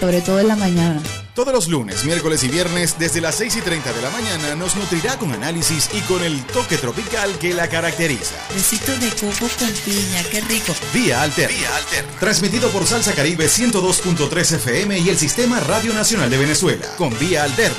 [0.00, 1.00] Sobre todo en la mañana.
[1.34, 4.76] Todos los lunes, miércoles y viernes, desde las 6 y 30 de la mañana, nos
[4.76, 8.36] nutrirá con análisis y con el toque tropical que la caracteriza.
[8.54, 10.72] Besito de coco con piña, qué rico.
[10.92, 11.56] Vía Alterna.
[11.56, 12.12] Vía Alterna.
[12.20, 16.86] Transmitido por Salsa Caribe 102.3 FM y el Sistema Radio Nacional de Venezuela.
[16.96, 17.76] Con Vía Alterna.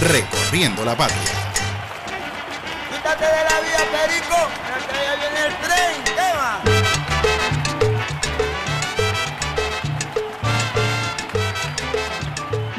[0.00, 1.20] Recorriendo la patria.
[2.90, 4.36] Quítate de la vía Perico,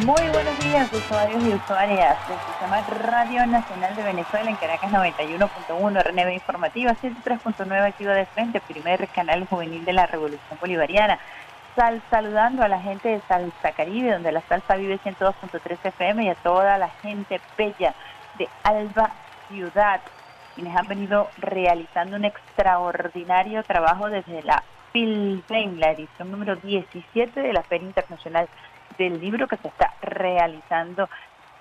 [0.06, 6.04] Muy buenos días, usuarios y usuarias del Sistema Radio Nacional de Venezuela en Caracas 91.1,
[6.04, 11.20] RNB Informativa 103.9 Activa de Frente, primer canal juvenil de la Revolución Bolivariana.
[11.76, 16.30] Sal, saludando a la gente de Salsa Caribe, donde la salsa vive 102.3 FM y
[16.30, 17.94] a toda la gente bella
[18.40, 19.12] de Alba
[19.50, 20.02] Ciudad,
[20.56, 27.54] quienes han venido realizando un extraordinario trabajo desde la FILBEN, la edición número 17 de
[27.54, 28.50] la Feria Internacional
[29.02, 31.10] del libro que se está realizando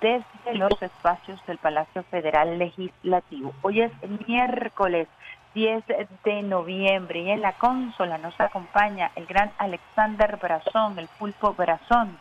[0.03, 3.55] desde los espacios del Palacio Federal Legislativo.
[3.63, 3.93] Hoy es
[4.27, 5.09] miércoles
[5.55, 5.85] 10
[6.23, 12.19] de noviembre y en la consola nos acompaña el gran Alexander Brazón, el pulpo Brazón.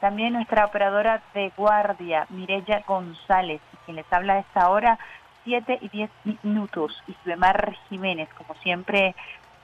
[0.00, 5.00] También nuestra operadora de guardia, Mirella González, quien les habla a esta hora,
[5.42, 6.10] 7 y 10
[6.44, 7.02] minutos.
[7.08, 9.16] Y Suemar Jiménez, como siempre,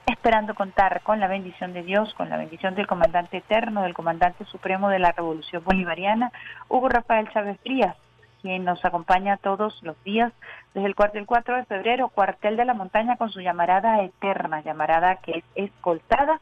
[0.06, 4.44] esperando contar con la bendición de Dios, con la bendición del comandante eterno, del comandante
[4.46, 6.32] supremo de la Revolución Bolivariana,
[6.68, 7.96] Hugo Rafael Chávez Frías,
[8.42, 10.32] quien nos acompaña todos los días
[10.74, 15.16] desde el cuartel 4 de febrero, cuartel de la montaña con su llamarada eterna, llamarada
[15.16, 16.40] que es escoltada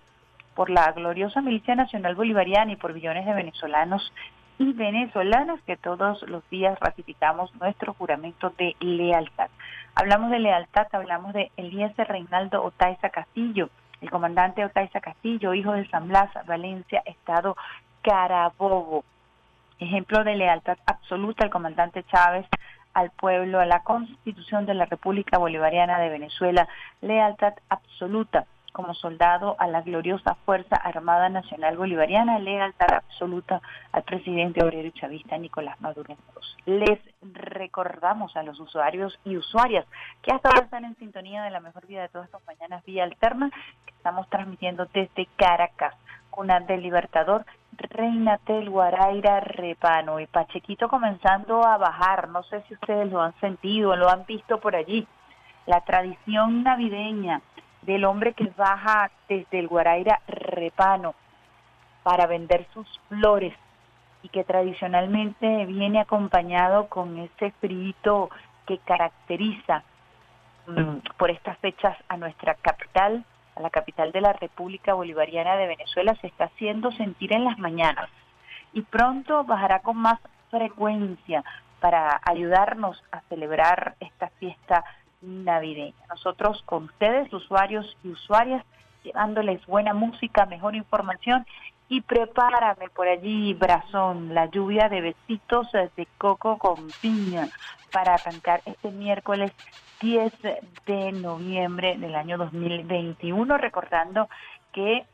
[0.54, 4.12] por la gloriosa milicia nacional bolivariana y por millones de venezolanos
[4.58, 9.50] y venezolanas que todos los días ratificamos nuestro juramento de lealtad.
[9.94, 15.88] Hablamos de lealtad, hablamos de Elías Reinaldo Otaiza Castillo, el comandante Otaiza Castillo, hijo de
[15.88, 17.56] San Blas, Valencia, Estado
[18.02, 19.04] Carabobo.
[19.80, 22.46] Ejemplo de lealtad absoluta al comandante Chávez,
[22.94, 26.68] al pueblo, a la Constitución de la República Bolivariana de Venezuela,
[27.00, 28.46] lealtad absoluta
[28.78, 35.36] como soldado a la gloriosa Fuerza Armada Nacional Bolivariana, lealtad absoluta al presidente obrero chavista
[35.36, 36.16] Nicolás Maduro.
[36.64, 39.84] Les recordamos a los usuarios y usuarias
[40.22, 43.02] que hasta ahora están en sintonía de la mejor vida de todas estas mañanas vía
[43.02, 43.50] alterna,
[43.84, 45.96] que estamos transmitiendo desde Caracas,
[46.30, 52.74] cuna del Libertador, Reina Tel Guaraira Repano y Pachequito comenzando a bajar, no sé si
[52.74, 55.04] ustedes lo han sentido, lo han visto por allí,
[55.66, 57.42] la tradición navideña
[57.88, 61.14] del hombre que baja desde el Guaraira Repano
[62.02, 63.54] para vender sus flores
[64.22, 68.28] y que tradicionalmente viene acompañado con ese espíritu
[68.66, 69.84] que caracteriza
[70.66, 73.24] mm, por estas fechas a nuestra capital,
[73.56, 77.58] a la capital de la República Bolivariana de Venezuela, se está haciendo sentir en las
[77.58, 78.10] mañanas.
[78.74, 80.20] Y pronto bajará con más
[80.50, 81.42] frecuencia
[81.80, 84.84] para ayudarnos a celebrar esta fiesta
[85.20, 85.94] navideña.
[86.08, 88.64] Nosotros con ustedes, usuarios y usuarias,
[89.02, 91.46] llevándoles buena música, mejor información
[91.88, 97.48] y prepárame por allí, Brazón, la lluvia de besitos de coco con piña
[97.92, 99.52] para arrancar este miércoles
[100.00, 100.32] 10
[100.86, 104.28] de noviembre del año 2021, recordando
[104.72, 105.06] que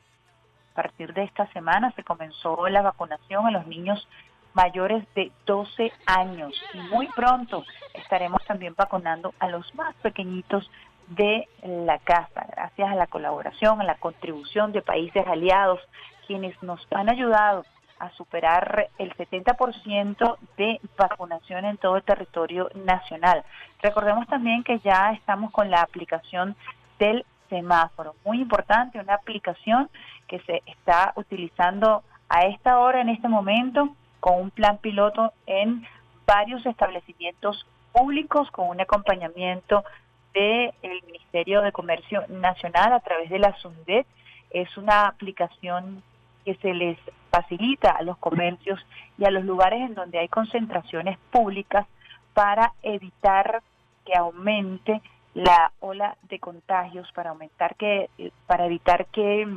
[0.73, 4.09] a partir de esta semana se comenzó la vacunación a los niños
[4.55, 6.55] mayores de 12 años.
[6.73, 10.71] Y muy pronto estaremos también vacunando a los más pequeñitos
[11.09, 15.81] de la casa, gracias a la colaboración, a la contribución de países aliados,
[16.27, 17.65] quienes nos han ayudado
[17.99, 23.45] a superar el 70% de vacunación en todo el territorio nacional.
[23.83, 26.57] Recordemos también que ya estamos con la aplicación
[26.99, 29.91] del semáforo, muy importante, una aplicación
[30.27, 33.91] que se está utilizando a esta hora, en este momento,
[34.25, 35.87] con un plan piloto en
[36.27, 39.85] varios establecimientos públicos con un acompañamiento
[40.33, 40.73] del
[41.05, 44.07] Ministerio de Comercio Nacional a través de la SUNDET.
[44.49, 46.03] Es una aplicación
[46.47, 46.97] que se les
[47.31, 48.81] facilita a los comercios
[49.19, 51.87] y a los lugares en donde hay concentraciones públicas
[52.33, 53.61] para evitar
[54.07, 55.03] que aumente
[55.35, 58.09] la ola de contagios, para aumentar que,
[58.47, 59.55] para evitar que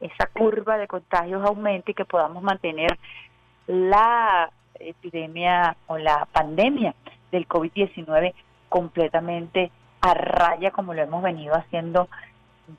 [0.00, 2.98] esa curva de contagios aumente y que podamos mantener
[3.66, 6.94] la epidemia o la pandemia
[7.30, 8.34] del COVID-19
[8.68, 9.70] completamente
[10.00, 12.08] a raya como lo hemos venido haciendo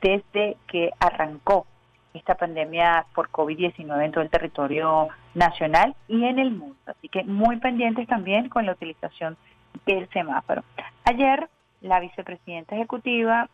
[0.02, 1.66] desde que arrancó
[2.14, 6.76] esta pandemia por COVID-19 en todo el territorio nacional y en el mundo.
[6.86, 9.38] Así que muy pendientes también con la utilización
[9.86, 10.64] del semáforo.
[11.04, 11.50] Ayer,
[11.82, 13.50] la vicepresidenta ejecutiva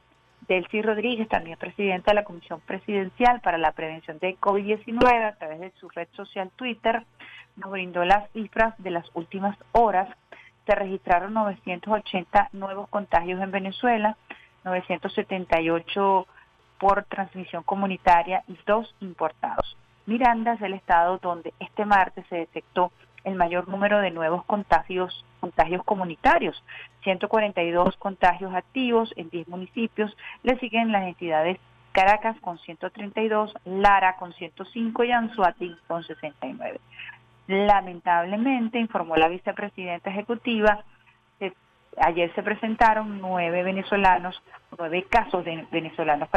[0.47, 5.59] Delcy Rodríguez, también presidenta de la Comisión Presidencial para la Prevención de COVID-19, a través
[5.59, 7.03] de su red social Twitter,
[7.55, 10.09] nos brindó las cifras de las últimas horas.
[10.65, 14.17] Se registraron 980 nuevos contagios en Venezuela,
[14.63, 16.27] 978
[16.79, 19.77] por transmisión comunitaria y dos importados.
[20.05, 22.91] Miranda es el estado donde este martes se detectó
[23.23, 26.63] el mayor número de nuevos contagios, contagios comunitarios,
[27.03, 31.57] 142 contagios activos en 10 municipios, le siguen las entidades
[31.91, 36.79] Caracas con 132, Lara con 105 y Anzuati con 69.
[37.47, 40.85] Lamentablemente, informó la vicepresidenta ejecutiva,
[41.97, 44.41] ayer se presentaron nueve venezolanos,
[44.77, 46.29] nueve casos de venezolanos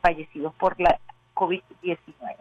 [0.00, 0.98] fallecidos por la
[1.34, 2.36] COVID-19.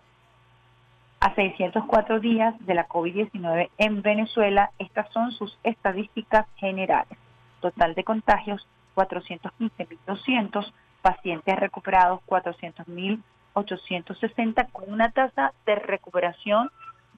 [1.24, 7.18] A 604 días de la COVID-19 en Venezuela, estas son sus estadísticas generales.
[7.62, 10.70] Total de contagios 415.200,
[11.02, 16.70] pacientes recuperados 400.860 con una tasa de recuperación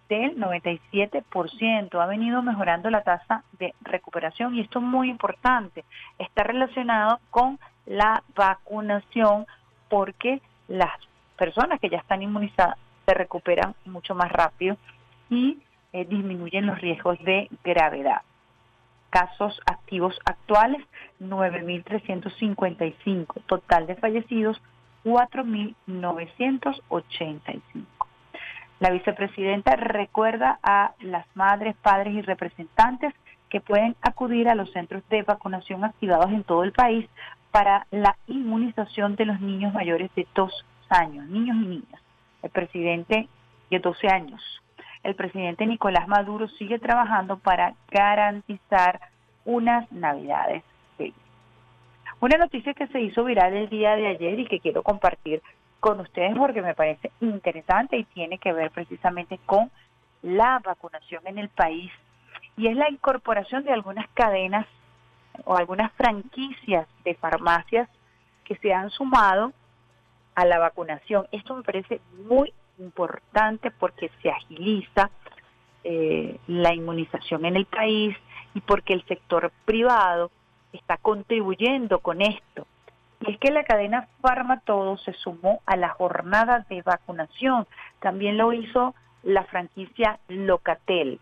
[0.07, 1.99] del 97%.
[1.99, 5.83] Ha venido mejorando la tasa de recuperación y esto es muy importante.
[6.19, 9.47] Está relacionado con la vacunación
[9.89, 10.93] porque las
[11.39, 14.77] personas que ya están inmunizadas se recuperan mucho más rápido
[15.29, 15.59] y
[15.93, 18.23] eh, disminuyen los riesgos de gravedad.
[19.09, 20.85] Casos activos actuales,
[21.21, 23.41] 9.355.
[23.45, 24.61] Total de fallecidos,
[25.05, 27.61] 4.985.
[28.79, 33.13] La vicepresidenta recuerda a las madres, padres y representantes
[33.49, 37.07] que pueden acudir a los centros de vacunación activados en todo el país
[37.51, 40.51] para la inmunización de los niños mayores de dos
[40.89, 42.01] años, niños y niñas.
[42.45, 43.27] El presidente
[43.71, 44.39] de 12 años.
[45.01, 49.01] El presidente Nicolás Maduro sigue trabajando para garantizar
[49.45, 50.63] unas navidades.
[52.19, 55.41] Una noticia que se hizo viral el día de ayer y que quiero compartir
[55.79, 59.71] con ustedes porque me parece interesante y tiene que ver precisamente con
[60.21, 61.91] la vacunación en el país
[62.57, 64.67] y es la incorporación de algunas cadenas
[65.45, 67.89] o algunas franquicias de farmacias
[68.43, 69.51] que se han sumado
[70.35, 71.27] a la vacunación.
[71.31, 75.09] Esto me parece muy importante porque se agiliza
[75.83, 78.15] eh, la inmunización en el país
[78.53, 80.31] y porque el sector privado
[80.73, 82.67] está contribuyendo con esto.
[83.21, 87.65] Y es que la cadena Farmatodo se sumó a la jornada de vacunación.
[87.99, 88.93] También lo hizo
[89.23, 91.19] la franquicia Locatel.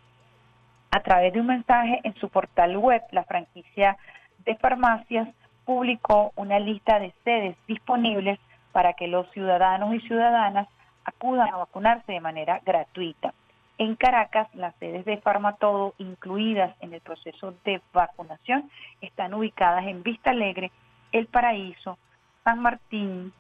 [0.92, 3.98] A través de un mensaje en su portal web, la franquicia
[4.46, 5.28] de farmacias
[5.66, 8.40] publicó una lista de sedes disponibles
[8.74, 10.68] para que los ciudadanos y ciudadanas
[11.06, 13.34] acudan a vacunarse de manera gratuita.
[13.78, 18.70] En Caracas, las sedes de Farmatodo incluidas en el proceso de vacunación
[19.02, 20.72] están ubicadas en Vista Alegre,
[21.12, 21.98] el Paraíso,
[22.44, 23.32] San Martín,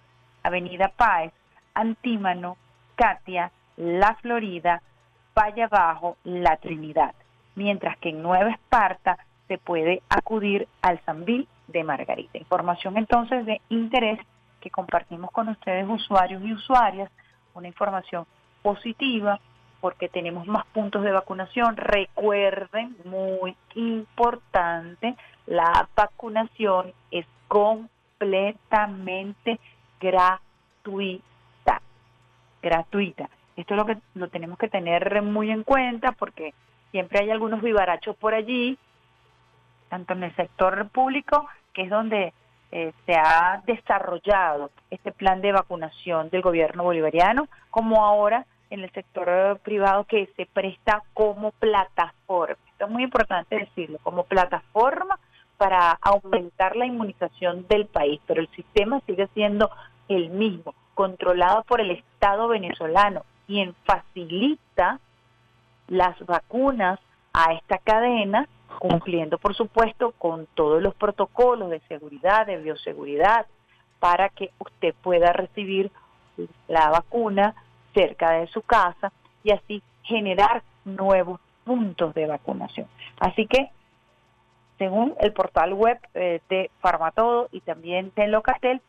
[0.43, 1.33] Avenida Páez,
[1.73, 2.57] Antímano,
[2.95, 4.81] Katia, La Florida,
[5.37, 7.13] Valle Abajo, La Trinidad,
[7.55, 9.17] mientras que en Nueva Esparta
[9.47, 12.37] se puede acudir al Sanvil de Margarita.
[12.37, 14.19] Información entonces de interés
[14.63, 17.11] que compartimos con ustedes usuarios y usuarias,
[17.53, 18.25] una información
[18.61, 19.41] positiva
[19.81, 21.75] porque tenemos más puntos de vacunación.
[21.75, 25.17] Recuerden, muy importante,
[25.47, 29.59] la vacunación es completamente
[29.99, 31.81] gratuita.
[32.61, 33.29] Gratuita.
[33.57, 36.53] Esto es lo que lo tenemos que tener muy en cuenta porque
[36.91, 38.77] siempre hay algunos vivarachos por allí,
[39.89, 42.33] tanto en el sector público, que es donde
[42.75, 48.91] eh, se ha desarrollado este plan de vacunación del gobierno bolivariano, como ahora en el
[48.93, 52.57] sector privado que se presta como plataforma.
[52.71, 55.19] Esto es muy importante decirlo, como plataforma
[55.55, 59.69] para aumentar la inmunización del país, pero el sistema sigue siendo
[60.07, 64.99] el mismo, controlado por el Estado venezolano, quien facilita
[65.89, 66.99] las vacunas
[67.33, 68.47] a esta cadena,
[68.79, 73.45] cumpliendo por supuesto con todos los protocolos de seguridad, de bioseguridad,
[73.99, 75.91] para que usted pueda recibir
[76.67, 77.55] la vacuna
[77.93, 79.11] cerca de su casa
[79.43, 82.87] y así generar nuevos puntos de vacunación.
[83.19, 83.69] Así que
[84.77, 88.81] Según el portal web eh, de Farmatodo y también de Locatel,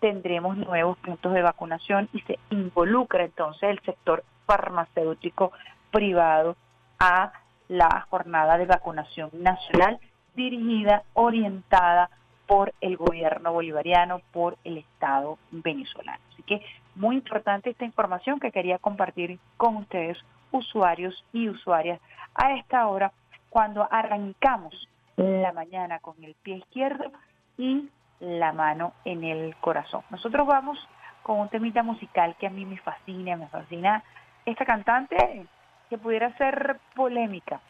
[0.00, 5.52] tendremos nuevos puntos de vacunación y se involucra entonces el sector farmacéutico
[5.90, 6.56] privado
[6.98, 7.32] a
[7.70, 10.00] la jornada de vacunación nacional
[10.34, 12.10] dirigida, orientada
[12.48, 16.18] por el gobierno bolivariano, por el Estado venezolano.
[16.32, 16.60] Así que
[16.96, 20.18] muy importante esta información que quería compartir con ustedes,
[20.50, 22.00] usuarios y usuarias,
[22.34, 23.12] a esta hora,
[23.50, 27.12] cuando arrancamos la mañana con el pie izquierdo
[27.56, 30.02] y la mano en el corazón.
[30.10, 30.76] Nosotros vamos
[31.22, 34.02] con un temita musical que a mí me fascina, me fascina
[34.44, 35.46] esta cantante
[35.90, 37.60] que pudiera ser polémica,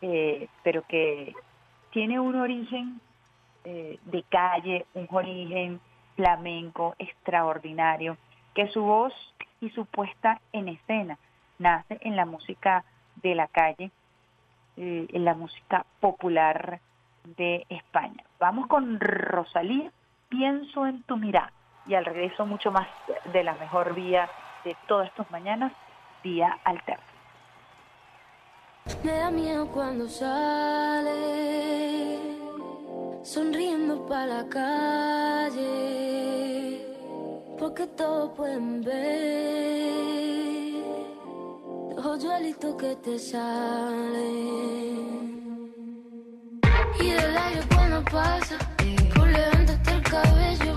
[0.00, 1.34] eh, pero que
[1.90, 3.00] tiene un origen
[3.64, 5.80] eh, de calle, un origen
[6.16, 8.16] flamenco extraordinario,
[8.54, 9.12] que su voz
[9.60, 11.18] y su puesta en escena
[11.58, 12.84] nace en la música
[13.16, 13.90] de la calle,
[14.78, 16.80] eh, en la música popular
[17.36, 18.24] de España.
[18.40, 19.92] Vamos con Rosalía,
[20.30, 21.52] pienso en tu mirada
[21.86, 22.88] y al regreso mucho más
[23.32, 24.28] de la mejor vía
[24.64, 25.72] de todas estas mañanas,
[26.22, 27.04] vía alterna.
[29.04, 31.12] Me da miedo cuando sale,
[33.22, 35.60] sonriendo para la calle,
[37.58, 39.98] porque todos pueden ver
[41.94, 44.38] los hoyuelitos que te salen.
[47.00, 48.56] Y del aire cuando pasa,
[49.14, 50.76] por levantarte el cabello.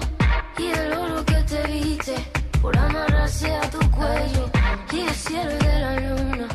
[0.57, 2.15] Y el oro que te viste,
[2.61, 4.60] por amarrarse a tu cuello.
[4.93, 6.47] Y el cielo de la luna,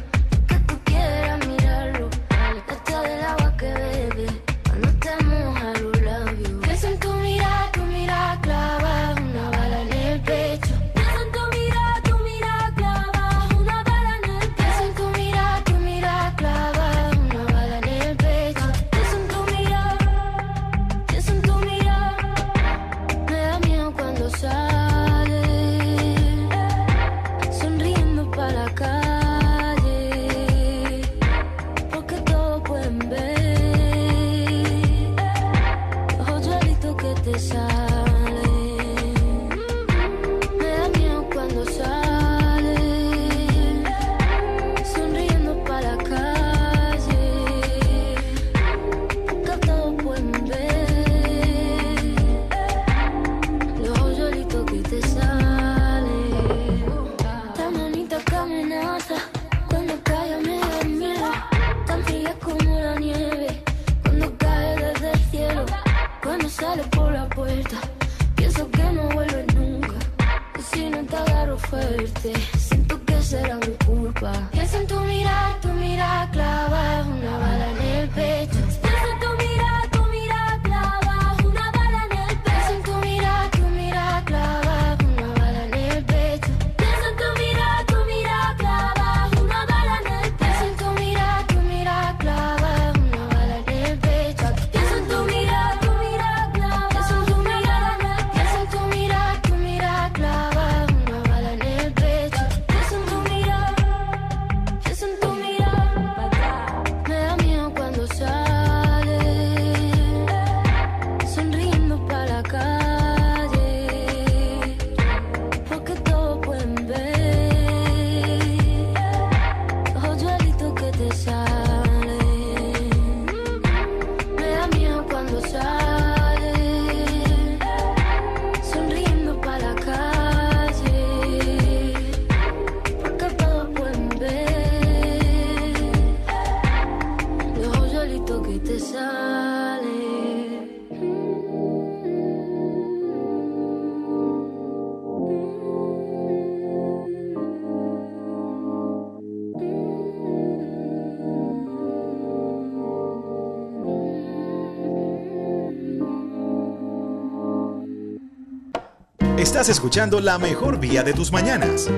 [159.46, 161.88] Estás escuchando la mejor vía de tus mañanas.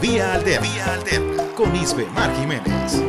[0.00, 0.66] Vía Alterna.
[0.66, 1.44] Vía Alterna.
[1.54, 3.02] Con Isbe Mar Jiménez.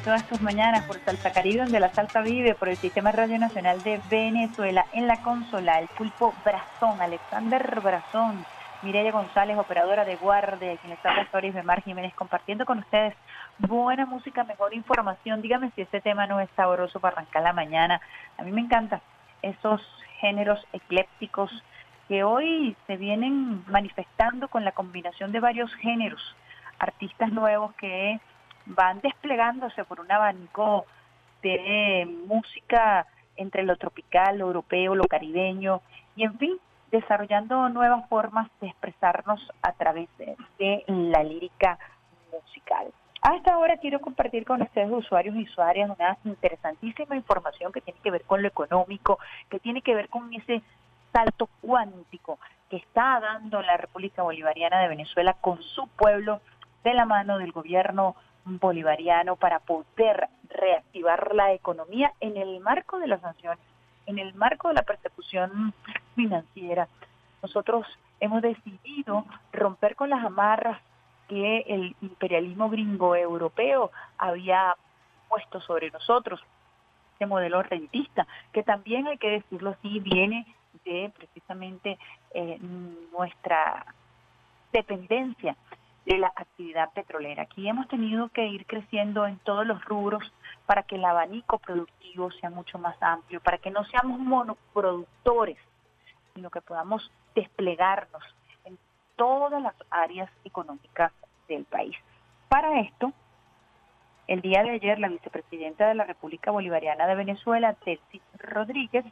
[0.00, 3.82] Todas tus mañanas por Salsa Caribe, donde la salsa vive, por el Sistema Radio Nacional
[3.82, 4.86] de Venezuela.
[4.92, 8.44] En la consola, el pulpo Brazón, Alexander Brazón,
[8.82, 13.14] Mireya González, operadora de guardia, quien está Stories de Mar Jiménez, compartiendo con ustedes
[13.58, 15.42] buena música, mejor información.
[15.42, 18.00] Dígame si este tema no es sabroso para arrancar la mañana.
[18.38, 19.02] A mí me encanta
[19.42, 19.82] esos
[20.20, 21.50] géneros eclépticos
[22.08, 26.36] que hoy se vienen manifestando con la combinación de varios géneros,
[26.78, 28.18] artistas nuevos que
[28.74, 30.86] van desplegándose por un abanico
[31.42, 35.80] de música entre lo tropical, lo europeo, lo caribeño
[36.16, 36.58] y en fin,
[36.90, 41.78] desarrollando nuevas formas de expresarnos a través de, la lírica
[42.32, 42.88] musical.
[43.22, 48.10] Hasta ahora quiero compartir con ustedes, usuarios y usuarias, una interesantísima información que tiene que
[48.10, 49.18] ver con lo económico,
[49.50, 50.62] que tiene que ver con ese
[51.12, 52.38] salto cuántico
[52.70, 56.40] que está dando la República Bolivariana de Venezuela con su pueblo
[56.84, 63.06] de la mano del gobierno bolivariano para poder reactivar la economía en el marco de
[63.06, 63.58] las sanciones,
[64.06, 65.74] en el marco de la persecución
[66.14, 66.88] financiera.
[67.42, 67.86] Nosotros
[68.20, 70.80] hemos decidido romper con las amarras
[71.28, 74.74] que el imperialismo gringo europeo había
[75.28, 76.40] puesto sobre nosotros,
[77.12, 80.46] este modelo rentista, que también hay que decirlo así, viene
[80.84, 81.98] de precisamente
[82.34, 82.58] eh,
[83.12, 83.86] nuestra
[84.72, 85.56] dependencia
[86.10, 87.44] de la actividad petrolera.
[87.44, 90.24] Aquí hemos tenido que ir creciendo en todos los rubros
[90.66, 95.56] para que el abanico productivo sea mucho más amplio, para que no seamos monoproductores,
[96.34, 98.24] sino que podamos desplegarnos
[98.64, 98.76] en
[99.14, 101.12] todas las áreas económicas
[101.46, 101.96] del país.
[102.48, 103.12] Para esto,
[104.26, 109.04] el día de ayer la vicepresidenta de la República Bolivariana de Venezuela, Telsi Rodríguez,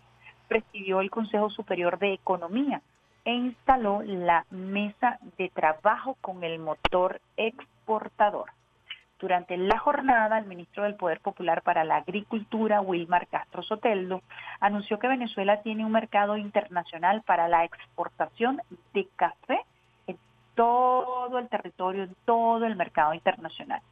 [0.48, 2.82] presidió el Consejo Superior de Economía,
[3.28, 8.46] e instaló la mesa de trabajo con el motor exportador.
[9.20, 14.22] Durante la jornada, el ministro del Poder Popular para la Agricultura, Wilmar Castro Soteldo,
[14.60, 18.62] anunció que Venezuela tiene un mercado internacional para la exportación
[18.94, 19.60] de café
[20.06, 20.16] en
[20.54, 23.82] todo el territorio, en todo el mercado internacional.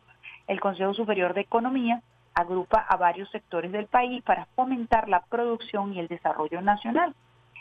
[0.46, 2.00] El Consejo Superior de Economía
[2.32, 7.14] agrupa a varios sectores del país para fomentar la producción y el desarrollo nacional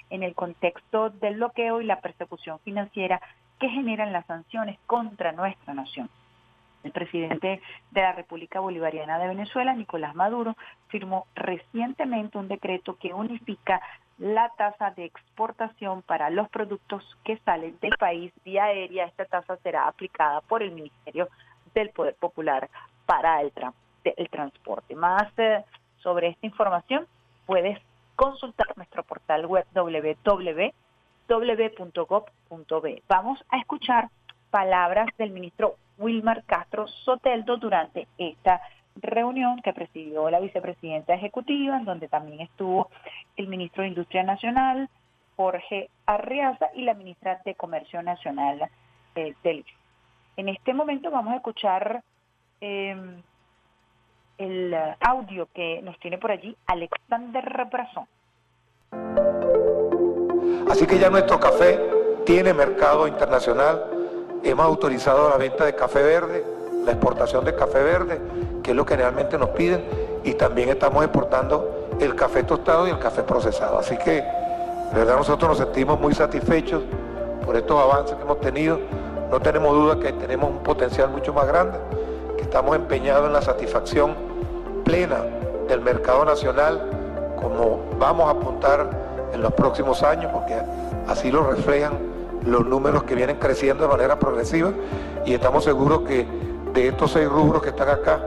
[0.10, 3.22] en el contexto del bloqueo y la persecución financiera
[3.60, 6.10] que generan las sanciones contra nuestra nación.
[6.84, 10.56] El presidente de la República Bolivariana de Venezuela, Nicolás Maduro,
[10.90, 13.82] firmó recientemente un decreto que unifica
[14.20, 19.06] la tasa de exportación para los productos que salen del país vía aérea.
[19.06, 21.28] Esta tasa será aplicada por el Ministerio
[21.74, 22.70] del Poder Popular
[23.06, 23.52] para el,
[24.30, 24.96] transporte.
[24.96, 25.64] Más eh,
[25.98, 27.08] sobre esta información
[27.46, 27.80] puedes
[28.16, 29.66] consultar nuestro portal web
[31.28, 33.04] www.gov.b.
[33.08, 34.10] Vamos a escuchar
[34.50, 38.62] palabras del ministro Wilmar Castro Soteldo durante esta
[38.96, 42.90] reunión que presidió la vicepresidenta ejecutiva, en donde también estuvo
[43.36, 44.90] el ministro de Industria Nacional,
[45.36, 48.70] Jorge Arriaza, y la ministra de Comercio Nacional
[49.16, 49.66] eh, del
[50.38, 52.02] En este momento vamos a escuchar
[52.62, 52.96] eh,
[54.38, 58.06] el eh, audio que nos tiene por allí Alexander Brazón.
[60.70, 61.80] Así que ya nuestro café
[62.26, 63.86] tiene mercado internacional.
[64.44, 66.44] Hemos autorizado la venta de café verde,
[66.86, 68.20] la exportación de café verde,
[68.64, 69.84] que es lo que realmente nos piden,
[70.24, 73.80] y también estamos exportando el café tostado y el café procesado.
[73.80, 76.84] Así que, de verdad, nosotros nos sentimos muy satisfechos
[77.46, 78.80] por estos avances que hemos tenido.
[79.32, 81.78] No tenemos duda que tenemos un potencial mucho más grande
[82.46, 84.16] estamos empeñados en la satisfacción
[84.84, 85.18] plena
[85.68, 86.80] del mercado nacional,
[87.42, 88.90] como vamos a apuntar
[89.34, 90.56] en los próximos años, porque
[91.08, 91.94] así lo reflejan
[92.46, 94.72] los números que vienen creciendo de manera progresiva
[95.26, 96.28] y estamos seguros que
[96.74, 98.22] de estos seis rubros que están acá,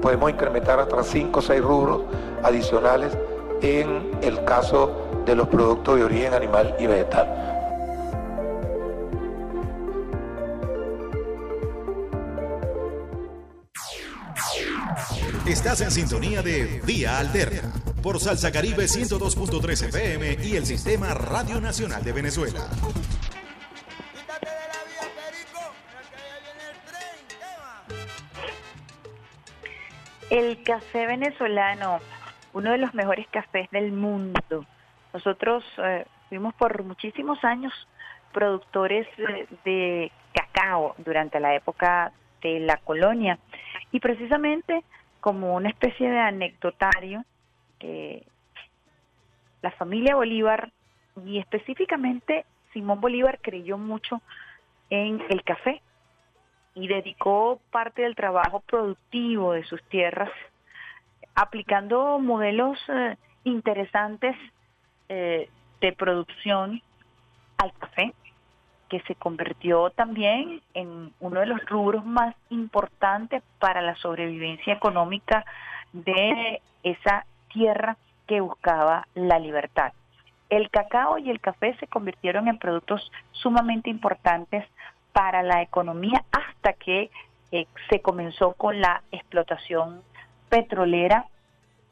[0.00, 2.02] podemos incrementar hasta cinco o seis rubros
[2.44, 3.18] adicionales
[3.62, 4.92] en el caso
[5.24, 7.55] de los productos de origen animal y vegetal.
[15.48, 21.60] Estás en sintonía de Vía Alterna por Salsa Caribe 102.3 FM y el Sistema Radio
[21.60, 22.66] Nacional de Venezuela.
[30.30, 32.00] El café venezolano,
[32.52, 34.66] uno de los mejores cafés del mundo.
[35.14, 37.72] Nosotros eh, fuimos por muchísimos años
[38.32, 42.10] productores de, de cacao durante la época
[42.42, 43.38] de la colonia
[43.92, 44.82] y precisamente
[45.26, 47.24] como una especie de anecdotario,
[49.60, 50.70] la familia Bolívar
[51.24, 54.22] y específicamente Simón Bolívar creyó mucho
[54.88, 55.82] en el café.
[56.76, 60.30] y dedicó parte del trabajo productivo de sus tierras
[61.34, 64.36] aplicando modelos eh, interesantes
[65.08, 65.48] eh,
[65.80, 66.80] de producción
[67.58, 68.14] al café,
[68.88, 75.44] que se convirtió también en uno de los rubros más importantes para la sobrevivencia económica
[75.92, 77.96] de esa tierra
[78.26, 79.92] que buscaba la libertad.
[80.48, 84.64] El cacao y el café se convirtieron en productos sumamente importantes
[85.12, 87.10] para la economía hasta que
[87.50, 90.02] eh, se comenzó con la explotación
[90.48, 91.26] petrolera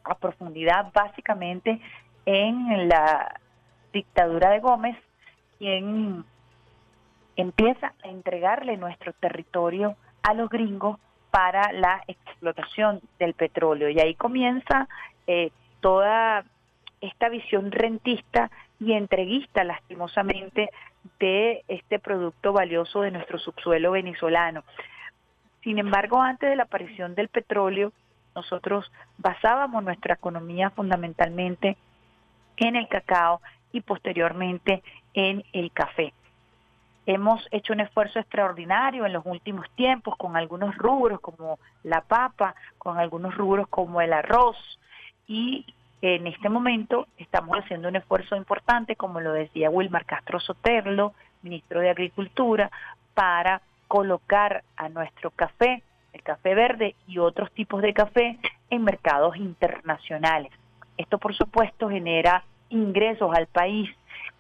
[0.05, 1.81] a profundidad básicamente
[2.27, 3.41] en la
[3.93, 4.97] dictadura de Gómez,
[5.59, 6.25] quien
[7.37, 10.99] empieza a entregarle nuestro territorio a los gringos
[11.31, 13.89] para la explotación del petróleo.
[13.89, 14.89] Y ahí comienza
[15.27, 16.45] eh, toda
[17.01, 20.71] esta visión rentista y entreguista, lastimosamente,
[21.19, 24.65] de este producto valioso de nuestro subsuelo venezolano.
[25.63, 27.93] Sin embargo, antes de la aparición del petróleo,
[28.35, 31.77] nosotros basábamos nuestra economía fundamentalmente
[32.57, 33.41] en el cacao
[33.73, 34.83] y posteriormente
[35.15, 36.13] en el café.
[37.07, 42.55] Hemos hecho un esfuerzo extraordinario en los últimos tiempos con algunos rubros como la papa,
[42.79, 44.57] con algunos rubros como el arroz
[45.27, 45.67] y
[46.01, 51.81] en este momento estamos haciendo un esfuerzo importante, como lo decía Wilmar Castro Soterlo, ministro
[51.81, 52.71] de Agricultura,
[53.15, 55.83] para colocar a nuestro café
[56.15, 58.39] el café verde y otros tipos de café
[58.71, 60.53] en mercados internacionales.
[60.97, 63.91] Esto, por supuesto, genera ingresos al país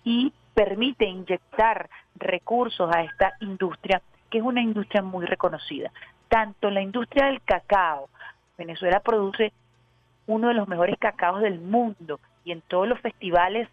[0.05, 5.91] y permite inyectar recursos a esta industria, que es una industria muy reconocida.
[6.29, 8.09] Tanto la industria del cacao,
[8.57, 9.53] Venezuela produce
[10.27, 13.69] uno de los mejores cacaos del mundo y en todos los festivales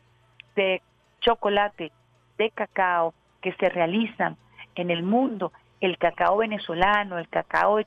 [0.55, 0.81] de
[1.21, 1.91] chocolate,
[2.37, 4.37] de cacao que se realizan
[4.75, 7.85] en el mundo, el cacao venezolano, el cacao de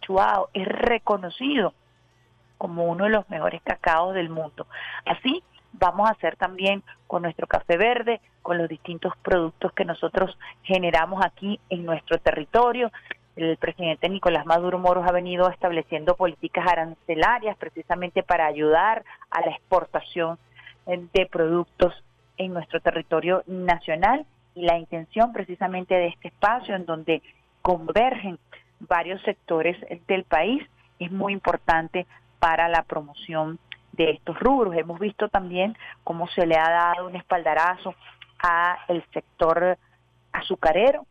[0.52, 1.74] es reconocido
[2.58, 4.66] como uno de los mejores cacaos del mundo.
[5.04, 5.42] Así
[5.78, 11.24] vamos a hacer también con nuestro café verde, con los distintos productos que nosotros generamos
[11.24, 12.90] aquí en nuestro territorio.
[13.36, 19.50] El presidente Nicolás Maduro Moros ha venido estableciendo políticas arancelarias precisamente para ayudar a la
[19.50, 20.38] exportación
[20.86, 21.94] de productos
[22.36, 27.22] en nuestro territorio nacional y la intención precisamente de este espacio en donde
[27.62, 28.38] convergen
[28.80, 30.62] varios sectores del país
[30.98, 32.06] es muy importante
[32.38, 33.58] para la promoción
[33.96, 34.76] de estos rubros.
[34.76, 37.94] Hemos visto también cómo se le ha dado un espaldarazo
[38.42, 39.78] a el sector
[40.32, 41.06] azucarero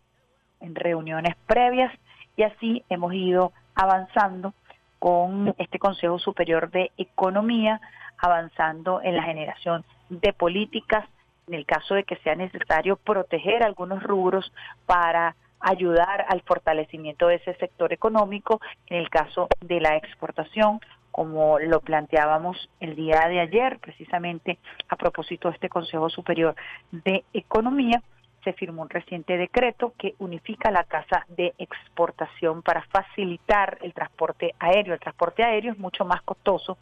[0.59, 1.91] en reuniones previas
[2.35, 4.53] y así hemos ido avanzando
[4.99, 7.81] con este Consejo Superior de Economía,
[8.17, 11.05] avanzando en la generación de políticas
[11.47, 14.51] en el caso de que sea necesario proteger algunos rubros
[14.85, 20.79] para ayudar al fortalecimiento de ese sector económico en el caso de la exportación,
[21.13, 24.57] como lo planteábamos el día de ayer, precisamente
[24.89, 26.55] a propósito de este Consejo Superior
[26.91, 28.01] de Economía,
[28.43, 34.55] se firmó un reciente decreto que unifica la tasa de exportación para facilitar el transporte
[34.57, 34.95] aéreo.
[34.95, 36.79] El transporte aéreo es mucho más costoso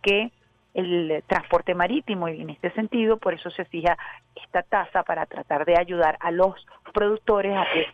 [0.00, 0.32] que
[0.72, 3.98] el transporte marítimo y en este sentido por eso se fija
[4.34, 6.54] esta tasa para tratar de ayudar a los
[6.94, 7.86] productores a que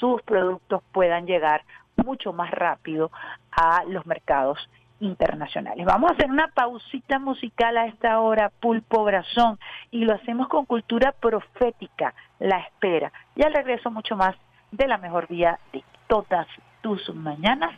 [0.00, 1.62] sus productos puedan llegar
[1.94, 3.12] mucho más rápido
[3.52, 4.58] a los mercados
[5.00, 5.86] internacionales.
[5.86, 9.58] Vamos a hacer una pausita musical a esta hora, Pulpo Brazón,
[9.90, 13.12] y lo hacemos con cultura profética, la espera.
[13.36, 14.36] Y al regreso mucho más
[14.70, 16.46] de la mejor vía de todas
[16.80, 17.70] tus mañanas,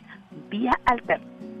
[0.49, 1.60] vía alterna.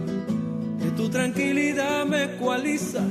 [0.95, 3.01] tu tranquilidad me ecualiza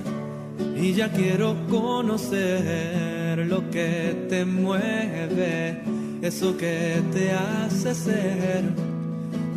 [0.77, 5.83] y ya quiero conocer lo que te mueve,
[6.23, 8.63] eso que te hace ser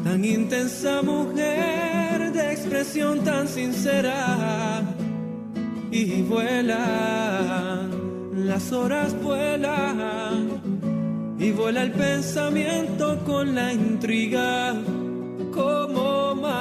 [0.03, 4.81] tan intensa mujer de expresión tan sincera.
[5.91, 7.87] Y vuela
[8.35, 10.61] las horas vuelan
[11.39, 14.73] y vuela el pensamiento con la intriga.
[15.53, 15.92] Como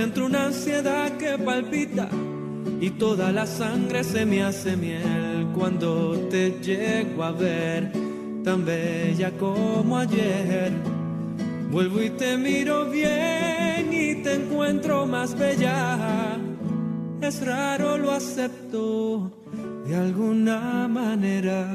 [0.00, 2.08] Me entra una ansiedad que palpita
[2.80, 7.92] y toda la sangre se me hace miel cuando te llego a ver
[8.42, 10.72] tan bella como ayer.
[11.70, 16.38] Vuelvo y te miro bien y te encuentro más bella.
[17.20, 19.30] Es raro, lo acepto
[19.86, 21.68] de alguna manera.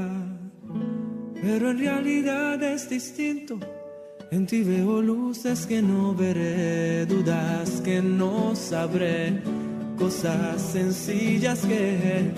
[1.43, 3.59] Pero en realidad es distinto.
[4.31, 9.41] En ti veo luces que no veré, dudas que no sabré,
[9.97, 12.31] cosas sencillas que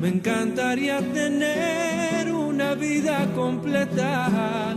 [0.00, 4.74] me encantaría tener una vida completa.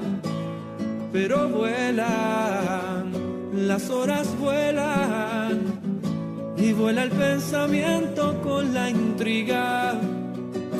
[1.11, 3.11] Pero vuelan,
[3.53, 5.79] las horas vuelan
[6.57, 9.99] y vuela el pensamiento con la intriga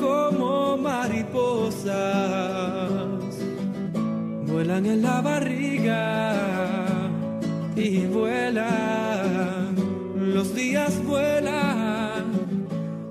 [0.00, 1.90] como mariposas.
[4.60, 6.44] Vuelan en la barriga
[7.74, 9.74] y vuelan,
[10.34, 12.26] los días vuelan,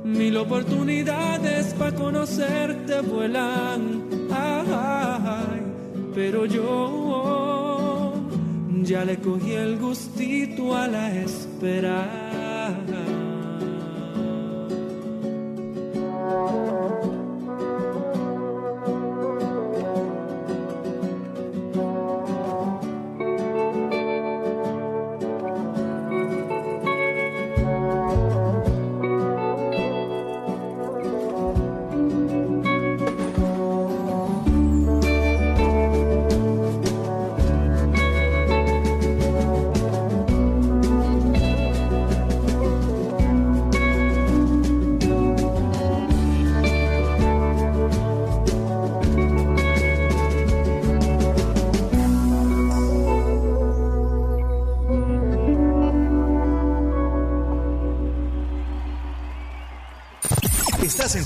[0.04, 4.04] mil oportunidades para conocerte vuelan.
[4.32, 5.62] Ay,
[6.14, 8.14] pero yo
[8.84, 12.29] ya le cogí el gustito a la espera.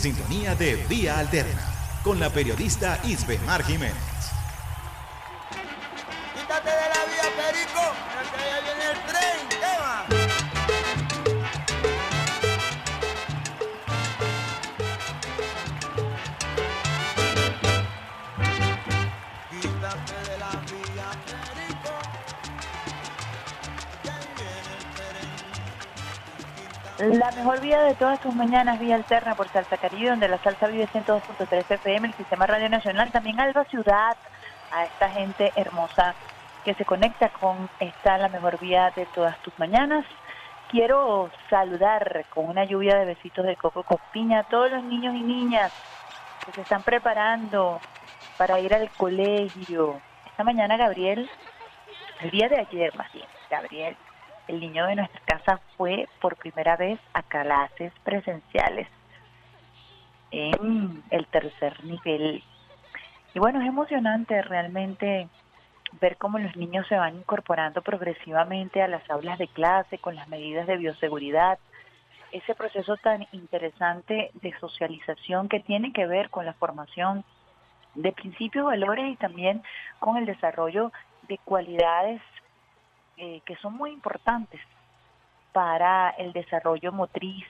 [0.04, 1.62] Sintonía de Vía Alterna
[2.04, 4.13] con la periodista Isbemar Jiménez.
[27.12, 30.68] La mejor vía de todas tus mañanas, vía alterna por Salsa Caribe, donde la salsa
[30.68, 34.16] vive 102.3 FM, el Sistema Radio Nacional, también Alba Ciudad,
[34.72, 36.16] a esta gente hermosa
[36.64, 40.06] que se conecta con esta la mejor vía de todas tus mañanas.
[40.70, 45.14] Quiero saludar con una lluvia de besitos de coco con piña a todos los niños
[45.14, 45.74] y niñas
[46.46, 47.82] que se están preparando
[48.38, 50.00] para ir al colegio.
[50.26, 51.30] Esta mañana Gabriel,
[52.22, 53.98] el día de ayer más bien, Gabriel,
[54.48, 58.88] el niño de nuestra casa fue por primera vez a clases presenciales
[60.32, 62.44] en el tercer nivel.
[63.34, 65.28] Y bueno, es emocionante realmente
[66.02, 70.28] ver cómo los niños se van incorporando progresivamente a las aulas de clase con las
[70.28, 71.60] medidas de bioseguridad.
[72.32, 77.24] Ese proceso tan interesante de socialización que tiene que ver con la formación
[77.96, 79.62] de principios, valores y también
[80.00, 80.92] con el desarrollo
[81.28, 82.22] de cualidades
[83.24, 84.60] eh, que son muy importantes
[85.54, 87.46] para el desarrollo motriz,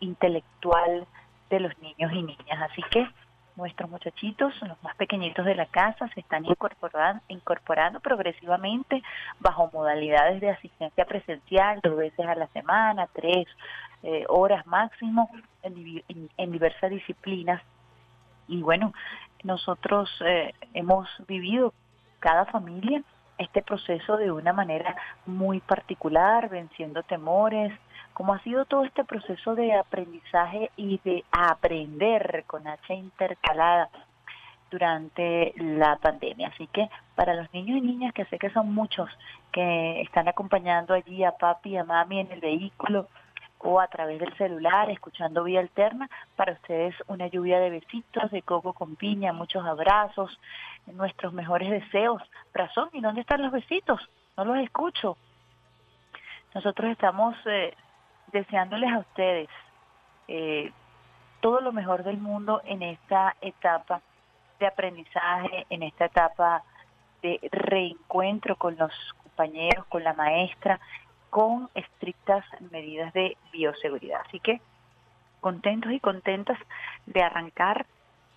[0.00, 1.06] intelectual
[1.50, 2.58] de los niños y niñas.
[2.70, 3.08] Así que
[3.56, 9.02] nuestros muchachitos, los más pequeñitos de la casa, se están incorporando, progresivamente
[9.40, 13.46] bajo modalidades de asistencia presencial, dos veces a la semana, tres
[14.02, 15.30] eh, horas máximo,
[15.62, 15.74] en,
[16.08, 17.62] en- en diversas disciplinas.
[18.48, 18.92] Y bueno,
[19.42, 21.72] nosotros eh, hemos vivido
[22.20, 23.02] cada familia
[23.38, 24.96] este proceso de una manera
[25.26, 27.72] muy particular, venciendo temores,
[28.12, 33.90] como ha sido todo este proceso de aprendizaje y de aprender con H intercalada
[34.70, 36.48] durante la pandemia.
[36.48, 39.10] Así que para los niños y niñas, que sé que son muchos,
[39.52, 43.08] que están acompañando allí a papi y a mami en el vehículo
[43.58, 48.42] o a través del celular, escuchando vía alterna, para ustedes una lluvia de besitos, de
[48.42, 50.38] coco con piña, muchos abrazos,
[50.86, 52.22] nuestros mejores deseos.
[52.52, 54.00] Razón, ¿y dónde están los besitos?
[54.36, 55.16] No los escucho.
[56.54, 57.74] Nosotros estamos eh,
[58.32, 59.48] deseándoles a ustedes
[60.28, 60.72] eh,
[61.40, 64.00] todo lo mejor del mundo en esta etapa
[64.58, 66.62] de aprendizaje, en esta etapa
[67.22, 68.92] de reencuentro con los
[69.22, 70.80] compañeros, con la maestra,
[71.30, 74.20] con estrictas medidas de bioseguridad.
[74.26, 74.60] Así que
[75.40, 76.58] contentos y contentas
[77.06, 77.86] de arrancar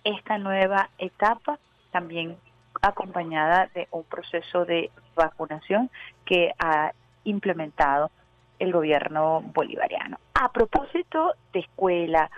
[0.04, 1.58] esta nueva etapa,
[1.90, 2.36] también
[2.82, 5.90] acompañada de un proceso de vacunación
[6.24, 6.92] que ha
[7.24, 8.10] implementado
[8.58, 10.18] el gobierno bolivariano.
[10.34, 12.30] A propósito de escuela,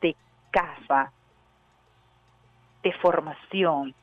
[0.00, 0.16] de
[0.50, 1.12] casa,
[2.82, 3.94] de formación,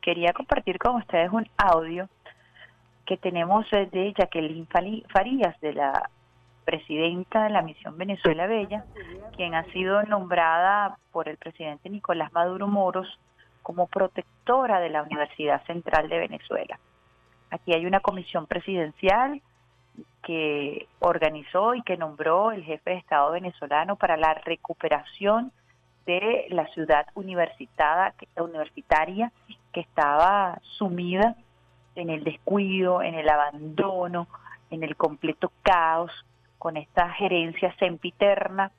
[0.00, 2.08] quería compartir con ustedes un audio
[3.06, 6.10] que tenemos de Jacqueline Farías, de la
[6.64, 8.84] presidenta de la Misión Venezuela Bella,
[9.36, 13.06] quien ha sido nombrada por el presidente Nicolás Maduro Moros
[13.62, 16.78] como protectora de la Universidad Central de Venezuela.
[17.50, 19.40] Aquí hay una comisión presidencial
[20.22, 25.52] que organizó y que nombró el jefe de Estado venezolano para la recuperación
[26.04, 29.32] de la ciudad universitaria
[29.72, 31.36] que estaba sumida
[31.96, 34.28] en el descuido, en el abandono,
[34.70, 36.12] en el completo caos,
[36.58, 38.70] con esta gerencia sempiterna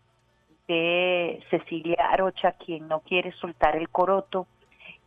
[0.68, 4.48] de Cecilia Arocha, quien no quiere soltar el coroto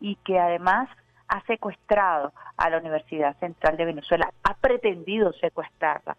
[0.01, 0.89] y que además
[1.29, 6.17] ha secuestrado a la Universidad Central de Venezuela, ha pretendido secuestrarla.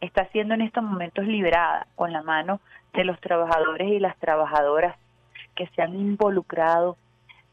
[0.00, 2.60] Está siendo en estos momentos liberada con la mano
[2.92, 4.96] de los trabajadores y las trabajadoras
[5.54, 6.96] que se han involucrado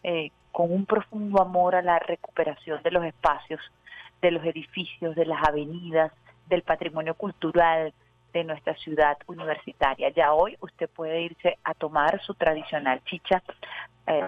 [0.03, 3.59] eh, con un profundo amor a la recuperación de los espacios,
[4.21, 6.11] de los edificios, de las avenidas,
[6.47, 7.93] del patrimonio cultural
[8.33, 10.09] de nuestra ciudad universitaria.
[10.09, 13.41] Ya hoy usted puede irse a tomar su tradicional chicha
[14.07, 14.27] eh,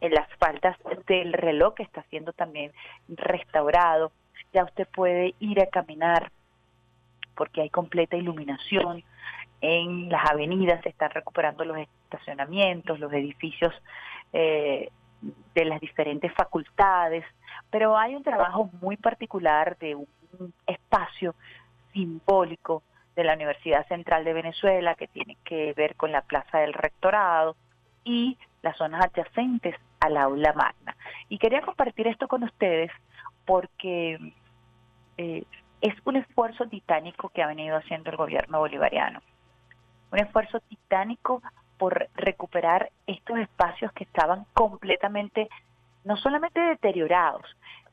[0.00, 2.72] en las faldas del reloj que está siendo también
[3.08, 4.12] restaurado.
[4.52, 6.30] Ya usted puede ir a caminar
[7.34, 9.02] porque hay completa iluminación
[9.60, 13.72] en las avenidas, se están recuperando los estacionamientos, los edificios
[14.32, 14.90] eh,
[15.54, 17.24] de las diferentes facultades,
[17.70, 20.06] pero hay un trabajo muy particular de un
[20.66, 21.34] espacio
[21.92, 22.82] simbólico
[23.14, 27.56] de la Universidad Central de Venezuela que tiene que ver con la Plaza del Rectorado
[28.04, 30.96] y las zonas adyacentes al aula magna.
[31.28, 32.90] Y quería compartir esto con ustedes
[33.44, 34.32] porque
[35.18, 35.44] eh,
[35.80, 39.20] es un esfuerzo titánico que ha venido haciendo el gobierno bolivariano.
[40.10, 41.42] Un esfuerzo titánico
[41.82, 45.48] por recuperar estos espacios que estaban completamente,
[46.04, 47.42] no solamente deteriorados,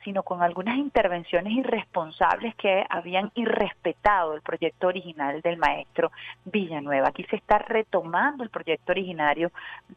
[0.03, 6.11] sino con algunas intervenciones irresponsables que habían irrespetado el proyecto original del maestro
[6.45, 7.07] Villanueva.
[7.07, 9.51] Aquí se está retomando el proyecto originario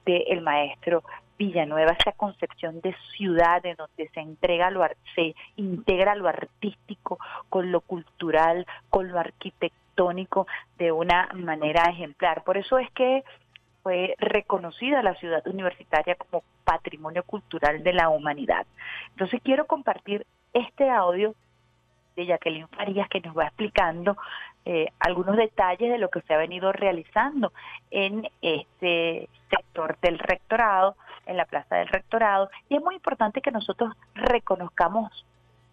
[0.06, 1.02] del maestro
[1.36, 7.18] Villanueva, esa concepción de ciudad en donde se entrega lo se integra lo artístico
[7.50, 10.46] con lo cultural, con lo arquitectónico
[10.78, 12.42] de una manera ejemplar.
[12.44, 13.22] Por eso es que
[13.82, 18.66] fue reconocida la ciudad universitaria como patrimonio cultural de la humanidad.
[19.10, 21.34] Entonces quiero compartir este audio
[22.16, 24.16] de Jacqueline Farías que nos va explicando
[24.64, 27.52] eh, algunos detalles de lo que se ha venido realizando
[27.90, 33.50] en este sector del rectorado, en la plaza del rectorado, y es muy importante que
[33.50, 35.24] nosotros reconozcamos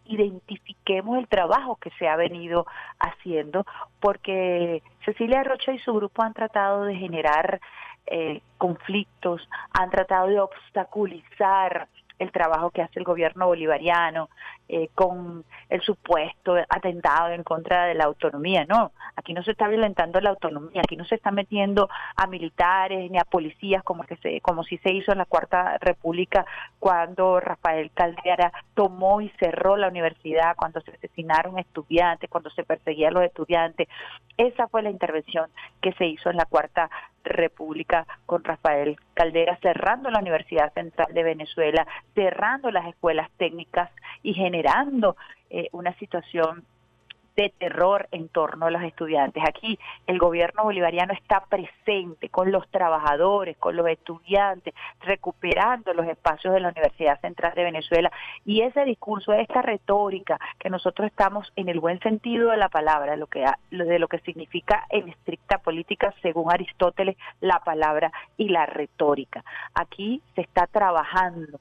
[0.10, 2.66] identifiquemos el trabajo que se ha venido
[3.00, 3.66] haciendo,
[4.00, 7.62] porque Cecilia Rocha y su grupo han tratado de generar
[8.10, 11.88] eh, conflictos, han tratado de obstaculizar
[12.20, 14.30] el trabajo que hace el gobierno bolivariano
[14.68, 18.66] eh, con el supuesto atentado en contra de la autonomía.
[18.66, 23.10] No, aquí no se está violentando la autonomía, aquí no se está metiendo a militares
[23.10, 26.46] ni a policías como, que se, como si se hizo en la Cuarta República
[26.78, 33.08] cuando Rafael Caldera tomó y cerró la universidad, cuando se asesinaron estudiantes, cuando se perseguía
[33.08, 33.88] a los estudiantes.
[34.38, 35.50] Esa fue la intervención
[35.82, 36.90] que se hizo en la Cuarta
[37.24, 43.90] República con Rafael Caldera, cerrando la Universidad Central de Venezuela, cerrando las escuelas técnicas
[44.24, 45.16] y generando
[45.50, 46.66] eh, una situación
[47.40, 49.42] de terror en torno a los estudiantes.
[49.48, 56.54] Aquí el gobierno bolivariano está presente con los trabajadores, con los estudiantes, recuperando los espacios
[56.54, 58.12] de la Universidad Central de Venezuela
[58.46, 63.16] y ese discurso, esta retórica que nosotros estamos en el buen sentido de la palabra,
[63.16, 68.66] lo que de lo que significa en estricta política según Aristóteles la palabra y la
[68.66, 69.46] retórica.
[69.74, 71.58] Aquí se está trabajando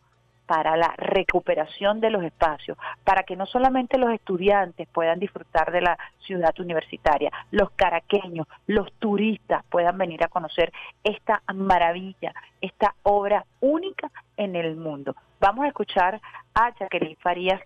[0.49, 5.83] para la recuperación de los espacios, para que no solamente los estudiantes puedan disfrutar de
[5.83, 10.73] la ciudad universitaria, los caraqueños, los turistas puedan venir a conocer
[11.05, 12.33] esta maravilla,
[12.63, 15.15] esta obra única en el mundo.
[15.39, 16.19] Vamos a escuchar
[16.55, 17.61] a Jacqueline Farías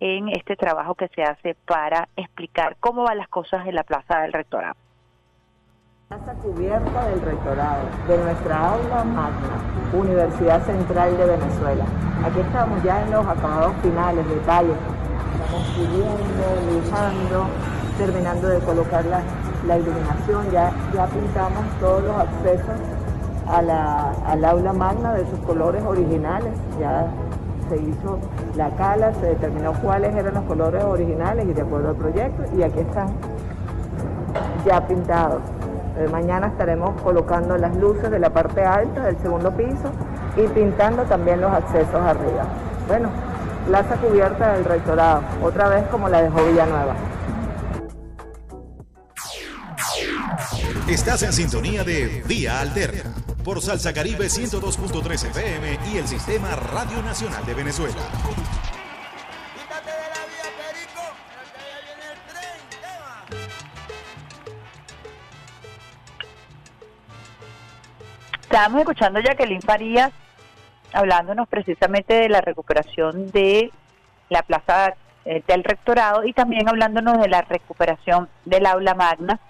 [0.00, 4.22] en este trabajo que se hace para explicar cómo van las cosas en la Plaza
[4.22, 4.83] del Rectorado.
[6.14, 9.58] Plaza cubierta del rectorado, de nuestra aula magna,
[9.92, 11.84] Universidad Central de Venezuela.
[12.24, 14.76] Aquí estamos ya en los acabados finales, detalles.
[15.42, 17.46] Estamos puliendo, lijando,
[17.98, 20.48] terminando de colocar la, iluminación.
[20.52, 22.78] Ya, ya pintamos todos los accesos
[23.48, 26.52] a la, al aula magna de sus colores originales.
[26.78, 27.08] Ya
[27.68, 28.20] se hizo
[28.54, 32.44] la cala, se determinó cuáles eran los colores originales y de acuerdo al proyecto.
[32.56, 33.08] Y aquí están
[34.64, 35.42] ya pintados.
[35.96, 39.92] Eh, mañana estaremos colocando las luces de la parte alta del segundo piso
[40.36, 42.46] y pintando también los accesos arriba.
[42.88, 43.10] Bueno,
[43.66, 46.94] plaza cubierta del rectorado, otra vez como la dejó Villanueva.
[50.88, 53.10] Estás en sintonía de Vía Alterna
[53.44, 57.94] por Salsa Caribe 102.3 FM y el Sistema Radio Nacional de Venezuela.
[68.54, 70.12] Estábamos escuchando a Jacqueline Farías
[70.92, 73.72] hablándonos precisamente de la recuperación de
[74.28, 74.94] la plaza
[75.24, 79.40] eh, del rectorado y también hablándonos de la recuperación del aula magna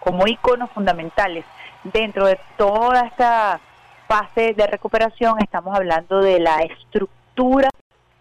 [0.00, 1.46] como iconos fundamentales.
[1.84, 3.60] Dentro de toda esta
[4.06, 7.70] fase de recuperación estamos hablando de la estructura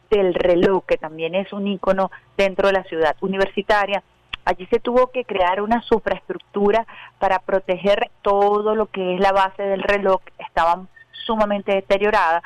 [0.10, 4.01] del reloj, que también es un icono dentro de la ciudad universitaria,
[4.48, 6.88] Allí se tuvo que crear una supraestructura
[7.20, 12.43] para proteger todo lo que es la base del reloj, estaban sumamente deterioradas,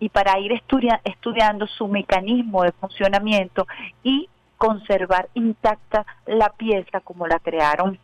[0.00, 0.60] y para ir
[1.04, 3.68] estudiando su mecanismo de funcionamiento
[4.02, 4.28] y
[4.58, 7.96] conservar intacta la pieza como la crearon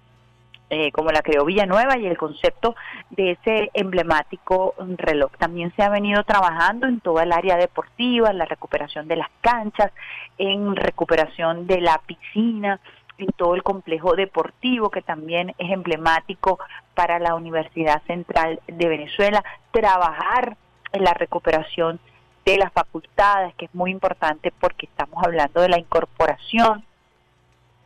[0.68, 2.74] eh, como la creó Villanueva y el concepto
[3.10, 5.30] de ese emblemático reloj.
[5.38, 9.28] También se ha venido trabajando en toda el área deportiva, en la recuperación de las
[9.40, 9.92] canchas,
[10.38, 12.80] en recuperación de la piscina,
[13.18, 16.58] en todo el complejo deportivo que también es emblemático
[16.94, 20.56] para la Universidad Central de Venezuela, trabajar
[20.92, 21.98] en la recuperación
[22.44, 26.84] de las facultades, que es muy importante porque estamos hablando de la incorporación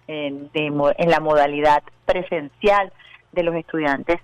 [0.07, 2.93] en, en la modalidad presencial
[3.33, 4.21] de los estudiantes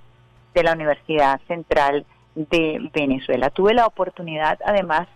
[0.54, 2.04] de la Universidad Central
[2.34, 3.50] de Venezuela.
[3.50, 5.08] Tuve la oportunidad además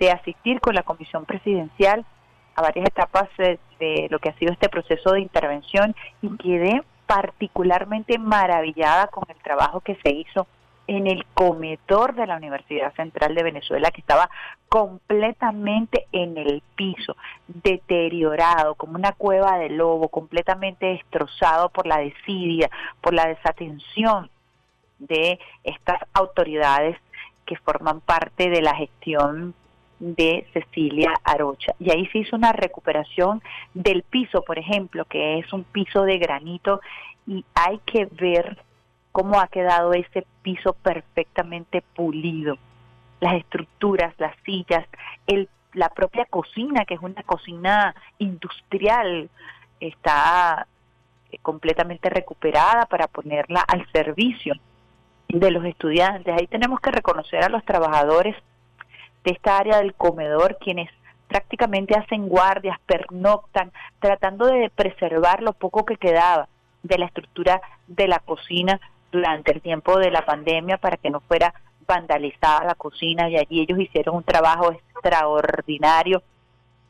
[0.00, 2.04] de asistir con la Comisión Presidencial
[2.56, 8.18] a varias etapas de, lo que ha sido este proceso de intervención y quedé particularmente
[8.18, 10.46] maravillada con el trabajo que se hizo
[10.88, 14.30] en el comedor de la Universidad Central de Venezuela, que estaba
[14.68, 17.16] completamente en el piso,
[17.48, 24.30] deteriorado, como una cueva de lobo, completamente destrozado por la desidia, por la desatención
[24.98, 26.96] de estas autoridades
[27.44, 29.54] que forman parte de la gestión
[29.98, 31.74] de Cecilia Arocha.
[31.78, 33.42] Y ahí se hizo una recuperación
[33.74, 36.80] del piso, por ejemplo, que es un piso de granito
[37.26, 38.58] y hay que ver
[39.12, 42.58] cómo ha quedado ese piso perfectamente pulido.
[43.20, 44.86] Las estructuras, las sillas,
[45.26, 49.30] el, la propia cocina, que es una cocina industrial,
[49.80, 50.66] está
[51.30, 54.54] eh, completamente recuperada para ponerla al servicio
[55.28, 56.34] de los estudiantes.
[56.38, 58.36] Ahí tenemos que reconocer a los trabajadores
[59.26, 60.88] de esta área del comedor, quienes
[61.26, 66.48] prácticamente hacen guardias, pernoctan, tratando de preservar lo poco que quedaba
[66.84, 71.18] de la estructura de la cocina durante el tiempo de la pandemia para que no
[71.20, 71.52] fuera
[71.88, 73.28] vandalizada la cocina.
[73.28, 76.22] Y allí ellos hicieron un trabajo extraordinario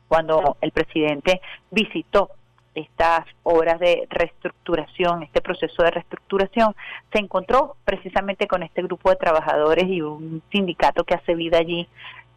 [0.07, 2.29] cuando el presidente visitó
[2.75, 6.75] estas obras de reestructuración, este proceso de reestructuración,
[7.11, 11.87] se encontró precisamente con este grupo de trabajadores y un sindicato que hace vida allí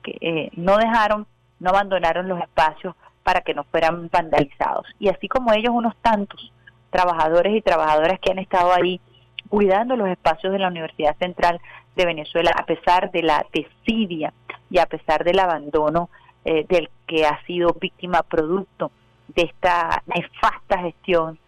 [0.03, 1.27] que eh, no dejaron,
[1.59, 4.87] no abandonaron los espacios para que no fueran vandalizados.
[4.99, 6.53] Y así como ellos, unos tantos
[6.91, 9.01] trabajadores y trabajadoras que han estado ahí
[9.49, 11.61] cuidando los espacios de la Universidad Central
[11.97, 14.33] de Venezuela, a pesar de la desidia
[14.71, 16.09] y a pesar del abandono
[16.45, 18.91] eh, del que ha sido víctima producto
[19.29, 21.39] de esta nefasta gestión,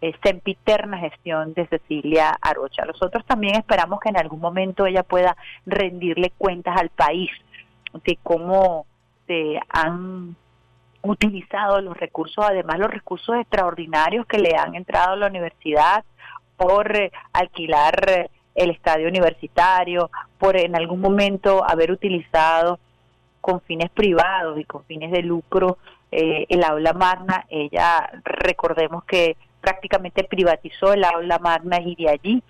[0.00, 2.84] eh, sempiterna gestión de Cecilia Arocha.
[2.84, 7.30] Nosotros también esperamos que en algún momento ella pueda rendirle cuentas al país
[8.04, 8.86] de cómo
[9.26, 10.36] se han
[11.02, 16.04] utilizado los recursos, además los recursos extraordinarios que le han entrado a la universidad
[16.56, 22.78] por eh, alquilar eh, el estadio universitario, por en algún momento haber utilizado
[23.40, 25.78] con fines privados y con fines de lucro
[26.10, 27.46] eh, el aula magna.
[27.48, 32.42] Ella, recordemos que prácticamente privatizó el aula magna y de allí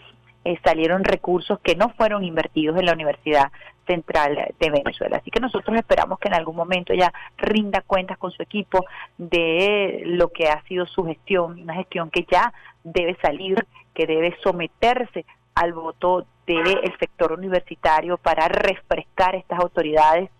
[0.64, 3.52] salieron recursos que no fueron invertidos en la Universidad
[3.86, 5.18] Central de Venezuela.
[5.18, 8.84] Así que nosotros esperamos que en algún momento ella rinda cuentas con su equipo
[9.18, 12.52] de lo que ha sido su gestión, una gestión que ya
[12.84, 15.24] debe salir, que debe someterse
[15.54, 20.30] al voto del sector universitario para refrescar estas autoridades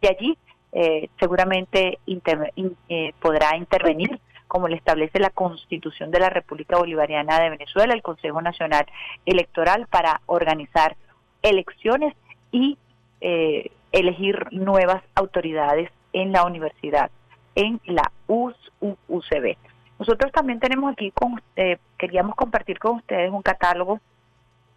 [0.00, 0.38] y allí
[0.72, 4.20] eh, seguramente eh, podrá intervenir
[4.54, 8.86] como le establece la Constitución de la República Bolivariana de Venezuela, el Consejo Nacional
[9.26, 10.94] Electoral, para organizar
[11.42, 12.14] elecciones
[12.52, 12.78] y
[13.20, 17.10] eh, elegir nuevas autoridades en la universidad,
[17.56, 19.56] en la UCB.
[19.98, 23.98] Nosotros también tenemos aquí, con, eh, queríamos compartir con ustedes un catálogo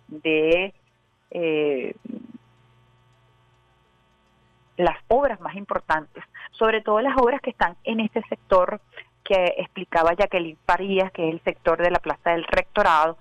[0.07, 0.73] de
[1.29, 1.93] eh,
[4.75, 6.23] las obras más importantes,
[6.53, 8.81] sobre todo las obras que están en este sector
[9.27, 13.17] que explicaba Jacqueline Farías, que es el sector de la Plaza del Rectorado,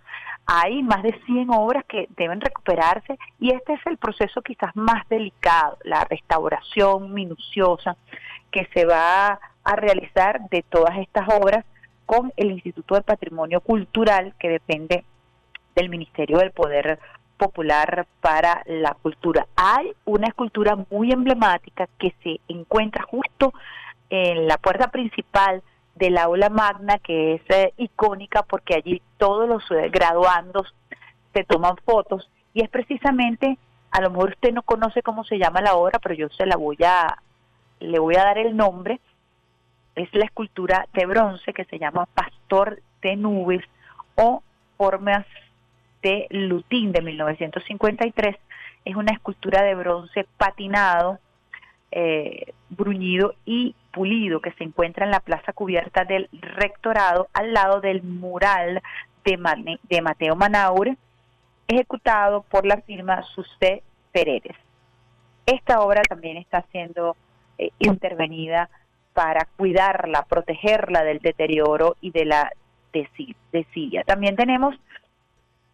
[0.46, 5.06] hay más de 100 obras que deben recuperarse y este es el proceso quizás más
[5.08, 7.96] delicado, la restauración minuciosa
[8.52, 11.64] que se va a realizar de todas estas obras
[12.06, 15.04] con el Instituto de Patrimonio Cultural que depende
[15.74, 17.00] del Ministerio del Poder
[17.36, 19.48] Popular para la Cultura.
[19.56, 23.52] Hay una escultura muy emblemática que se encuentra justo
[24.08, 25.64] en la puerta principal
[25.96, 30.74] del aula magna que es eh, icónica porque allí todos los eh, graduandos
[31.32, 33.58] se toman fotos y es precisamente,
[33.90, 36.56] a lo mejor usted no conoce cómo se llama la obra, pero yo se la
[36.56, 37.18] voy a,
[37.80, 39.00] le voy a dar el nombre,
[39.94, 43.62] es la escultura de bronce que se llama Pastor de Nubes
[44.14, 44.42] o
[44.78, 45.26] Formas
[46.02, 48.36] de Lutín de 1953,
[48.86, 51.18] es una escultura de bronce patinado,
[51.92, 57.80] eh, bruñido y pulido que se encuentra en la plaza cubierta del rectorado al lado
[57.80, 58.82] del mural
[59.24, 60.96] de, Mateo Manaure,
[61.66, 63.82] ejecutado por la firma Susé
[64.12, 64.56] Peredes.
[65.46, 67.16] Esta obra también está siendo
[67.58, 68.68] eh, intervenida
[69.14, 72.52] para cuidarla, protegerla del deterioro y de la
[73.52, 74.02] desidia.
[74.04, 74.74] También tenemos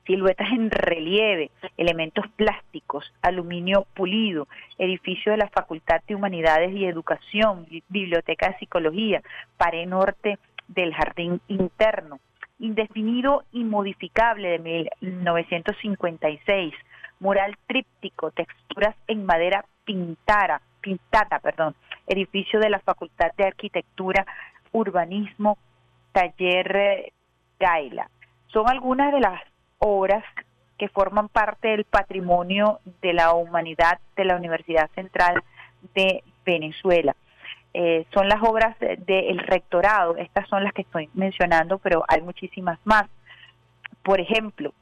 [0.06, 4.48] siluetas en relieve, elementos plásticos, aluminio pulido,
[4.78, 9.22] edificio de la Facultad de Humanidades y Educación, Biblioteca de Psicología,
[9.56, 10.38] pared norte
[10.68, 12.18] del Jardín Interno,
[12.58, 16.74] indefinido y modificable de 1956,
[17.20, 21.74] mural tríptico, texturas en madera pintara, pintada, perdón,
[22.06, 24.26] edificio de la Facultad de Arquitectura,
[24.72, 25.58] Urbanismo,
[26.12, 27.12] Taller
[27.58, 28.08] Gaila.
[28.48, 29.40] Son algunas de las
[29.82, 30.24] obras
[30.78, 35.42] que forman parte del patrimonio de la humanidad de la Universidad Central
[35.94, 37.14] de Venezuela.
[37.74, 42.78] Eh, son las obras del rectorado, estas son las que estoy mencionando, pero hay muchísimas
[42.84, 43.06] más.
[44.02, 44.72] Por ejemplo,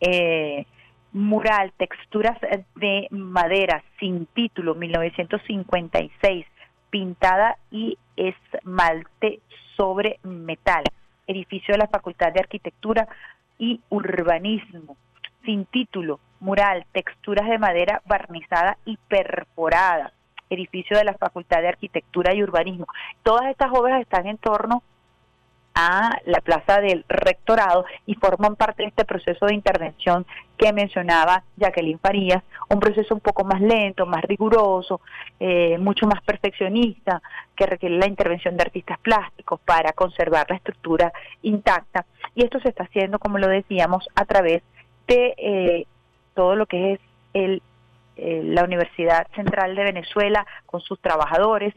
[0.00, 0.66] eh,
[1.12, 2.38] mural, texturas
[2.76, 6.46] de madera sin título, 1956,
[6.90, 9.40] pintada y esmalte
[9.76, 10.84] sobre metal,
[11.26, 13.08] edificio de la Facultad de Arquitectura,
[13.58, 14.96] y urbanismo,
[15.44, 20.12] sin título, mural, texturas de madera barnizada y perforada,
[20.50, 22.86] edificio de la Facultad de Arquitectura y Urbanismo.
[23.22, 24.82] Todas estas obras están en torno
[25.74, 30.24] a la plaza del rectorado y forman parte de este proceso de intervención
[30.56, 35.00] que mencionaba Jacqueline Farías, un proceso un poco más lento, más riguroso,
[35.40, 37.20] eh, mucho más perfeccionista,
[37.56, 41.12] que requiere la intervención de artistas plásticos para conservar la estructura
[41.42, 42.06] intacta.
[42.36, 44.62] Y esto se está haciendo, como lo decíamos, a través
[45.08, 45.86] de eh,
[46.34, 47.00] todo lo que es
[47.32, 47.62] el,
[48.16, 51.74] eh, la Universidad Central de Venezuela con sus trabajadores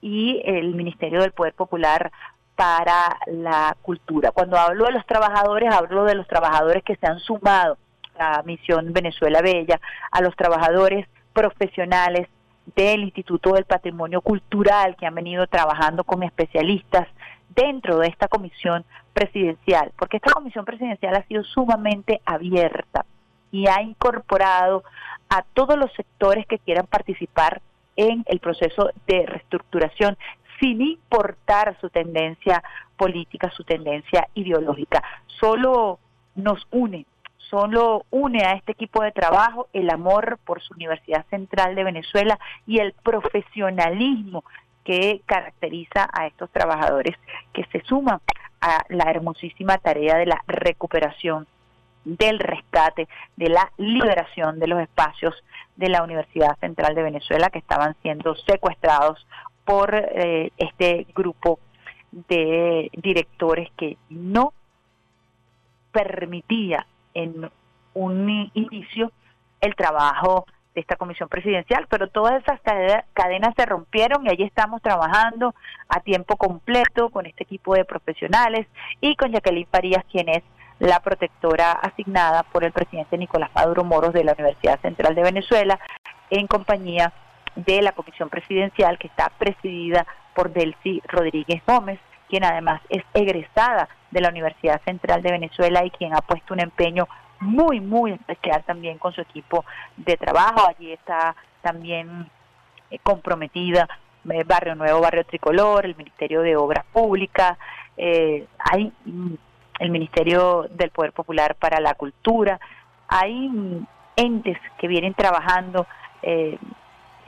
[0.00, 2.12] y el Ministerio del Poder Popular
[2.58, 4.32] para la cultura.
[4.32, 7.78] Cuando hablo de los trabajadores, hablo de los trabajadores que se han sumado
[8.18, 9.80] a Misión Venezuela Bella,
[10.10, 12.26] a los trabajadores profesionales
[12.74, 17.06] del Instituto del Patrimonio Cultural que han venido trabajando como especialistas
[17.50, 23.06] dentro de esta comisión presidencial, porque esta comisión presidencial ha sido sumamente abierta
[23.52, 24.82] y ha incorporado
[25.28, 27.62] a todos los sectores que quieran participar
[27.94, 30.18] en el proceso de reestructuración
[30.60, 32.62] sin importar su tendencia
[32.96, 35.02] política, su tendencia ideológica.
[35.26, 35.98] Solo
[36.34, 37.06] nos une,
[37.36, 42.38] solo une a este equipo de trabajo el amor por su Universidad Central de Venezuela
[42.66, 44.44] y el profesionalismo
[44.84, 47.16] que caracteriza a estos trabajadores
[47.52, 48.20] que se suman
[48.60, 51.46] a la hermosísima tarea de la recuperación
[52.04, 53.06] del rescate,
[53.36, 55.34] de la liberación de los espacios
[55.76, 59.26] de la Universidad Central de Venezuela que estaban siendo secuestrados
[59.68, 61.58] por eh, este grupo
[62.10, 64.54] de directores que no
[65.92, 67.50] permitía en
[67.92, 69.12] un inicio
[69.60, 72.58] el trabajo de esta comisión presidencial, pero todas esas
[73.12, 75.54] cadenas se rompieron y allí estamos trabajando
[75.90, 78.66] a tiempo completo con este equipo de profesionales
[79.02, 80.42] y con Jacqueline Farías, quien es
[80.78, 85.78] la protectora asignada por el presidente Nicolás Maduro Moros de la Universidad Central de Venezuela,
[86.30, 92.80] en compañía de la comisión presidencial que está presidida por Delcy Rodríguez Gómez, quien además
[92.88, 97.08] es egresada de la Universidad Central de Venezuela y quien ha puesto un empeño
[97.40, 99.64] muy, muy especial también con su equipo
[99.96, 100.66] de trabajo.
[100.68, 102.28] Allí está también
[102.90, 103.88] eh, comprometida
[104.30, 107.58] eh, Barrio Nuevo, Barrio Tricolor, el Ministerio de Obras Públicas,
[107.96, 109.34] eh, hay mm,
[109.80, 112.60] el Ministerio del Poder Popular para la Cultura,
[113.06, 113.86] hay mm,
[114.16, 115.86] entes que vienen trabajando,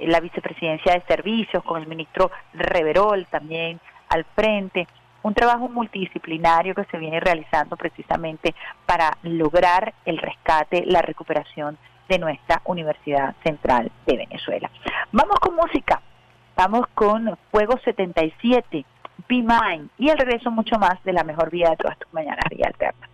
[0.07, 4.86] la vicepresidencia de servicios con el ministro Reverol también al frente,
[5.22, 8.55] un trabajo multidisciplinario que se viene realizando precisamente
[8.86, 11.78] para lograr el rescate, la recuperación
[12.09, 14.70] de nuestra Universidad Central de Venezuela.
[15.12, 16.01] Vamos con música,
[16.57, 18.84] vamos con Fuego 77,
[19.28, 22.44] Be Mine y el regreso mucho más de la mejor vida de todas tus mañanas,
[22.51, 23.09] Vía Alterna.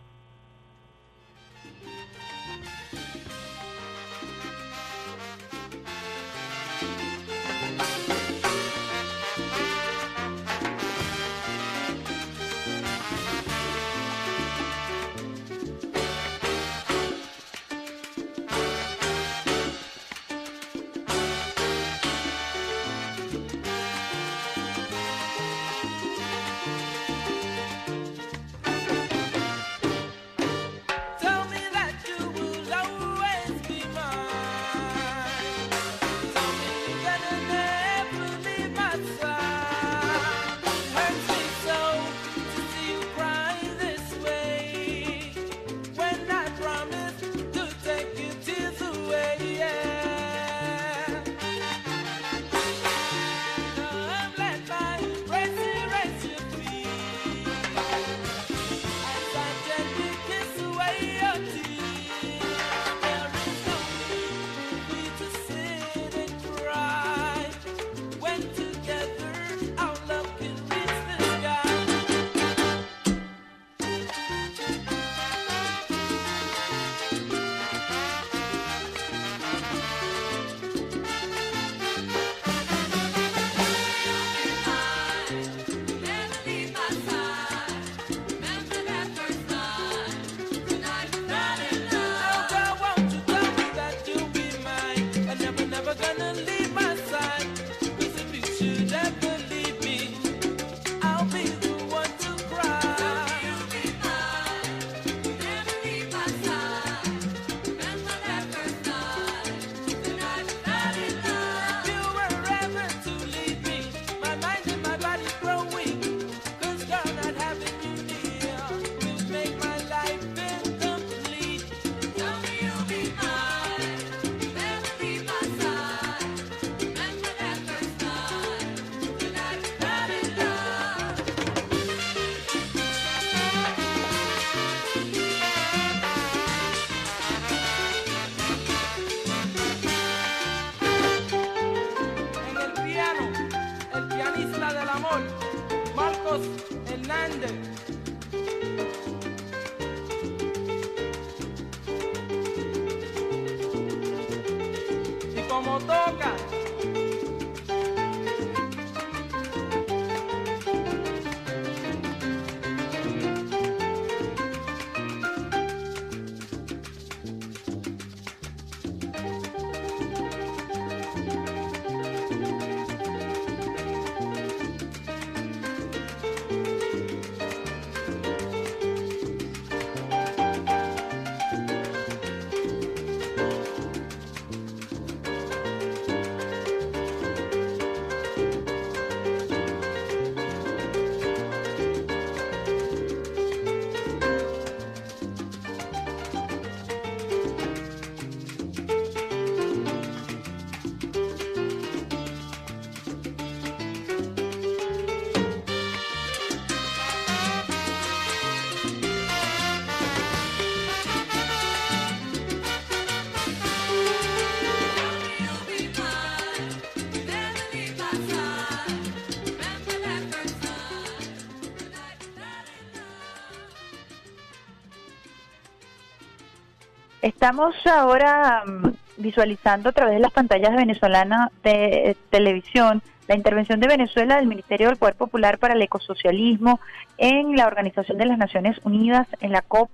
[227.27, 233.81] Estamos ahora mm, visualizando a través de las pantallas venezolanas de eh, televisión la intervención
[233.81, 236.79] de Venezuela del Ministerio del Poder Popular para el Ecosocialismo
[237.18, 239.91] en la Organización de las Naciones Unidas en la COP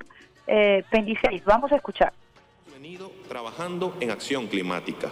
[0.47, 1.43] eh, 26.
[1.47, 2.13] Vamos a escuchar.
[2.71, 5.09] Venido trabajando en acción climática,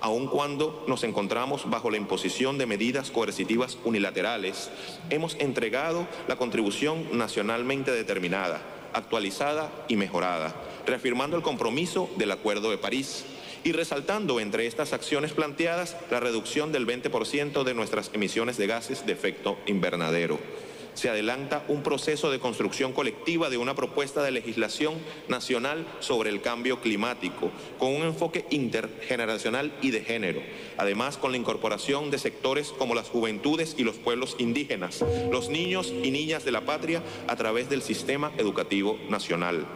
[0.00, 4.70] aun cuando nos encontramos bajo la imposición de medidas coercitivas unilaterales,
[5.10, 8.60] hemos entregado la contribución nacionalmente determinada,
[8.96, 10.54] actualizada y mejorada,
[10.86, 13.24] reafirmando el compromiso del Acuerdo de París
[13.62, 19.06] y resaltando entre estas acciones planteadas la reducción del 20% de nuestras emisiones de gases
[19.06, 20.38] de efecto invernadero.
[20.96, 24.94] Se adelanta un proceso de construcción colectiva de una propuesta de legislación
[25.28, 30.40] nacional sobre el cambio climático, con un enfoque intergeneracional y de género,
[30.78, 35.92] además con la incorporación de sectores como las juventudes y los pueblos indígenas, los niños
[36.02, 39.66] y niñas de la patria a través del sistema educativo nacional.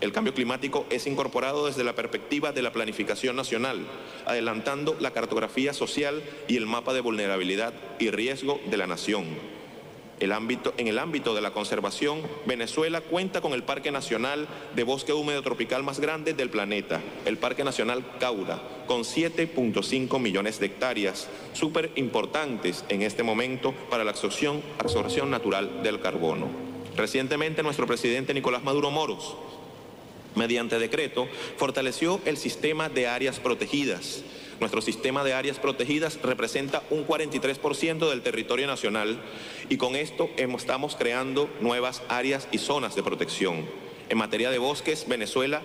[0.00, 3.86] El cambio climático es incorporado desde la perspectiva de la planificación nacional,
[4.24, 9.59] adelantando la cartografía social y el mapa de vulnerabilidad y riesgo de la nación.
[10.20, 14.46] En el ámbito de la conservación, Venezuela cuenta con el Parque Nacional
[14.76, 20.60] de Bosque Húmedo Tropical más grande del planeta, el Parque Nacional Caura, con 7.5 millones
[20.60, 24.60] de hectáreas, súper importantes en este momento para la absorción
[25.30, 26.48] natural del carbono.
[26.96, 29.36] Recientemente nuestro presidente Nicolás Maduro Moros
[30.34, 34.22] mediante decreto, fortaleció el sistema de áreas protegidas.
[34.60, 39.18] Nuestro sistema de áreas protegidas representa un 43% del territorio nacional
[39.70, 43.64] y con esto estamos creando nuevas áreas y zonas de protección.
[44.10, 45.62] En materia de bosques, Venezuela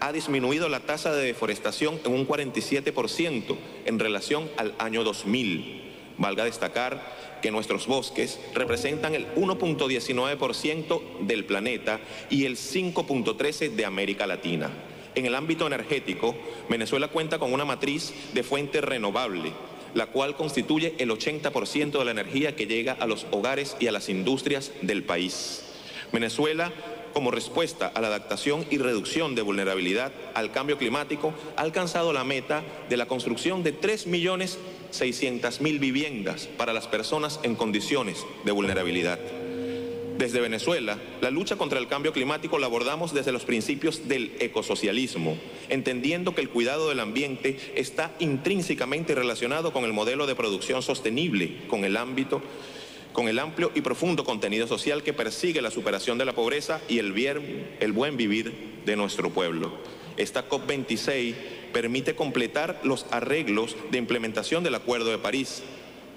[0.00, 5.92] ha disminuido la tasa de deforestación en un 47% en relación al año 2000.
[6.16, 14.26] Valga destacar que nuestros bosques representan el 1.19% del planeta y el 5.13% de América
[14.26, 14.70] Latina.
[15.14, 16.36] En el ámbito energético,
[16.68, 19.52] Venezuela cuenta con una matriz de fuente renovable,
[19.94, 23.92] la cual constituye el 80% de la energía que llega a los hogares y a
[23.92, 25.64] las industrias del país.
[26.12, 26.72] Venezuela
[27.12, 32.24] como respuesta a la adaptación y reducción de vulnerabilidad al cambio climático, ha alcanzado la
[32.24, 39.18] meta de la construcción de 3.600.000 viviendas para las personas en condiciones de vulnerabilidad.
[40.20, 45.38] Desde Venezuela, la lucha contra el cambio climático la abordamos desde los principios del ecosocialismo,
[45.70, 51.62] entendiendo que el cuidado del ambiente está intrínsecamente relacionado con el modelo de producción sostenible,
[51.68, 52.42] con el ámbito
[53.14, 56.98] con el amplio y profundo contenido social que persigue la superación de la pobreza y
[56.98, 58.52] el, bien, buen vivir
[58.84, 59.72] de nuestro pueblo.
[60.18, 61.34] Esta COP26
[61.72, 65.62] permite completar los arreglos de implementación del Acuerdo de París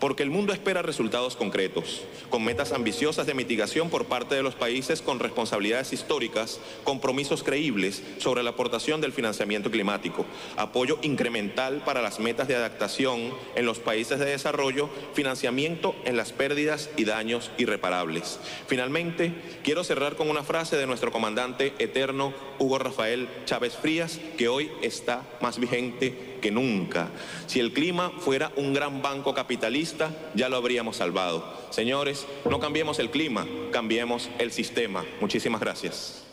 [0.04, 4.54] porque el mundo espera resultados concretos, con metas ambiciosas de mitigación por parte de los
[4.54, 10.26] países con responsabilidades históricas, compromisos creíbles sobre la aportación del financiamiento climático,
[10.58, 16.34] apoyo incremental para las metas de adaptación en los países de desarrollo, financiamiento en las
[16.34, 18.42] pérdidas y daños irreparables.
[18.68, 19.34] Finalmente,
[19.64, 24.70] quiero cerrar con una frase de nuestro comandante eterno Hugo Rafael Chávez Frías, que hoy
[24.82, 27.08] está más vigente que nunca.
[27.48, 31.58] Si el clima fuera un gran banco capitalista, ya lo habríamos salvado.
[31.70, 35.06] Señores, no cambiemos el clima, cambiemos el sistema.
[35.22, 36.26] Muchísimas gracias.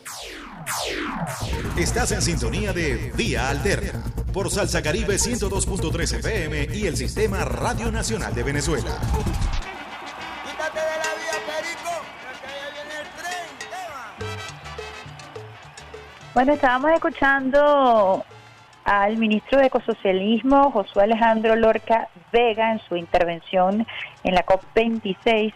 [1.77, 4.03] Estás en sintonía de Vía Alterna
[4.33, 8.91] por Salsa Caribe 102.3 FM y el Sistema Radio Nacional de Venezuela.
[10.43, 11.93] Quítate de la vía, Perico,
[12.41, 13.47] que allá viene el tren.
[13.59, 14.13] tema.
[16.33, 18.25] Bueno, estábamos escuchando
[18.83, 23.85] al ministro de Ecosocialismo, Josué Alejandro Lorca Vega, en su intervención
[24.23, 25.53] en la COP26,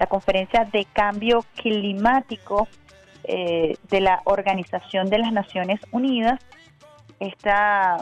[0.00, 2.68] la conferencia de cambio climático
[3.24, 6.40] eh, de la Organización de las Naciones Unidas,
[7.20, 7.98] esta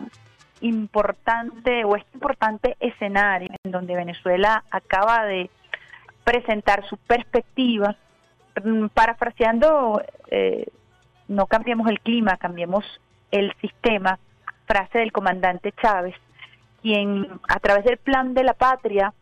[0.61, 5.51] importante o este importante escenario en donde Venezuela acaba de
[6.25, 7.97] presentar su perspectiva,
[8.63, 10.67] mm, parafraseando, eh,
[11.29, 12.85] no cambiemos el clima, cambiemos
[13.33, 14.19] el sistema,
[14.67, 16.15] frase del comandante Chávez,
[16.81, 19.13] quien a través del plan de la patria,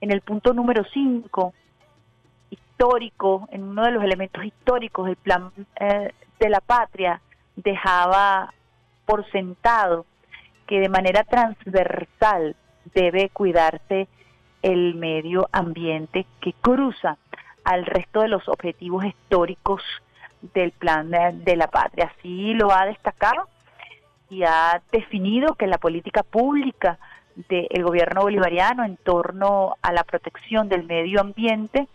[0.00, 1.52] en el punto número 5,
[2.50, 7.20] histórico, en uno de los elementos históricos del plan eh, de la patria,
[7.54, 8.52] dejaba
[9.04, 10.06] por sentado
[10.66, 12.56] que de manera transversal
[12.94, 14.08] debe cuidarse
[14.62, 17.18] el medio ambiente que cruza
[17.64, 19.82] al resto de los objetivos históricos
[20.54, 22.12] del plan de, de la patria.
[22.16, 23.48] Así lo ha destacado
[24.32, 26.98] y ha definido que la política pública
[27.50, 31.86] del gobierno bolivariano en torno a la protección del medio ambiente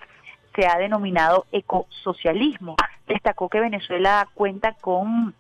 [0.56, 2.76] se ha denominado ecosocialismo.
[3.08, 5.34] Destacó que Venezuela cuenta con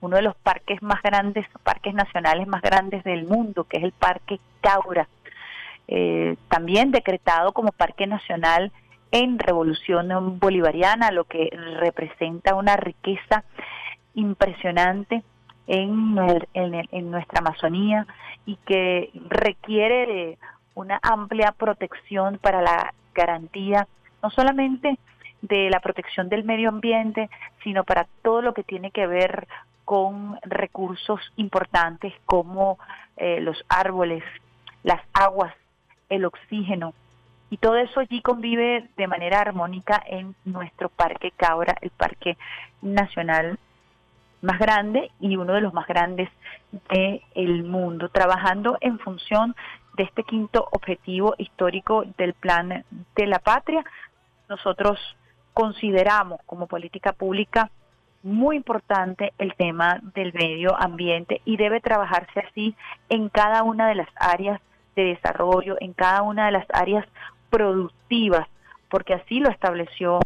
[0.00, 3.92] uno de los parques más grandes, parques nacionales más grandes del mundo, que es el
[3.92, 5.08] Parque Caura,
[5.86, 8.72] eh, también decretado como Parque Nacional
[9.10, 13.44] en Revolución Bolivariana, lo que representa una riqueza
[14.14, 15.22] impresionante
[15.66, 16.16] en,
[16.54, 18.06] en, nuestra Amazonía
[18.46, 20.38] y que requiere de
[20.74, 23.86] una amplia protección para la garantía
[24.22, 24.98] no solamente
[25.42, 27.28] de la protección del medio ambiente,
[27.62, 29.48] sino para todo lo que tiene que ver
[29.84, 32.78] con recursos importantes como
[33.16, 34.22] eh, los árboles,
[34.84, 35.54] las aguas,
[36.08, 36.94] el oxígeno.
[37.50, 42.38] Y todo eso allí convive de manera armónica en nuestro Parque Cabra, el Parque
[42.80, 43.58] Nacional
[44.42, 46.28] más grande y uno de los más grandes
[46.90, 49.54] del mundo, trabajando en función
[49.96, 52.84] de este quinto objetivo histórico del Plan
[53.16, 53.84] de la Patria.
[54.48, 54.98] Nosotros
[55.54, 57.70] consideramos como política pública
[58.22, 62.74] muy importante el tema del medio ambiente y debe trabajarse así
[63.08, 64.60] en cada una de las áreas
[64.94, 67.06] de desarrollo, en cada una de las áreas
[67.50, 68.46] productivas,
[68.88, 70.20] porque así lo estableció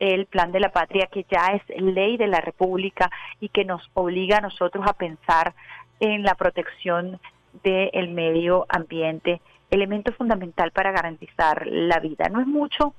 [0.00, 3.88] el plan de la patria, que ya es ley de la República y que nos
[3.94, 5.54] obliga a nosotros a pensar
[6.00, 7.20] en la protección
[7.62, 9.40] del medio ambiente,
[9.70, 12.28] elemento fundamental para garantizar la vida.
[12.30, 12.94] No es mucho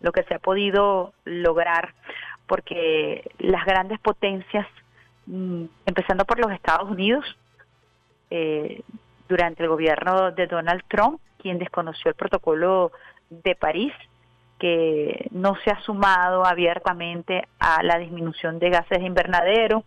[0.00, 1.94] lo que se ha podido lograr
[2.46, 4.66] porque las grandes potencias,
[5.26, 7.24] mm, empezando por los Estados Unidos,
[8.30, 8.82] eh,
[9.28, 12.92] durante el gobierno de Donald Trump, quien desconoció el protocolo
[13.28, 13.92] de París,
[14.62, 19.82] que no se ha sumado abiertamente a la disminución de gases de invernadero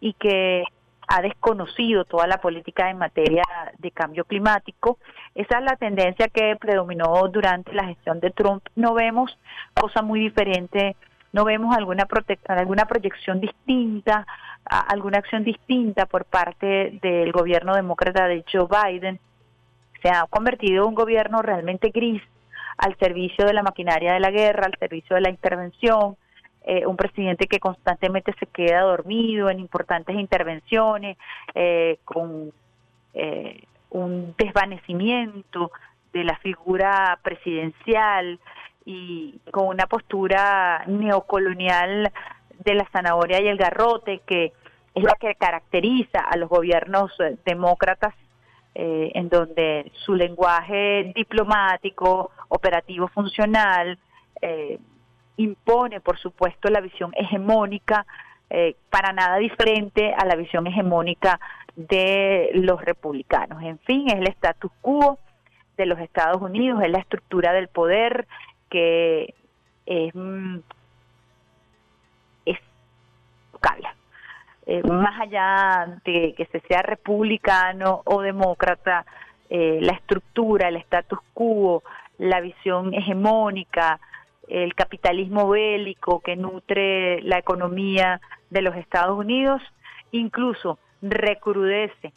[0.00, 0.64] y que
[1.06, 3.44] ha desconocido toda la política en materia
[3.78, 4.98] de cambio climático.
[5.36, 8.66] Esa es la tendencia que predominó durante la gestión de Trump.
[8.74, 9.38] No vemos
[9.80, 10.96] cosa muy diferente,
[11.32, 12.04] no vemos alguna,
[12.48, 14.26] alguna proyección distinta,
[14.64, 19.20] alguna acción distinta por parte del gobierno demócrata de Joe Biden.
[20.02, 22.24] Se ha convertido en un gobierno realmente gris
[22.78, 26.16] al servicio de la maquinaria de la guerra, al servicio de la intervención,
[26.68, 31.16] eh, un presidente que constantemente se queda dormido en importantes intervenciones,
[31.54, 32.52] eh, con
[33.14, 35.70] eh, un desvanecimiento
[36.12, 38.40] de la figura presidencial
[38.84, 42.10] y con una postura neocolonial
[42.64, 44.52] de la zanahoria y el garrote que
[44.96, 47.12] es la que caracteriza a los gobiernos
[47.44, 48.14] demócratas
[48.74, 53.98] en donde su lenguaje diplomático, operativo funcional,
[54.40, 54.78] eh,
[55.36, 58.06] impone, por supuesto, la visión hegemónica,
[58.48, 61.40] eh, para nada diferente a la visión hegemónica
[61.74, 63.62] de los republicanos.
[63.62, 65.18] En fin, es el status quo
[65.76, 68.26] de los Estados Unidos, es la estructura del poder
[68.70, 69.34] que
[69.84, 70.58] es, mm,
[72.46, 72.58] es
[74.68, 79.04] eh, más allá de que se sea republicano o demócrata,
[79.48, 81.84] la estructura, el status quo,
[82.18, 84.00] la visión hegemónica,
[84.48, 89.60] el capitalismo bélico que nutre la economía de los Estados Unidos,
[90.12, 92.12] incluso recrudece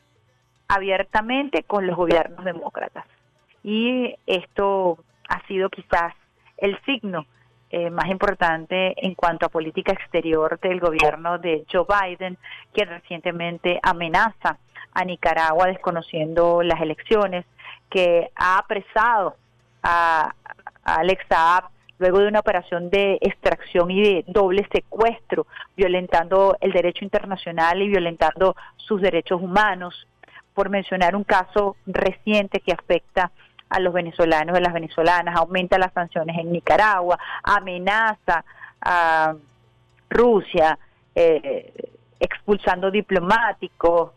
[0.67, 3.05] abiertamente con los gobiernos demócratas.
[3.63, 6.13] Y esto ha sido quizás
[6.57, 7.25] el signo
[7.71, 12.37] eh, más importante en cuanto a política exterior del gobierno de Joe Biden,
[12.73, 14.57] que recientemente amenaza
[14.91, 17.45] a Nicaragua desconociendo las elecciones,
[17.89, 19.35] que ha apresado
[19.83, 20.33] a,
[20.83, 21.69] a Alex Saab
[21.99, 27.89] luego de una operación de extracción y de doble secuestro, violentando el derecho internacional y
[27.89, 30.07] violentando sus derechos humanos,
[30.53, 33.31] por mencionar un caso reciente que afecta
[33.69, 38.43] a los venezolanos y las venezolanas, aumenta las sanciones en Nicaragua, amenaza
[38.81, 39.35] a
[40.09, 40.79] Rusia,
[41.13, 44.11] eh, expulsando diplomáticos,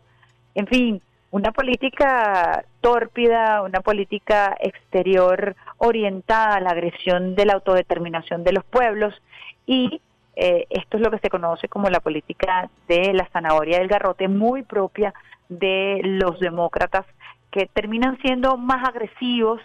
[0.55, 1.01] en fin,
[1.33, 8.63] una política tórpida, una política exterior orientada a la agresión de la autodeterminación de los
[8.63, 9.19] pueblos.
[9.65, 9.99] Y
[10.35, 14.27] eh, esto es lo que se conoce como la política de la zanahoria del garrote,
[14.27, 15.11] muy propia
[15.49, 17.07] de los demócratas
[17.49, 19.59] que terminan siendo más agresivos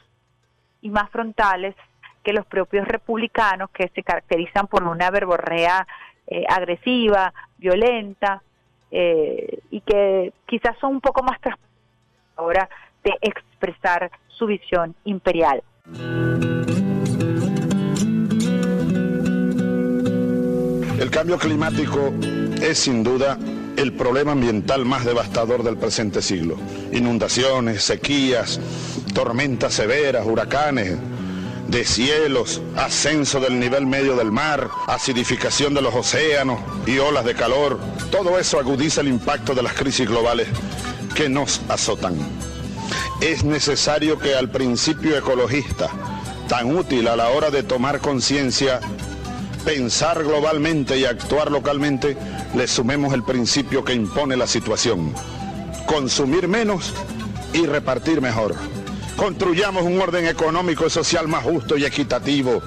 [0.80, 1.74] y más frontales
[2.24, 5.86] que los propios republicanos que se caracterizan por una verborrea
[6.28, 8.42] eh, agresiva, violenta,
[8.90, 11.38] eh, y que quizás son un poco más
[12.36, 12.68] ahora
[13.04, 15.62] de expresar su visión imperial.
[21.00, 22.12] El cambio climático
[22.60, 23.38] es sin duda
[23.76, 26.56] el problema ambiental más devastador del presente siglo.
[26.92, 28.60] Inundaciones, sequías,
[29.14, 30.98] tormentas severas, huracanes,
[31.68, 37.34] de cielos, ascenso del nivel medio del mar, acidificación de los océanos y olas de
[37.34, 37.78] calor.
[38.10, 40.48] Todo eso agudiza el impacto de las crisis globales
[41.14, 42.16] que nos azotan.
[43.20, 45.90] Es necesario que al principio ecologista,
[46.48, 48.80] tan útil a la hora de tomar conciencia,
[49.64, 52.16] pensar globalmente y actuar localmente,
[52.54, 55.12] le sumemos el principio que impone la situación.
[55.86, 56.94] Consumir menos
[57.52, 58.54] y repartir mejor.
[59.18, 62.62] Construyamos un orden económico y social más justo y equitativo.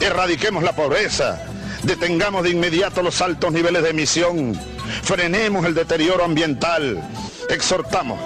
[0.00, 1.44] Erradiquemos la pobreza.
[1.82, 4.54] Detengamos de inmediato los altos niveles de emisión.
[5.02, 7.02] Frenemos el deterioro ambiental.
[7.50, 8.20] Exhortamos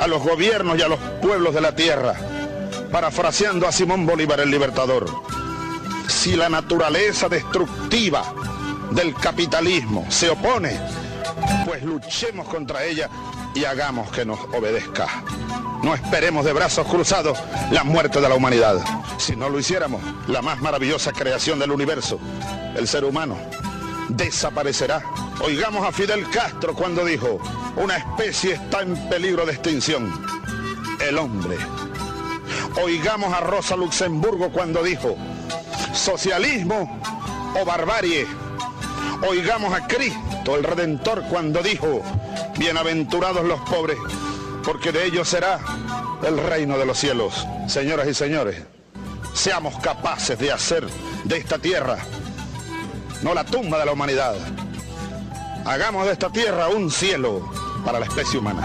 [0.00, 2.16] a los gobiernos y a los pueblos de la tierra,
[2.90, 5.06] parafraseando a Simón Bolívar el Libertador.
[6.08, 8.24] Si la naturaleza destructiva
[8.90, 10.80] del capitalismo se opone,
[11.64, 13.08] pues luchemos contra ella
[13.54, 15.24] y hagamos que nos obedezca.
[15.82, 17.38] No esperemos de brazos cruzados
[17.70, 18.76] la muerte de la humanidad.
[19.18, 22.18] Si no lo hiciéramos, la más maravillosa creación del universo,
[22.76, 23.36] el ser humano,
[24.08, 25.02] desaparecerá.
[25.44, 27.40] Oigamos a Fidel Castro cuando dijo,
[27.76, 30.12] una especie está en peligro de extinción,
[31.00, 31.56] el hombre.
[32.82, 35.16] Oigamos a Rosa Luxemburgo cuando dijo,
[35.92, 37.00] socialismo
[37.60, 38.26] o barbarie.
[39.28, 42.02] Oigamos a Cristo, el Redentor, cuando dijo,
[42.62, 43.98] bienaventurados los pobres,
[44.62, 45.58] porque de ellos será
[46.24, 47.44] el reino de los cielos.
[47.66, 48.62] Señoras y señores,
[49.34, 50.86] seamos capaces de hacer
[51.24, 51.98] de esta tierra
[53.22, 54.36] no la tumba de la humanidad.
[55.64, 57.50] Hagamos de esta tierra un cielo
[57.84, 58.62] para la especie humana.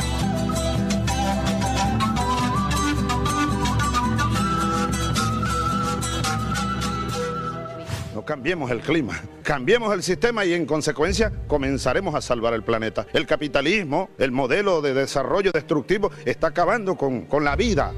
[8.27, 13.07] Cambiemos el clima, cambiemos el sistema y en consecuencia comenzaremos a salvar el planeta.
[13.13, 17.93] El capitalismo, el modelo de desarrollo destructivo, está acabando con, con la vida,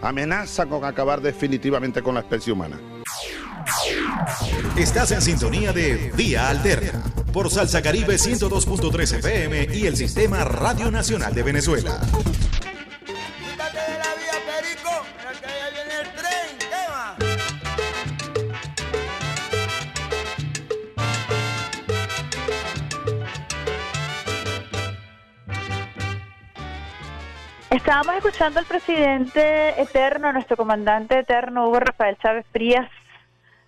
[0.00, 2.80] amenaza con acabar definitivamente con la especie humana.
[4.76, 10.90] Estás en sintonía de Vía Alterna por Salsa Caribe 102.3 FM y el Sistema Radio
[10.90, 12.00] Nacional de Venezuela.
[27.74, 32.88] Estábamos escuchando al presidente eterno, nuestro comandante eterno, Hugo Rafael Chávez Frías,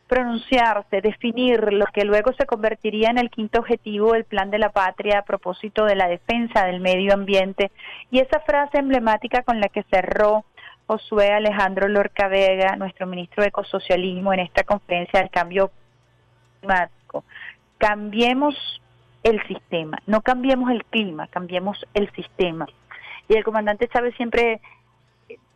[0.07, 4.71] pronunciarse, definir lo que luego se convertiría en el quinto objetivo del Plan de la
[4.71, 7.73] Patria a propósito de la defensa del medio ambiente
[8.13, 10.45] y esa frase emblemática con la que cerró
[10.87, 15.73] Josué Alejandro Lorca Vega, nuestro ministro de Ecosocialismo, en esta conferencia del cambio
[16.61, 17.25] climático.
[17.79, 18.55] Cambiemos
[19.25, 22.69] el sistema, no cambiemos el clima, cambiemos el sistema.
[23.29, 24.61] Y el comandante Chávez siempre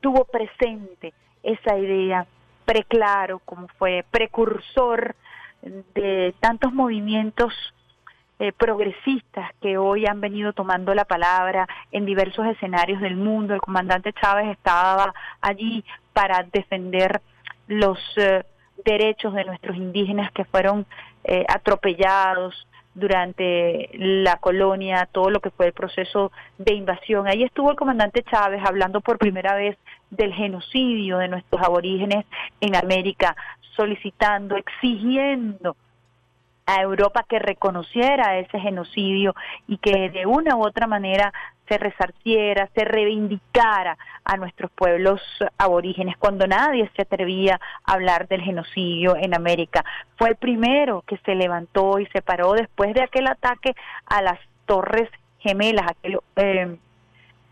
[0.01, 1.13] tuvo presente
[1.43, 2.27] esa idea
[2.65, 5.15] preclaro, como fue precursor
[5.63, 7.53] de tantos movimientos
[8.39, 13.53] eh, progresistas que hoy han venido tomando la palabra en diversos escenarios del mundo.
[13.53, 15.13] El comandante Chávez estaba
[15.43, 17.21] allí para defender
[17.69, 18.43] los eh,
[18.85, 20.87] derechos de nuestros indígenas que fueron
[21.25, 27.27] eh, atropellados durante la colonia, todo lo que fue el proceso de invasión.
[27.27, 29.77] Ahí estuvo el comandante Chávez hablando por primera vez
[30.11, 32.27] del genocidio de nuestros aborígenes
[32.61, 33.37] en América,
[33.77, 35.77] solicitando, exigiendo
[36.67, 39.35] a Europa que reconociera ese genocidio
[39.67, 41.33] y que de una u otra manera
[41.71, 45.21] se resarciera, se reivindicara a nuestros pueblos
[45.57, 49.85] aborígenes cuando nadie se atrevía a hablar del genocidio en América.
[50.19, 53.75] Fue el primero que se levantó y se paró después de aquel ataque
[54.07, 55.09] a las Torres
[55.39, 56.77] Gemelas, aquel eh,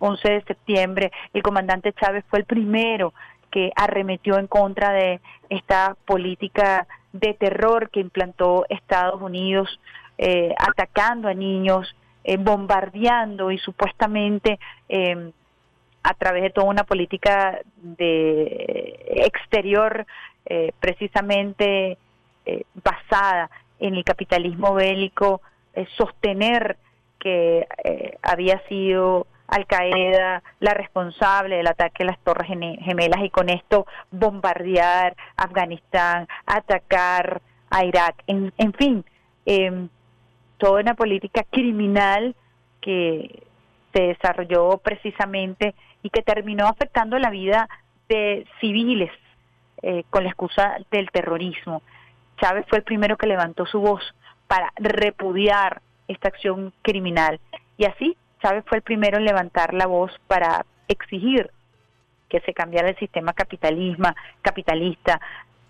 [0.00, 1.12] 11 de septiembre.
[1.32, 3.14] El comandante Chávez fue el primero
[3.52, 9.80] que arremetió en contra de esta política de terror que implantó Estados Unidos,
[10.18, 11.94] eh, atacando a niños,
[12.24, 14.58] eh, bombardeando y supuestamente
[14.88, 15.30] eh,
[16.02, 20.06] a través de toda una política de exterior
[20.46, 21.98] eh, precisamente
[22.46, 25.42] eh, basada en el capitalismo bélico,
[25.74, 26.78] eh, sostener
[27.18, 33.30] que eh, había sido Al Qaeda la responsable del ataque a las Torres Gemelas y
[33.30, 39.04] con esto bombardear Afganistán, atacar a Irak, en, en fin,
[39.44, 39.88] eh,
[40.58, 42.34] toda una política criminal
[42.80, 43.42] que
[43.92, 47.68] se desarrolló precisamente y que terminó afectando la vida
[48.08, 49.10] de civiles
[49.82, 51.82] eh, con la excusa del terrorismo.
[52.40, 54.02] Chávez fue el primero que levantó su voz
[54.46, 57.40] para repudiar esta acción criminal
[57.76, 61.50] y así Chávez fue el primero en levantar la voz para exigir
[62.28, 64.08] que se cambiara el sistema capitalismo,
[64.42, 65.20] capitalista,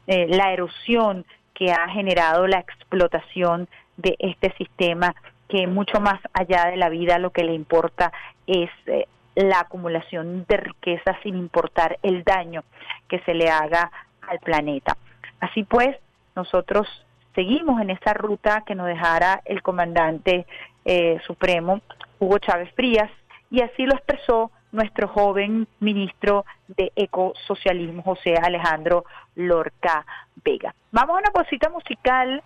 [0.07, 1.25] eh, la erosión
[1.55, 3.69] que ha generado la explotación
[3.99, 5.15] de este sistema
[5.49, 8.13] que mucho más allá de la vida lo que le importa
[8.47, 12.65] es eh, la acumulación de riqueza sin importar el daño
[13.09, 13.91] que se le haga
[14.27, 14.97] al planeta.
[15.41, 15.97] Así pues,
[16.35, 16.87] nosotros
[17.35, 20.47] seguimos en esa ruta que nos dejara el comandante
[20.85, 21.81] eh, supremo
[22.19, 23.11] Hugo Chávez Frías
[23.51, 29.05] y así lo expresó nuestro joven ministro de ecosocialismo José Alejandro
[29.37, 30.05] Lorca
[30.45, 30.75] Vega.
[30.91, 32.43] Vamos a una cosita musical.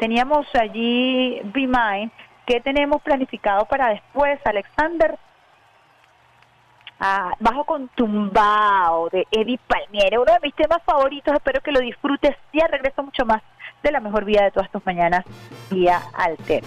[0.00, 2.10] Teníamos allí Be Mine.
[2.46, 5.18] ¿Qué tenemos planificado para después, Alexander?
[6.98, 11.80] Ah, bajo con Tumbao de Eddie Palmiere, uno de mis temas favoritos, espero que lo
[11.80, 12.34] disfrutes.
[12.52, 13.42] Ya regreso mucho más
[13.82, 15.24] de la mejor vida de todas tus mañanas,
[15.70, 16.64] vía Alter.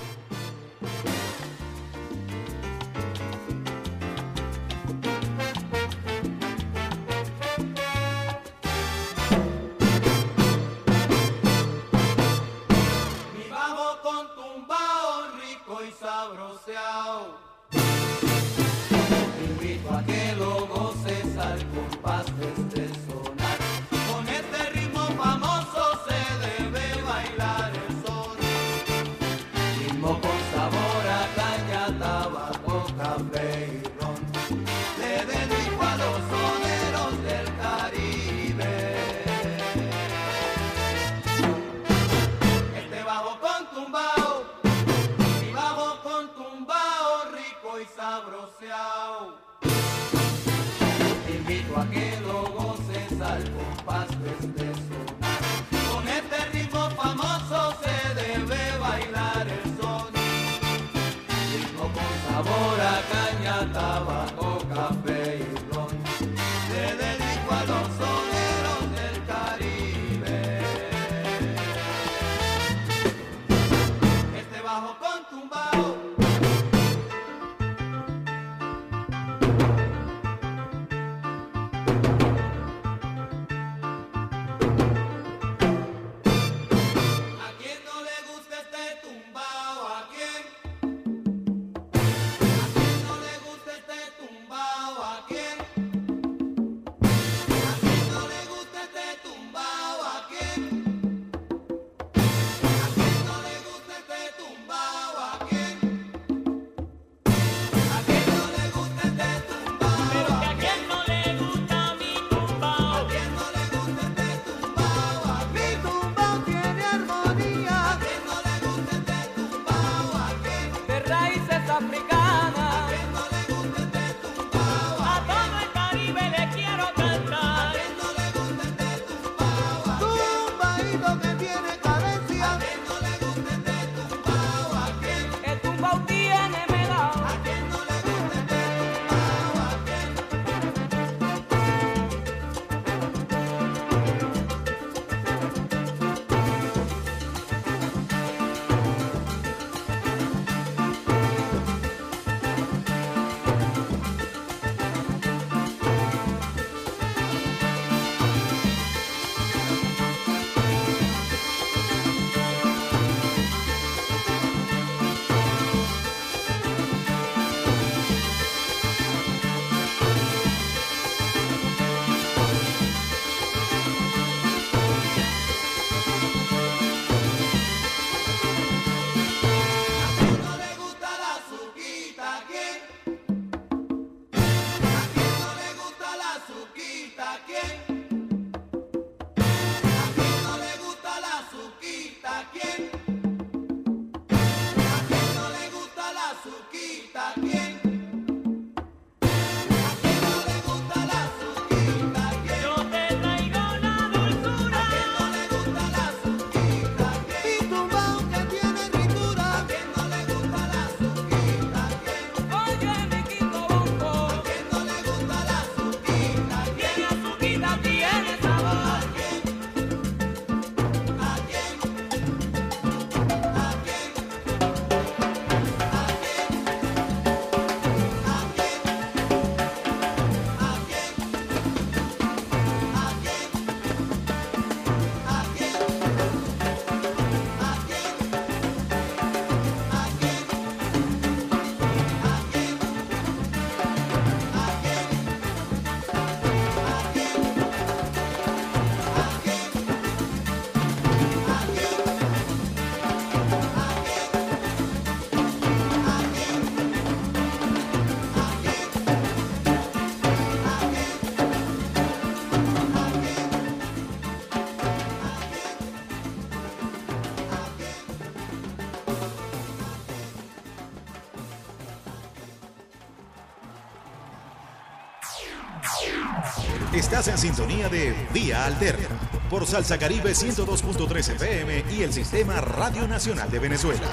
[277.14, 279.08] Estás en sintonía de Vía Alterna
[279.48, 284.08] por Salsa Caribe 102.3 FM y el Sistema Radio Nacional de Venezuela.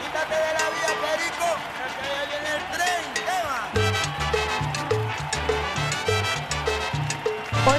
[0.00, 1.44] Quítate de la vía, Perico,
[2.00, 3.04] que ya viene el tren.
[3.12, 3.68] ¿Qué más?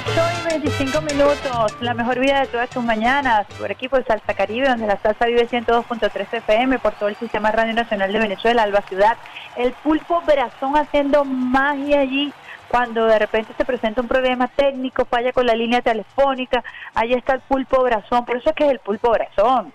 [0.06, 4.34] 8 y 25 minutos, la mejor vida de todas tus mañanas, por aquí por Salsa
[4.34, 8.62] Caribe, donde la salsa vive 102.3 FM, por todo el Sistema Radio Nacional de Venezuela,
[8.62, 9.16] Alba Ciudad,
[9.56, 12.32] el pulpo Verazón haciendo magia allí,
[12.74, 17.34] cuando de repente se presenta un problema técnico, falla con la línea telefónica, ahí está
[17.34, 19.72] el pulpo Brazón, por eso es que es el pulpo Brazón.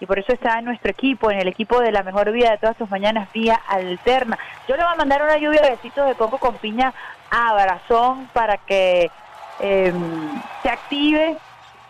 [0.00, 2.58] Y por eso está en nuestro equipo, en el equipo de la mejor vida de
[2.58, 4.38] todas tus mañanas, vía alterna.
[4.68, 6.92] Yo le voy a mandar una lluvia de besitos de coco con piña
[7.30, 9.10] a Brazón para que
[9.60, 9.94] eh,
[10.62, 11.38] se active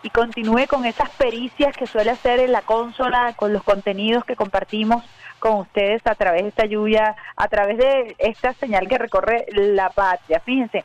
[0.01, 4.37] y continúe con esas pericias que suele hacer en la consola, con los contenidos que
[4.37, 5.03] compartimos
[5.39, 9.89] con ustedes a través de esta lluvia, a través de esta señal que recorre la
[9.89, 10.39] patria.
[10.39, 10.83] Fíjense,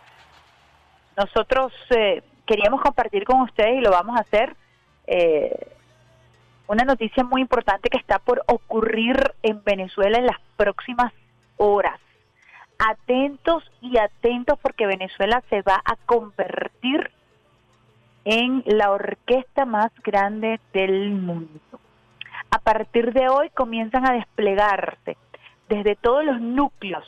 [1.17, 4.57] nosotros eh, queríamos compartir con ustedes y lo vamos a hacer.
[5.07, 5.69] Eh,
[6.69, 11.13] una noticia muy importante que está por ocurrir en Venezuela en las próximas
[11.57, 12.01] horas.
[12.79, 17.11] Atentos y atentos porque Venezuela se va a convertir
[18.25, 21.72] en la orquesta más grande del mundo.
[22.55, 25.17] A partir de hoy comienzan a desplegarse
[25.71, 27.03] desde todos los núcleos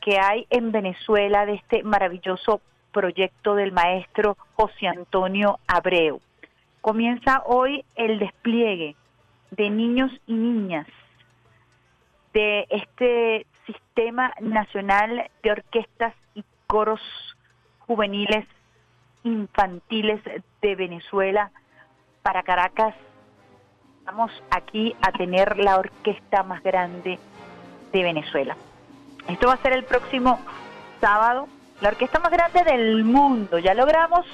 [0.00, 2.60] que hay en Venezuela de este maravilloso
[2.92, 6.20] proyecto del maestro José Antonio Abreu.
[6.80, 8.94] Comienza hoy el despliegue
[9.50, 10.86] de niños y niñas
[12.32, 17.02] de este Sistema Nacional de Orquestas y Coros
[17.80, 18.46] Juveniles
[19.24, 20.20] Infantiles
[20.60, 21.50] de Venezuela
[22.22, 22.94] para Caracas.
[24.04, 27.18] Vamos aquí a tener la orquesta más grande
[27.92, 28.56] de Venezuela.
[29.28, 30.40] Esto va a ser el próximo
[31.00, 31.46] sábado,
[31.80, 33.58] la orquesta más grande del mundo.
[33.58, 34.26] Ya logramos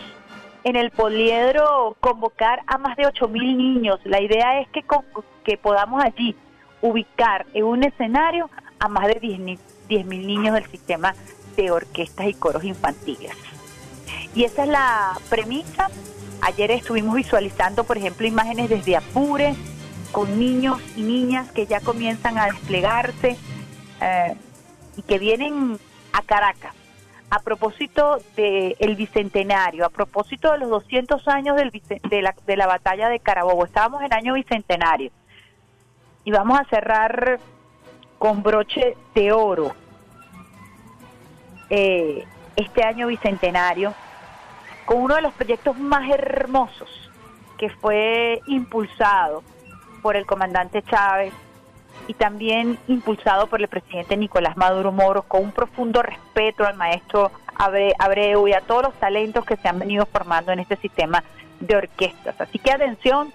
[0.65, 4.01] en el poliedro convocar a más de 8 mil niños.
[4.05, 5.05] La idea es que, con-
[5.45, 6.35] que podamos allí
[6.81, 8.49] ubicar en un escenario
[8.81, 9.59] a más de
[9.89, 11.15] 10 mil niños del sistema
[11.57, 13.32] de orquestas y coros infantiles.
[14.35, 15.89] Y esa es la premisa.
[16.49, 19.55] Ayer estuvimos visualizando, por ejemplo, imágenes desde Apure,
[20.12, 23.37] con niños y niñas que ya comienzan a desplegarse
[24.01, 24.35] eh,
[24.97, 25.79] y que vienen
[26.11, 26.75] a Caracas.
[27.29, 33.11] A propósito del bicentenario, a propósito de los 200 años de, la, de la batalla
[33.11, 35.11] de Carabobo, estábamos en año bicentenario.
[36.25, 37.41] Y vamos a cerrar
[38.19, 39.75] con broche de oro
[41.69, 42.25] eh,
[42.57, 43.93] este año bicentenario
[44.89, 46.89] con uno de los proyectos más hermosos
[47.59, 49.43] que fue impulsado
[50.01, 51.35] por el comandante Chávez
[52.06, 57.31] y también impulsado por el presidente Nicolás Maduro Moro con un profundo respeto al maestro
[57.59, 61.23] Abre- Abreu y a todos los talentos que se han venido formando en este sistema
[61.60, 62.40] de orquestas.
[62.40, 63.31] Así que atención,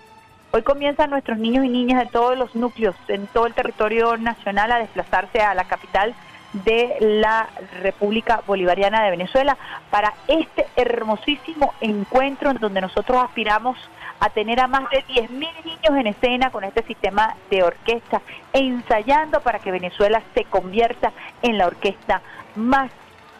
[0.52, 4.72] hoy comienzan nuestros niños y niñas de todos los núcleos en todo el territorio nacional
[4.72, 6.16] a desplazarse a la capital
[6.54, 7.50] de la
[7.82, 9.58] República Bolivariana de Venezuela
[9.90, 13.78] para este hermosísimo encuentro en donde nosotros aspiramos
[14.20, 18.22] a tener a más de 10.000 niños en escena con este sistema de orquesta,
[18.54, 21.12] ensayando para que Venezuela se convierta
[21.42, 22.22] en la orquesta
[22.56, 22.92] más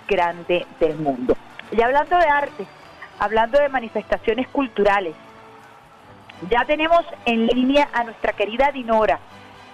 [0.08, 1.38] grande del mundo.
[1.72, 2.66] Y hablando de arte,
[3.20, 5.16] hablando de manifestaciones culturales,
[6.50, 9.20] ya tenemos en línea a nuestra querida Dinora,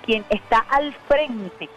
[0.06, 1.70] quien está al frente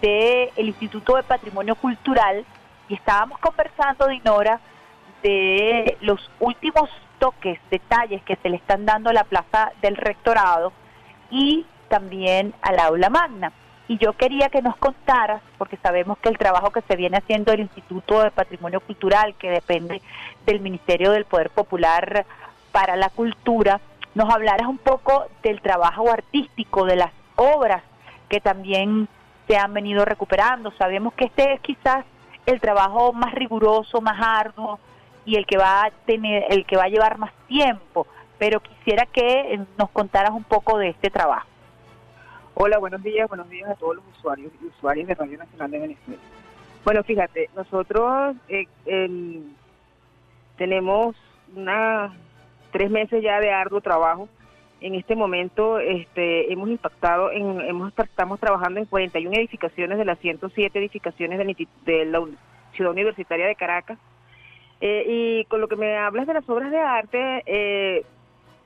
[0.00, 2.44] del Instituto de Patrimonio Cultural
[2.88, 4.60] y estábamos conversando, Dinora,
[5.22, 10.72] de los últimos toques, detalles que se le están dando a la plaza del rectorado
[11.30, 13.52] y también al aula magna.
[13.88, 17.52] Y yo quería que nos contaras, porque sabemos que el trabajo que se viene haciendo
[17.52, 20.02] el Instituto de Patrimonio Cultural, que depende
[20.44, 22.26] del Ministerio del Poder Popular
[22.72, 23.80] para la Cultura,
[24.14, 27.82] nos hablaras un poco del trabajo artístico, de las obras
[28.28, 29.08] que también
[29.46, 30.70] se han venido recuperando.
[30.72, 32.04] Sabemos que este es quizás
[32.46, 34.78] el trabajo más riguroso, más arduo
[35.24, 38.06] y el que va a tener, el que va a llevar más tiempo.
[38.38, 41.46] Pero quisiera que eh, nos contaras un poco de este trabajo.
[42.54, 45.78] Hola, buenos días, buenos días a todos los usuarios y usuarias de Radio Nacional de
[45.78, 46.22] Venezuela.
[46.84, 49.52] Bueno, fíjate, nosotros eh, el-
[50.56, 51.16] tenemos
[51.54, 52.12] una
[52.72, 54.28] tres meses ya de arduo trabajo.
[54.80, 60.18] En este momento este, hemos impactado, en, hemos, estamos trabajando en 41 edificaciones de las
[60.18, 61.38] 107 edificaciones
[61.84, 62.20] de la
[62.72, 63.98] Ciudad Universitaria de Caracas.
[64.80, 68.04] Eh, y con lo que me hablas de las obras de arte, eh,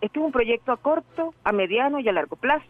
[0.01, 2.67] este es un proyecto a corto, a mediano y a largo plazo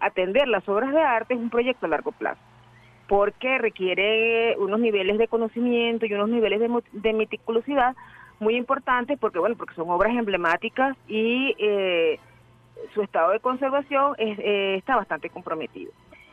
[0.00, 2.40] atender las obras de arte es un proyecto a largo plazo.
[3.08, 7.96] porque requiere unos niveles de conocimiento y unos niveles de, de meticulosidad
[8.38, 12.20] muy importantes, porque bueno, porque son obras emblemáticas y eh,
[12.94, 15.92] su estado de conservación es- eh, está bastante comprometido.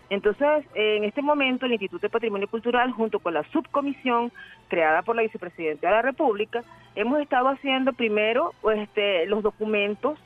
[0.09, 4.31] Entonces, en este momento, el Instituto de Patrimonio Cultural, junto con la subcomisión
[4.67, 6.63] creada por la vicepresidenta de la República,
[6.93, 10.19] hemos estado haciendo primero pues, este, los documentos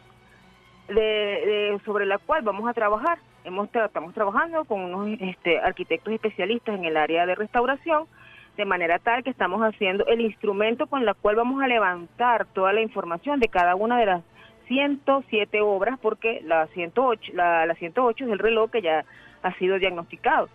[0.90, 3.20] de, de- sobre la cual vamos a trabajar.
[3.46, 8.06] Hemos estamos trabajando con unos este, arquitectos especialistas en el área de restauración,
[8.58, 12.74] de manera tal que estamos haciendo el instrumento con la cual vamos a levantar toda
[12.74, 14.24] la información de cada una de las
[14.70, 19.04] 107 obras, porque la 108, la, la 108 es el reloj que ya
[19.44, 20.48] ha sido diagnosticado.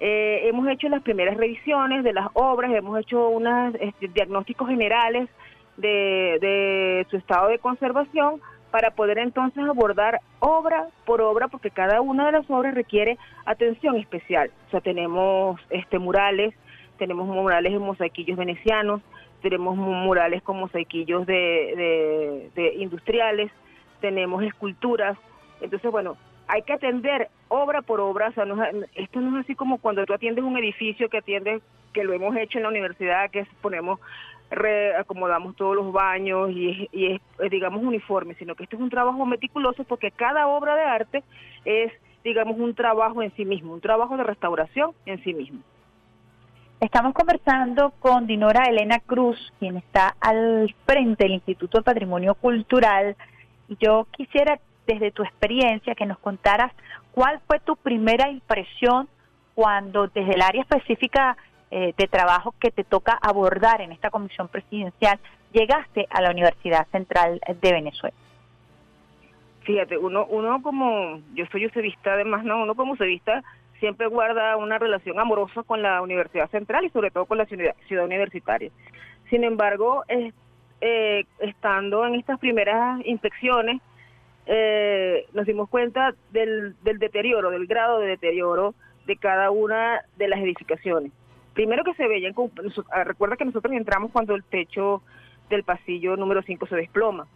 [0.00, 3.74] Eh, hemos hecho las primeras revisiones de las obras, hemos hecho unos
[4.12, 5.30] diagnósticos generales
[5.76, 8.40] de, de su estado de conservación
[8.70, 13.96] para poder entonces abordar obra por obra, porque cada una de las obras requiere atención
[13.96, 14.50] especial.
[14.66, 16.54] O sea, tenemos este murales,
[16.98, 19.00] tenemos murales en mosaiquillos venecianos,
[19.44, 23.52] tenemos mu- murales con mosaiquillos de, de- industriales,
[24.00, 25.16] tenemos esculturas.
[25.60, 26.16] Entonces, bueno,
[26.48, 28.28] hay que atender obra por obra.
[28.30, 31.18] O sea, no es- esto no es así como cuando tú atiendes un edificio que
[31.18, 31.62] atiendes,
[31.92, 34.00] que lo hemos hecho en la universidad, que ponemos,
[34.50, 39.24] reacomodamos todos los baños y y es, digamos, uniforme, sino que esto es un trabajo
[39.26, 41.22] meticuloso porque cada obra de arte
[41.64, 41.92] es,
[42.24, 45.60] digamos, un trabajo en sí mismo, un trabajo de restauración en sí mismo.
[46.80, 53.16] Estamos conversando con Dinora Elena Cruz, quien está al frente del Instituto de Patrimonio Cultural.
[53.80, 56.72] Yo quisiera, desde tu experiencia, que nos contaras
[57.12, 59.08] cuál fue tu primera impresión
[59.54, 61.36] cuando desde el área específica
[61.70, 65.18] eh, de trabajo que te toca abordar en esta comisión presidencial
[65.52, 68.16] llegaste a la Universidad Central de Venezuela.
[69.62, 72.62] Fíjate, uno, uno como, yo soy usevista además, ¿no?
[72.62, 73.42] Uno como usevista
[73.84, 77.74] siempre guarda una relación amorosa con la Universidad Central y sobre todo con la ciudad,
[77.86, 78.70] ciudad universitaria.
[79.28, 83.82] Sin embargo, eh, estando en estas primeras inspecciones,
[84.46, 88.74] eh, nos dimos cuenta del, del deterioro, del grado de deterioro
[89.04, 91.12] de cada una de las edificaciones.
[91.52, 92.34] Primero que se veían,
[92.90, 95.02] ah, recuerda que nosotros entramos cuando el techo
[95.50, 97.26] del pasillo número 5 se desploma.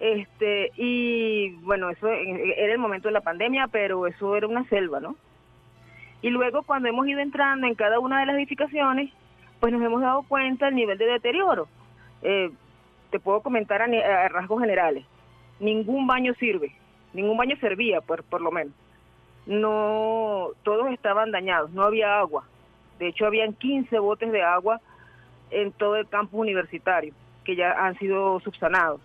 [0.00, 4.68] Este, y bueno, eso eh, era el momento de la pandemia, pero eso era una
[4.68, 5.14] selva, ¿no?
[6.22, 9.12] Y luego cuando hemos ido entrando en cada una de las edificaciones,
[9.60, 11.68] pues nos hemos dado cuenta del nivel de deterioro.
[12.22, 12.50] Eh,
[13.10, 15.04] te puedo comentar a, a rasgos generales.
[15.60, 16.74] Ningún baño sirve,
[17.12, 18.74] ningún baño servía, por, por lo menos.
[19.46, 22.44] No, todos estaban dañados, no había agua.
[22.98, 24.80] De hecho, habían 15 botes de agua
[25.50, 27.14] en todo el campus universitario,
[27.44, 29.00] que ya han sido subsanados.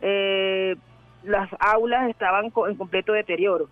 [0.00, 0.76] Eh,
[1.24, 3.68] las aulas estaban en completo deterioro.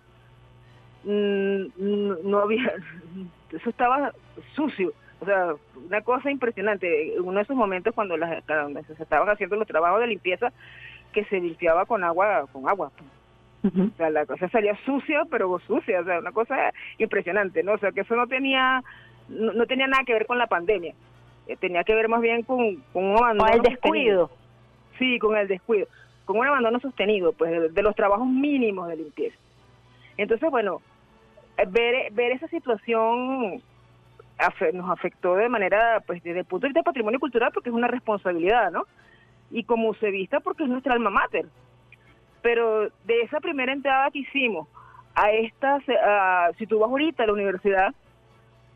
[1.03, 2.73] Mm, no había,
[3.51, 4.11] eso estaba
[4.55, 5.53] sucio, o sea,
[5.87, 7.19] una cosa impresionante.
[7.19, 10.51] Uno de esos momentos cuando las, cuando se estaban haciendo los trabajos de limpieza,
[11.13, 12.91] que se limpiaba con agua, con agua.
[13.63, 17.73] O sea, la cosa salía sucia, pero sucia, o sea, una cosa impresionante, ¿no?
[17.73, 18.81] O sea, que eso no tenía,
[19.29, 20.95] no, no tenía nada que ver con la pandemia,
[21.47, 23.51] Eh, tenía que ver más bien con, con un abandono.
[23.53, 24.29] el descuido.
[24.29, 24.31] sostenido.
[24.97, 25.87] Sí, con el descuido,
[26.25, 29.37] con un abandono sostenido, pues, de, de los trabajos mínimos de limpieza.
[30.17, 30.81] Entonces, bueno,
[31.69, 33.61] ver, ver esa situación
[34.73, 37.75] nos afectó de manera, pues, desde el punto de vista de patrimonio cultural, porque es
[37.75, 38.85] una responsabilidad, ¿no?
[39.51, 41.45] Y como se vista, porque es nuestra alma mater
[42.41, 44.67] pero de esa primera entrada que hicimos
[45.15, 45.79] a esta,
[46.57, 47.93] si tú vas ahorita a la universidad,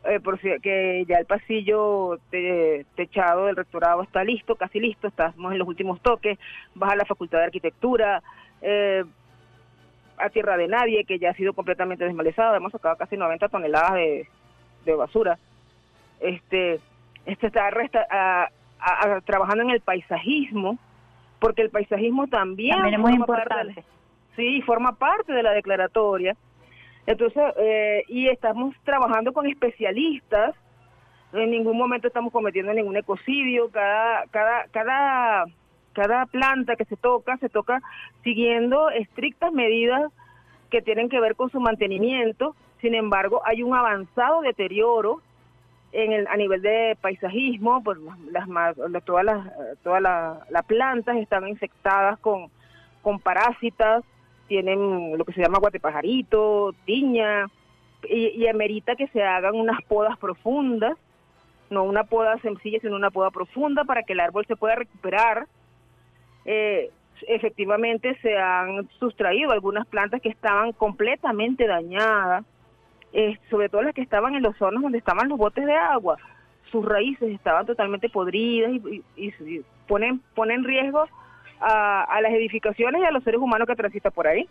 [0.04, 5.08] eh, por si, que ya el pasillo te- techado del rectorado está listo, casi listo,
[5.08, 6.38] estamos en los últimos toques,
[6.74, 8.22] vas a la Facultad de Arquitectura,
[8.62, 9.04] eh,
[10.18, 13.94] a Tierra de Nadie, que ya ha sido completamente desmalezada, hemos sacado casi 90 toneladas
[13.94, 14.26] de,
[14.84, 15.38] de basura.
[16.20, 16.80] Este,
[17.26, 18.48] este está resta- a-
[18.78, 20.78] a- a- trabajando en el paisajismo,
[21.38, 23.90] porque el paisajismo también, También es muy forma parte de la- importante.
[24.36, 26.36] sí, forma parte de la declaratoria.
[27.06, 30.54] Entonces, eh, y estamos trabajando con especialistas.
[31.32, 33.68] En ningún momento estamos cometiendo ningún ecocidio.
[33.70, 35.44] Cada, cada, cada,
[35.96, 37.80] cada planta que se toca, se toca
[38.22, 40.12] siguiendo estrictas medidas
[40.70, 42.54] que tienen que ver con su mantenimiento.
[42.82, 45.22] Sin embargo, hay un avanzado deterioro
[45.92, 47.96] en el, a nivel de paisajismo, pues
[48.30, 49.40] las, más- la- todas las
[49.82, 52.50] todas la- las plantas están infectadas con,
[53.00, 54.04] con parásitas,
[54.48, 57.46] tienen lo que se llama guatepajarito, tiña,
[58.08, 60.94] y, y amerita que se hagan unas podas profundas,
[61.70, 65.46] no una poda sencilla, sino una poda profunda para que el árbol se pueda recuperar.
[66.46, 66.90] Eh,
[67.28, 72.44] efectivamente se han sustraído algunas plantas que estaban completamente dañadas
[73.12, 76.16] eh, sobre todo las que estaban en los hornos donde estaban los botes de agua.
[76.70, 81.06] Sus raíces estaban totalmente podridas y, y- y ponen, ponen en riesgo
[81.60, 84.46] a, a las edificaciones y a los seres humanos que transitan por ahí.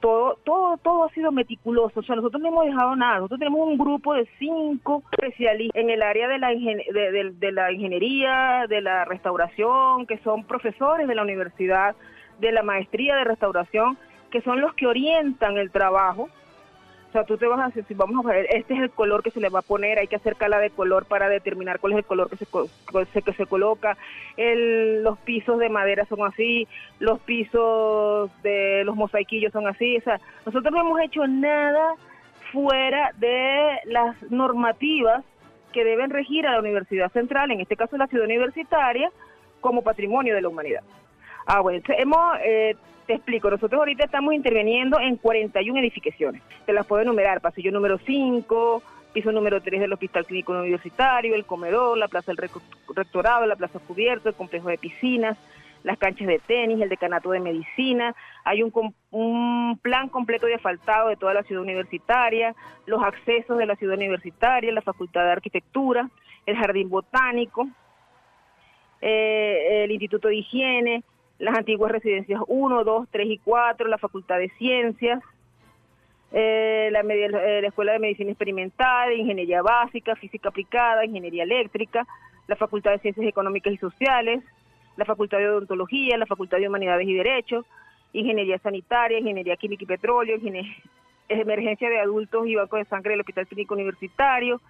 [0.00, 2.00] Todo, todo, todo ha sido meticuloso.
[2.00, 3.16] O sea, nosotros no hemos dejado nada.
[3.16, 8.66] Nosotros tenemos un grupo de cinco especialistas en el área de la, de la ingeniería,
[8.68, 11.96] de la restauración, que son profesores de la universidad,
[12.40, 13.98] de la maestría de restauración,
[14.30, 16.28] que son los que orientan el trabajo.
[17.16, 19.40] Sea, tú te vas a decir, vamos a ver, este es el color que se
[19.40, 22.04] le va a poner, hay que hacer cala de color para determinar cuál es el
[22.04, 23.96] color que se- que se coloca.
[24.36, 26.68] El, los pisos de madera son así,
[26.98, 29.96] los pisos de los mosaiquillos son así.
[29.96, 31.94] O sea, nosotros no hemos hecho nada
[32.52, 35.24] fuera de las normativas
[35.72, 39.10] que deben regir a la Universidad Central, en este caso la ciudad universitaria,
[39.62, 40.82] como patrimonio de la humanidad.
[41.46, 42.74] Ah, bueno, hemos, eh,
[43.06, 46.42] te explico, nosotros ahorita estamos interviniendo en 41 edificaciones.
[46.66, 48.82] Te las puedo enumerar, pasillo número 5,
[49.12, 52.50] piso número 3 del Hospital Clínico Universitario, el comedor, la plaza del
[52.96, 55.38] rectorado, la plaza cubierto, el complejo de piscinas,
[55.84, 58.12] las canchas de tenis, el decanato de medicina,
[58.44, 58.72] hay un,
[59.12, 62.56] un plan completo de asfaltado de toda la ciudad universitaria,
[62.86, 66.10] los accesos de la ciudad universitaria, la facultad de arquitectura,
[66.44, 67.68] el jardín botánico,
[69.00, 71.04] eh, el Instituto de Higiene,
[71.38, 75.22] las antiguas residencias 1, 2, 3 y 4, la Facultad de Ciencias,
[76.32, 82.06] eh, la, eh, la Escuela de Medicina Experimental, Ingeniería Básica, Física Aplicada, Ingeniería Eléctrica,
[82.46, 84.42] la Facultad de Ciencias Económicas y Sociales,
[84.96, 87.66] la Facultad de Odontología, la Facultad de Humanidades y Derechos,
[88.12, 90.74] Ingeniería Sanitaria, Ingeniería Química y Petróleo, Ingenie-
[91.28, 94.60] Emergencia de Adultos y Banco de Sangre del Hospital Clínico Universitario,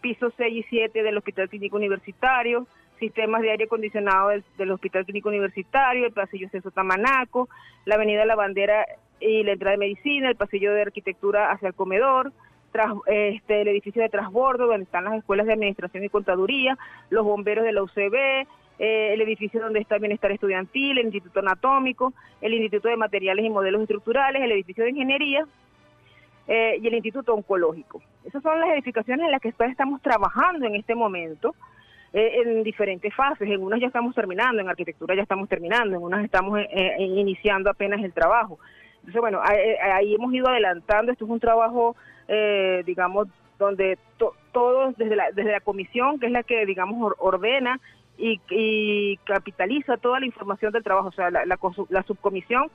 [0.00, 2.66] pisos 6 y 7 del Hospital Clínico Universitario,
[2.98, 7.48] sistemas de aire acondicionado del, Hospital Clínico Universitario, el pasillo Censo Tamanaco,
[7.84, 8.86] la avenida La Bandera
[9.20, 12.32] y la entrada de medicina, el pasillo de arquitectura hacia el comedor,
[13.06, 16.78] este, el edificio de transbordo donde están las escuelas de administración y contaduría,
[17.10, 18.46] los bomberos de la UCB,
[18.78, 23.44] eh, el edificio donde está el bienestar estudiantil, el Instituto Anatómico, el Instituto de Materiales
[23.44, 25.44] y Modelos Estructurales, el edificio de ingeniería,
[26.46, 28.00] eh, y el Instituto Oncológico.
[28.24, 31.54] Esas son las edificaciones en las que estamos trabajando en este momento,
[32.12, 33.48] eh, en diferentes fases.
[33.48, 36.96] En unas ya estamos terminando, en arquitectura ya estamos terminando, en unas estamos eh, eh,
[37.02, 38.58] iniciando apenas el trabajo.
[38.96, 39.58] Entonces, bueno, ahí,
[39.92, 41.12] ahí hemos ido adelantando.
[41.12, 41.96] Esto es un trabajo,
[42.28, 43.28] eh, digamos,
[43.58, 47.80] donde to- todos, desde la, desde la comisión, que es la que, digamos, or- ordena
[48.16, 51.58] y, y capitaliza toda la información del trabajo, o sea, la,
[52.02, 52.70] subcomisión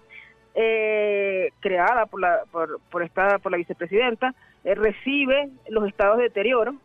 [0.55, 4.33] eh, creada por la, por, por, esta, por la vicepresidenta,
[4.63, 6.75] eh, recibe los estados de deterioro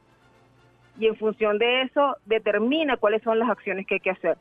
[0.98, 4.36] y en función de eso determina cuáles son las acciones que hay que hacer.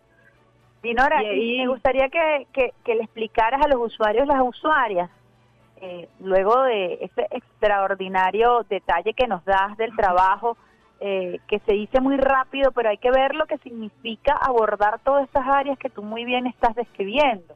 [0.82, 4.42] Dinora, Y ahí- y me gustaría que, que, que le explicaras a los usuarios, las
[4.42, 5.10] usuarias,
[5.82, 10.58] eh, luego de ese extraordinario detalle que nos das del trabajo,
[11.00, 15.30] eh, que se dice muy rápido, pero hay que ver lo que significa abordar todas
[15.30, 17.54] esas áreas que tú muy bien estás describiendo.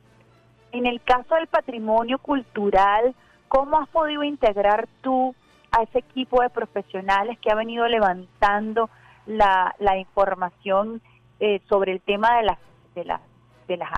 [0.72, 3.16] En el caso del patrimonio cultural,
[3.48, 5.34] ¿cómo has podido integrar tú
[5.72, 8.90] a ese equipo de profesionales que ha venido levantando
[9.26, 11.02] la, la información
[11.40, 12.58] eh, sobre el tema de las
[12.96, 13.22] de las
[13.68, 13.90] de las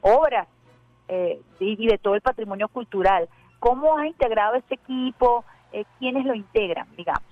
[0.00, 0.48] obras
[1.08, 3.28] eh, y de todo el patrimonio cultural?
[3.58, 5.44] ¿Cómo has integrado ese equipo?
[5.72, 7.22] Eh, ¿Quiénes lo integran, digamos?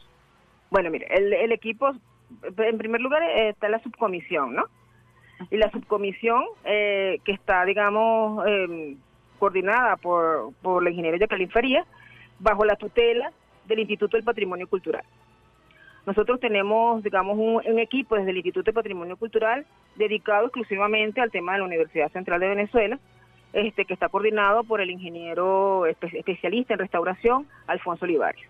[0.70, 1.92] Bueno, mire, el, el equipo,
[2.56, 4.64] en primer lugar eh, está la subcomisión, ¿no?
[5.50, 8.96] Y la subcomisión eh, que está, digamos, eh,
[9.38, 11.86] coordinada por, por la ingeniera Jacqueline Farías,
[12.38, 13.32] bajo la tutela
[13.66, 15.04] del Instituto del Patrimonio Cultural.
[16.04, 19.64] Nosotros tenemos, digamos, un, equipo desde el Instituto de Patrimonio Cultural
[19.94, 22.98] dedicado exclusivamente al tema de la Universidad Central de Venezuela,
[23.52, 28.42] este que está coordinado por el ingeniero espe- especialista en restauración, Alfonso Olivares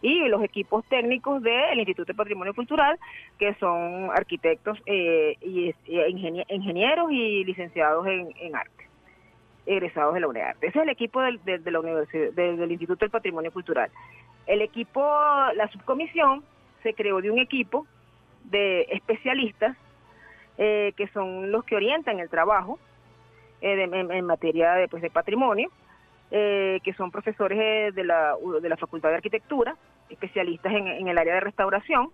[0.00, 2.96] y los equipos técnicos del Instituto de Patrimonio Cultural,
[3.36, 8.86] que son arquitectos eh, y, y ingenie- ingenieros y licenciados en, en arte,
[9.66, 10.68] egresados de la UNEARTE.
[10.68, 13.90] Ese es el equipo del, del Instituto del Patrimonio Cultural.
[14.48, 15.00] El equipo,
[15.54, 16.42] la subcomisión,
[16.82, 17.86] se creó de un equipo
[18.44, 19.76] de especialistas
[20.56, 22.78] eh, que son los que orientan el trabajo
[23.60, 25.70] eh, de- en, materia de, pues, de patrimonio,
[26.30, 29.76] eh, que son profesores eh, de la, de la Facultad de Arquitectura,
[30.10, 32.08] especialistas en, en el área de restauración,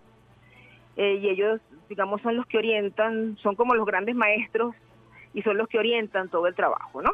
[0.97, 4.75] eh, y ellos, digamos, son los que orientan, son como los grandes maestros
[5.33, 7.11] y son los que orientan todo el trabajo, ¿no?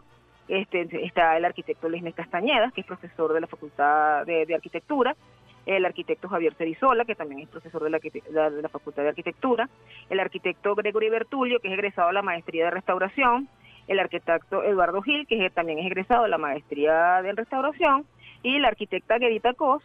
[0.52, 5.15] Este, está el arquitecto Lesmes Castañeda, que es profesor de la Facultad de, Arquitectura,
[5.65, 9.69] el arquitecto Javier Cerizola, que también es profesor de la, Facultad de Arquitectura,
[10.10, 13.48] el arquitecto Gregory Bertulio, que es egresado de la Maestría de Restauración,
[13.88, 18.06] el arquitecto Eduardo Gil, que también es egresado de la Maestría de Restauración,
[18.44, 19.82] y la arquitecta Gerita Cos,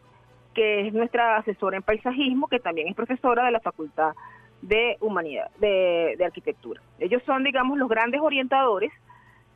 [0.52, 4.14] que es nuestra asesora en paisajismo, que también es profesora de la Facultad
[4.62, 6.82] de Humanidad, de Arquitectura.
[6.98, 8.90] Ellos son, digamos, los grandes orientadores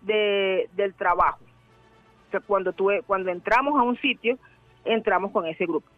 [0.02, 1.40] de, del trabajo.
[2.28, 4.38] O sea, cuando, tú, cuando entramos a un sitio,
[4.84, 5.88] entramos con ese grupo.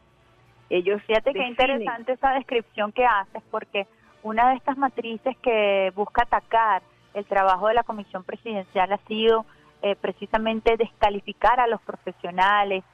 [0.70, 3.86] Ellos Fíjate qué interesante esa descripción que haces, porque
[4.22, 9.44] una de estas matrices que busca atacar el trabajo de la Comisión Presidencial ha sido
[9.82, 12.84] eh, precisamente descalificar a los profesionales,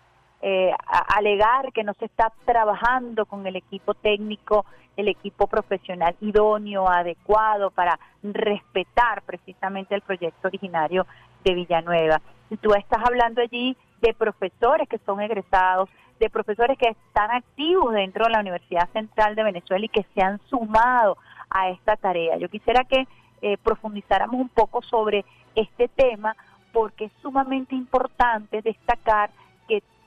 [0.40, 0.72] eh,
[1.08, 4.64] alegar que no se está trabajando con el equipo técnico,
[4.96, 11.06] el equipo profesional idóneo, adecuado para respetar precisamente el proyecto originario
[11.44, 12.20] de Villanueva.
[12.50, 15.88] Y tú estás hablando allí de profesores que son egresados,
[16.18, 20.22] de profesores que están activos dentro de la Universidad Central de Venezuela y que se
[20.22, 21.16] han sumado
[21.50, 22.36] a esta tarea.
[22.36, 23.06] Yo quisiera que
[23.42, 25.24] eh, profundizáramos un poco sobre
[25.54, 26.36] este tema
[26.72, 29.30] porque es sumamente importante destacar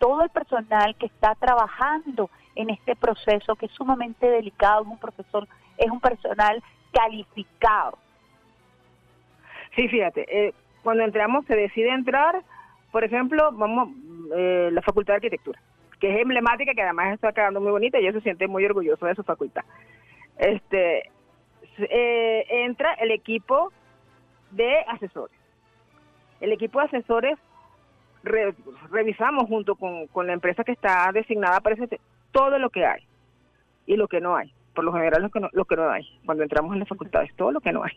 [0.01, 4.97] todo el personal que está trabajando en este proceso, que es sumamente delicado, es un
[4.97, 5.47] profesor,
[5.77, 6.61] es un personal
[6.91, 7.99] calificado.
[9.75, 12.41] Sí, fíjate, eh, cuando entramos se decide entrar,
[12.91, 13.89] por ejemplo, vamos,
[14.35, 15.61] eh, la Facultad de Arquitectura,
[15.99, 19.05] que es emblemática, que además está quedando muy bonita y ellos se siente muy orgulloso
[19.05, 19.63] de su facultad.
[20.39, 21.11] Este,
[21.77, 23.71] eh, entra el equipo
[24.49, 25.37] de asesores.
[26.39, 27.37] El equipo de asesores
[28.23, 28.53] re-
[28.91, 31.99] revisamos junto con, con la empresa que está designada para ese
[32.31, 33.03] todo lo que hay
[33.85, 34.53] y lo que no hay.
[34.73, 37.33] Por lo general lo que no, lo que no hay cuando entramos en las facultades,
[37.35, 37.91] todo lo que no hay.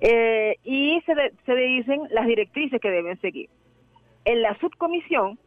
[0.00, 3.48] Eh, y se, de- se dicen las directrices que deben seguir.
[4.24, 5.38] En la subcomisión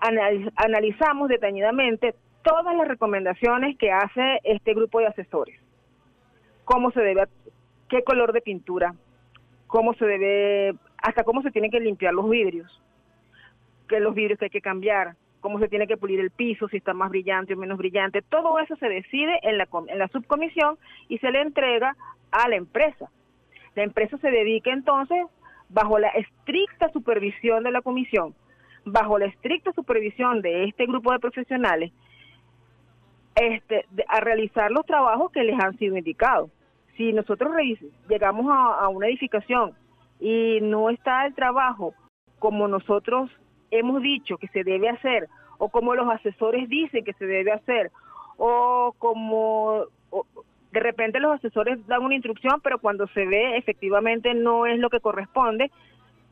[0.00, 5.60] analiz- analizamos detenidamente todas las recomendaciones que hace este grupo de asesores.
[6.64, 7.24] Cómo se debe,
[7.88, 8.94] qué color de pintura,
[9.66, 12.82] cómo se debe, hasta cómo se tienen que limpiar los vidrios,
[13.88, 16.76] que los vidrios que hay que cambiar, cómo se tiene que pulir el piso, si
[16.76, 18.22] está más brillante o menos brillante.
[18.22, 20.78] Todo eso se decide en la, subcomisión
[21.08, 21.96] y se le entrega
[22.30, 23.10] a la empresa.
[23.74, 25.26] La empresa se dedica entonces,
[25.68, 28.34] bajo la estricta supervisión de la comisión,
[28.84, 31.92] bajo la estricta supervisión de este grupo de profesionales,
[33.34, 36.50] este, a realizar los trabajos que les han sido indicados.
[36.96, 37.52] Si nosotros
[38.08, 39.72] llegamos a una edificación
[40.18, 41.94] y no está el trabajo
[42.40, 43.30] como nosotros
[43.70, 45.28] hemos dicho que se debe hacer,
[45.58, 47.90] o como los asesores dicen que se debe hacer,
[48.36, 49.86] o como
[50.72, 54.90] de repente los asesores dan una instrucción, pero cuando se ve efectivamente no es lo
[54.90, 55.70] que corresponde,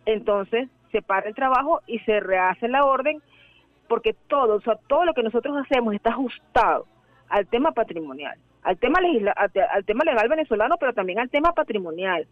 [0.04, 3.20] entonces se para el trabajo y se rehace la orden,
[3.88, 6.86] porque todo, o sea, todo lo que nosotros hacemos está ajustado
[7.28, 12.26] al tema patrimonial, al tema legisla al tema legal venezolano, pero también al tema patrimonial,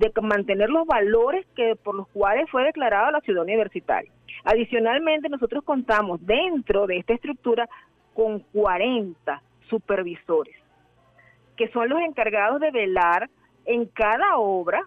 [0.00, 4.10] de mantener los valores que por los cuales fue declarada la ciudad universitaria.
[4.44, 7.68] Adicionalmente, nosotros contamos dentro de esta estructura
[8.14, 10.56] con 40 supervisores,
[11.56, 13.28] que son los encargados de velar
[13.66, 14.82] en cada obra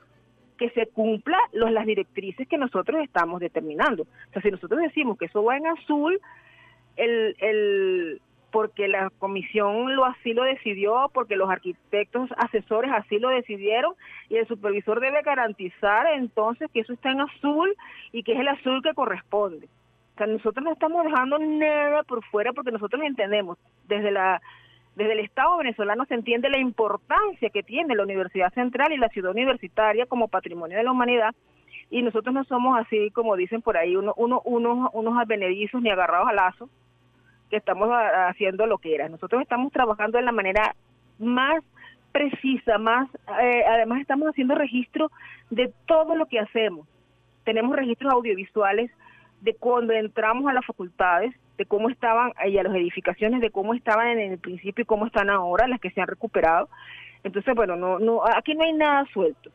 [0.57, 4.03] que se cumpla los, las directrices que nosotros estamos determinando.
[4.03, 6.19] O sea, si nosotros decimos que eso va en azul,
[6.95, 8.21] el, el,
[8.53, 13.95] porque la comisión lo así lo decidió, porque los arquitectos asesores así lo decidieron
[14.29, 17.75] y el supervisor debe garantizar entonces que eso está en azul
[18.11, 19.65] y que es el azul que corresponde.
[20.13, 23.57] O sea, nosotros no estamos dejando nada por fuera porque nosotros entendemos
[23.87, 24.39] desde la
[24.95, 29.09] desde el Estado venezolano se entiende la importancia que tiene la Universidad Central y la
[29.09, 31.33] ciudad universitaria como patrimonio de la humanidad
[31.89, 35.89] y nosotros no somos así como dicen por ahí uno, uno, unos, unos advenedizos ni
[35.89, 36.69] agarrados a lazo
[37.53, 39.07] que estamos a- haciendo lo que era.
[39.09, 40.73] Nosotros estamos trabajando de la manera
[41.19, 41.63] más
[42.11, 43.07] precisa, más,
[43.39, 45.11] eh, además estamos haciendo registro
[45.51, 46.87] de todo lo que hacemos.
[47.43, 48.89] Tenemos registros audiovisuales
[49.41, 53.75] de cuando entramos a las facultades, de cómo estaban y a las edificaciones, de cómo
[53.75, 56.69] estaban en el principio y cómo están ahora, las que se han recuperado.
[57.23, 59.51] Entonces, bueno, no, no, aquí no hay nada suelto.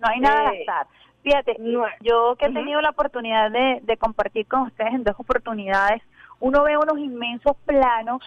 [0.00, 0.86] No hay nada Eh, azar.
[1.22, 1.56] Fíjate,
[2.00, 6.00] yo que he tenido la oportunidad de, de compartir con ustedes en dos oportunidades,
[6.40, 8.22] uno ve unos inmensos planos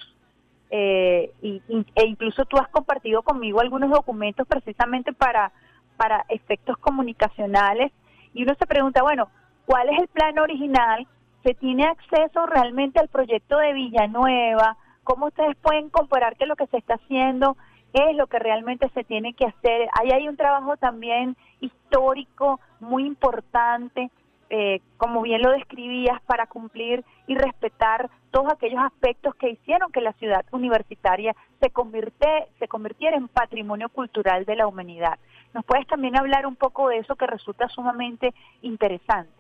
[0.70, 1.62] eh, y,
[1.96, 5.52] e incluso tú has compartido conmigo algunos documentos precisamente para,
[5.98, 7.92] para efectos comunicacionales
[8.34, 9.30] y uno se pregunta, bueno,
[9.66, 11.06] ¿cuál es el plan original?
[11.44, 14.78] ¿Se tiene acceso realmente al proyecto de Villanueva?
[15.04, 17.58] ¿Cómo ustedes pueden comparar que lo que se está haciendo
[17.94, 19.90] es lo que realmente se tiene que hacer?
[20.00, 24.10] Ahí hay un trabajo también histórico muy importante,
[24.50, 30.02] eh, como bien lo describías, para cumplir y respetar todos aquellos aspectos que hicieron que
[30.02, 32.28] la ciudad universitaria se, convierte,
[32.60, 35.20] se convirtiera en patrimonio cultural de la humanidad.
[35.54, 39.32] ¿Nos puedes también hablar un poco de eso que resulta sumamente interesante?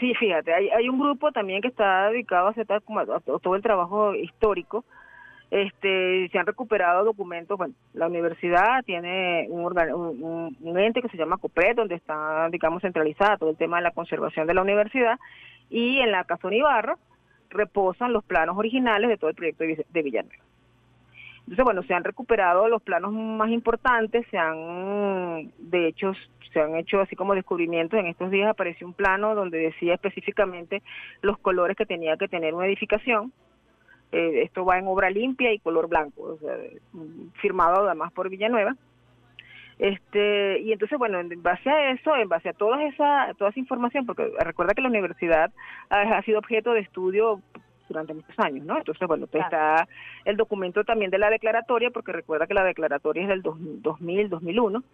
[0.00, 4.14] Sí, fíjate, hay, hay un grupo también que está dedicado a hacer todo el trabajo
[4.14, 4.84] histórico.
[5.50, 7.58] Este, se han recuperado documentos.
[7.58, 13.36] Bueno, la universidad tiene un, un, ente que se llama COPRED, donde está, digamos, centralizada
[13.36, 15.20] todo el tema de la conservación de la universidad.
[15.68, 16.96] Y en la Casona Ibarra
[17.52, 20.44] reposan los planos originales de todo el proyecto de Vill- de Villanueva.
[21.40, 26.12] Entonces, bueno, se han recuperado los planos más importantes, se han, de hecho,
[26.52, 27.98] se han hecho así como descubrimientos.
[27.98, 30.82] En estos días apareció un plano donde decía específicamente
[31.20, 33.32] los colores que tenía que tener una edificación.
[34.12, 36.54] Eh, esto va en obra limpia y color blanco, o sea,
[36.92, 38.76] mm, firmado además por Villanueva.
[39.82, 43.58] Este, y entonces, bueno, en base a eso, en base a toda esa, toda esa
[43.58, 45.50] información, porque recuerda que la universidad
[45.90, 47.40] ha, ha sido objeto de estudio
[47.88, 48.78] durante muchos años, ¿no?
[48.78, 49.88] Entonces, bueno, está
[50.24, 54.28] el documento también de la declaratoria, porque recuerda que la declaratoria es del dos- 2000,
[54.28, 54.84] 2001,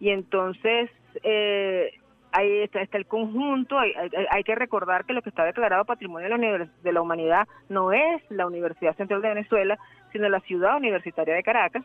[0.00, 0.90] y entonces
[1.22, 1.94] eh,
[2.32, 5.86] ahí está, está el conjunto, hay, hay, hay que recordar que lo que está declarado
[5.86, 9.78] Patrimonio de la, de la Humanidad no es la Universidad Central de Venezuela,
[10.12, 11.84] sino la Ciudad Universitaria de Caracas.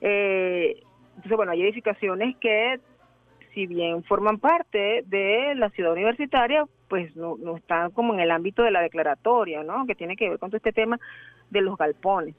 [0.00, 0.82] Eh,
[1.16, 2.78] entonces, bueno, hay edificaciones que,
[3.54, 8.30] si bien forman parte de la ciudad universitaria, pues no, no están como en el
[8.30, 9.86] ámbito de la declaratoria, ¿no?
[9.86, 10.98] Que tiene que ver con todo este tema
[11.50, 12.34] de los galpones.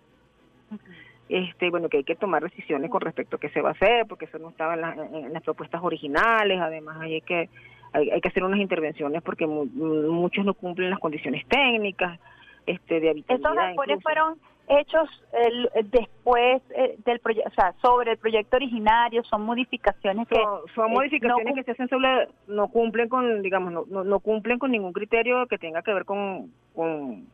[1.30, 4.06] Este, bueno, que hay que tomar decisiones con respecto a qué se va a hacer,
[4.08, 7.50] porque eso no estaba en, la- en- las propuestas originales, además hay que
[7.94, 12.20] hay, hay que hacer unas intervenciones porque mu- muchos no cumplen las condiciones técnicas
[12.66, 13.50] este de habitabilidad.
[13.52, 14.36] Esos galpones fueron
[14.68, 20.36] hechos el- después eh, del proyecto, o sea, sobre el proyecto originario, son modificaciones que...
[20.36, 24.04] son, son eh, modificaciones no que se hacen sobre no cumplen con digamos no, no,
[24.04, 27.28] no cumplen con ningún criterio que tenga que ver con con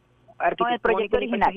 [0.81, 1.53] proyecto ni original.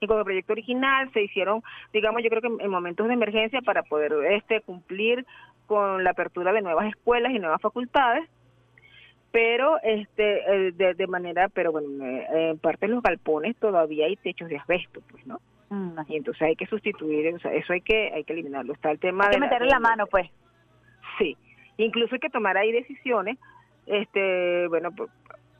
[0.00, 1.62] ni con el proyecto original se hicieron
[1.92, 5.24] digamos yo creo que en momentos de emergencia para poder este cumplir
[5.66, 8.28] con la apertura de nuevas escuelas y nuevas facultades
[9.30, 14.16] pero este eh, de, de manera pero bueno eh, en parte los galpones todavía hay
[14.16, 15.40] techos de asbesto pues no
[15.70, 18.72] Mm, y entonces hay que sustituir o sea, eso hay que hay que eliminarlo.
[18.72, 20.30] Está el tema Hay que de meterle de- la mano, pues.
[21.18, 21.36] Sí,
[21.76, 23.36] incluso hay que tomar ahí decisiones,
[23.84, 25.10] este, bueno, pro-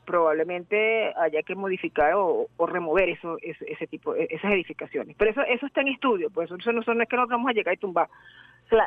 [0.05, 5.15] probablemente haya que modificar o, o remover eso, ese, ese tipo, e- esas edificaciones.
[5.15, 7.53] Pero eso, eso está en estudio, pues eso no, no es que nosotros vamos a
[7.53, 8.07] llegar y tumbar,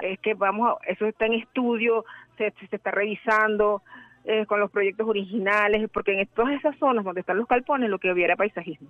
[0.03, 2.05] es que vamos, a- eso está en estudio,
[2.37, 3.83] se, se está revisando
[4.24, 7.99] eh, con los proyectos originales, porque en todas esas zonas donde están los calpones lo
[7.99, 8.89] que había era paisajismo.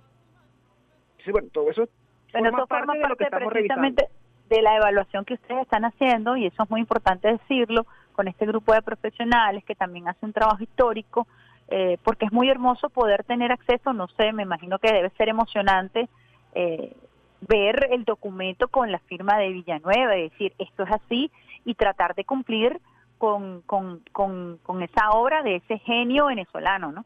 [1.11, 1.87] Entonces, bueno, todo eso
[2.31, 4.09] Bueno, forma eso parte forma de lo que parte estamos precisamente
[4.49, 8.45] de la evaluación que ustedes están haciendo y eso es muy importante decirlo con este
[8.45, 11.27] grupo de profesionales que también hace un trabajo histórico
[11.69, 15.29] eh, porque es muy hermoso poder tener acceso, no sé, me imagino que debe ser
[15.29, 16.09] emocionante
[16.53, 16.95] eh,
[17.41, 21.31] ver el documento con la firma de Villanueva, y decir esto es así
[21.65, 22.79] y tratar de cumplir
[23.23, 27.05] con, con, con, esa obra de ese genio venezolano, ¿no?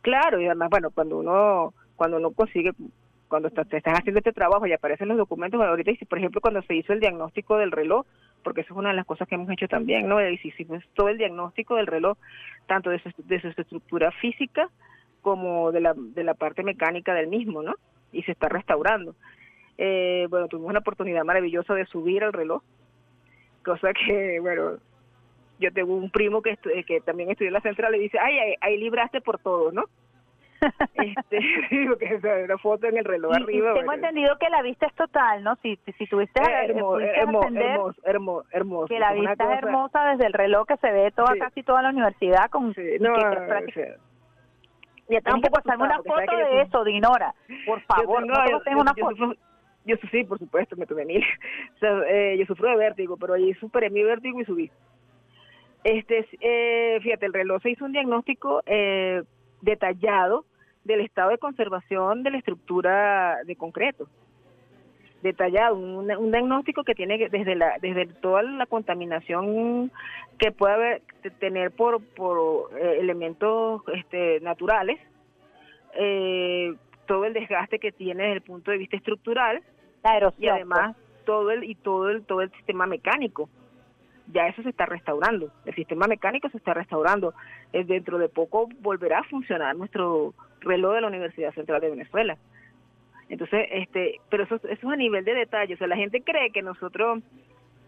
[0.00, 2.72] Claro, y además, bueno, cuando uno cuando uno consigue,
[3.28, 6.60] cuando te estás haciendo este trabajo y aparecen los documentos, bueno, ahorita, por ejemplo, cuando
[6.62, 8.04] se hizo el diagnóstico del reloj,
[8.42, 10.20] porque eso es una de las cosas que hemos hecho también, ¿no?
[10.28, 12.18] Hicimos todo el diagnóstico del reloj,
[12.66, 14.68] tanto de su, de su estructura física
[15.22, 17.76] como de la, de la parte mecánica del mismo, ¿no?
[18.10, 19.14] Y se está restaurando.
[19.76, 22.60] Eh, bueno, tuvimos una oportunidad maravillosa de subir al reloj,
[23.64, 24.78] cosa que, bueno,
[25.58, 28.54] yo tengo un primo que, estu- que también estudió en la central y dice, ay,
[28.60, 29.84] ahí, libraste por todo, ¿no?
[30.94, 31.38] este,
[31.88, 33.74] porque o sea, una foto en el reloj Y- y arriba.
[33.74, 35.54] tengo bueno, entendido que la vista es total, ¿no?
[35.62, 38.86] Si, si tuviste eh, hermo- pudiste hermo- ascender, hermoso, hermoso, hermoso.
[38.88, 41.38] que la vista es cosa- hermosa desde el reloj que se ve toda Sí.
[41.38, 43.96] casi toda la universidad con y no, que
[45.10, 48.44] Ya tienes que pasarme una foto que yo de eso, Dinora, por favor, tengo- no
[48.44, 49.16] te yo- tengo yo- una yo foto.
[49.16, 49.38] sufro-
[49.84, 51.22] yo sí, por supuesto, me tomé mil.
[51.76, 54.70] O sea, eh, yo sufro de vértigo, pero ahí superé mi vértigo y subí.
[55.84, 59.22] Este, eh, fíjate, el reloj se hizo un diagnóstico eh,
[59.60, 60.44] detallado
[60.84, 64.08] del estado de conservación de la estructura de concreto.
[65.22, 69.90] Detallado, un, un diagnóstico que tiene desde la desde toda la contaminación
[70.38, 71.02] que puede haber
[71.40, 75.00] tener por por eh, elementos este, naturales,
[75.94, 76.74] eh,
[77.06, 79.60] todo el desgaste que tiene desde el punto de vista estructural
[80.04, 83.48] La erosión, y además todo el y todo el todo el sistema mecánico
[84.32, 87.34] ya eso se está restaurando el sistema mecánico se está restaurando
[87.72, 92.36] Eh, dentro de poco volverá a funcionar nuestro reloj de la Universidad Central de Venezuela
[93.28, 96.50] entonces este pero eso, eso es a nivel de detalle o sea la gente cree
[96.50, 97.22] que nosotros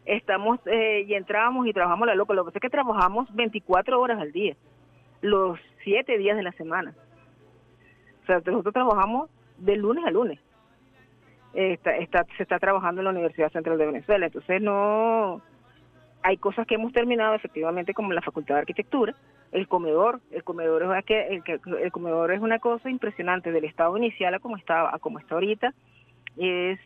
[0.05, 4.01] estamos eh, y entramos y trabajamos la loca lo que pasa es que trabajamos 24
[4.01, 4.55] horas al día
[5.23, 6.95] los siete días de la semana
[8.23, 10.39] o sea, nosotros trabajamos de lunes a lunes.
[11.53, 14.27] Está, está, se está trabajando en la Universidad Central de Venezuela.
[14.27, 15.43] Entonces, no.
[16.23, 19.15] Hay cosas que hemos terminado, efectivamente, como la Facultad de Arquitectura,
[19.53, 21.43] el comedor, el comedor es
[21.81, 25.35] el, comedor es una cosa impresionante del estado inicial a como está a como está
[25.35, 25.73] ahorita
[26.37, 26.79] es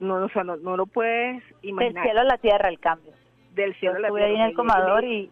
[0.00, 3.12] no o sea, no, no lo puedes Del imaginar cielo a la tierra el cambio.
[3.54, 4.48] del cielo a la Estuve ahí en tierra.
[4.50, 5.30] el comedor y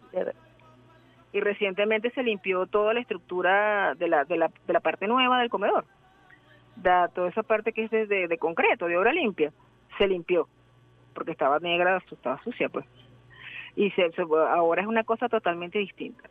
[1.31, 5.39] y recientemente se limpió toda la estructura de la, de la, de la parte nueva
[5.39, 5.85] del comedor.
[6.75, 9.51] Da, toda esa parte que es de, de- de concreto, de obra limpia,
[9.97, 10.47] se limpió,
[11.15, 12.85] porque estaba negra, estaba sucia, pues.
[13.75, 14.09] Y se,
[14.49, 16.29] ahora es una cosa totalmente distinta.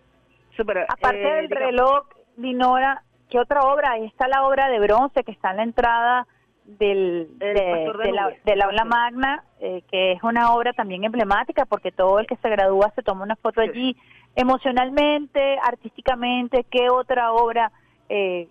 [0.56, 2.06] So, pero, Aparte eh, del digamos- reloj,
[2.36, 3.92] Dinora, ¿qué otra obra?
[3.92, 6.26] Ahí está la obra de bronce que está en la entrada
[6.64, 11.04] del, El de, Pastor de de la, aula magna, eh, que es una obra también
[11.04, 13.96] emblemática porque todo el que se gradúa se toma una foto allí.
[14.36, 17.72] Emocionalmente, artísticamente, ¿qué otra obra,
[18.08, 18.48] eh,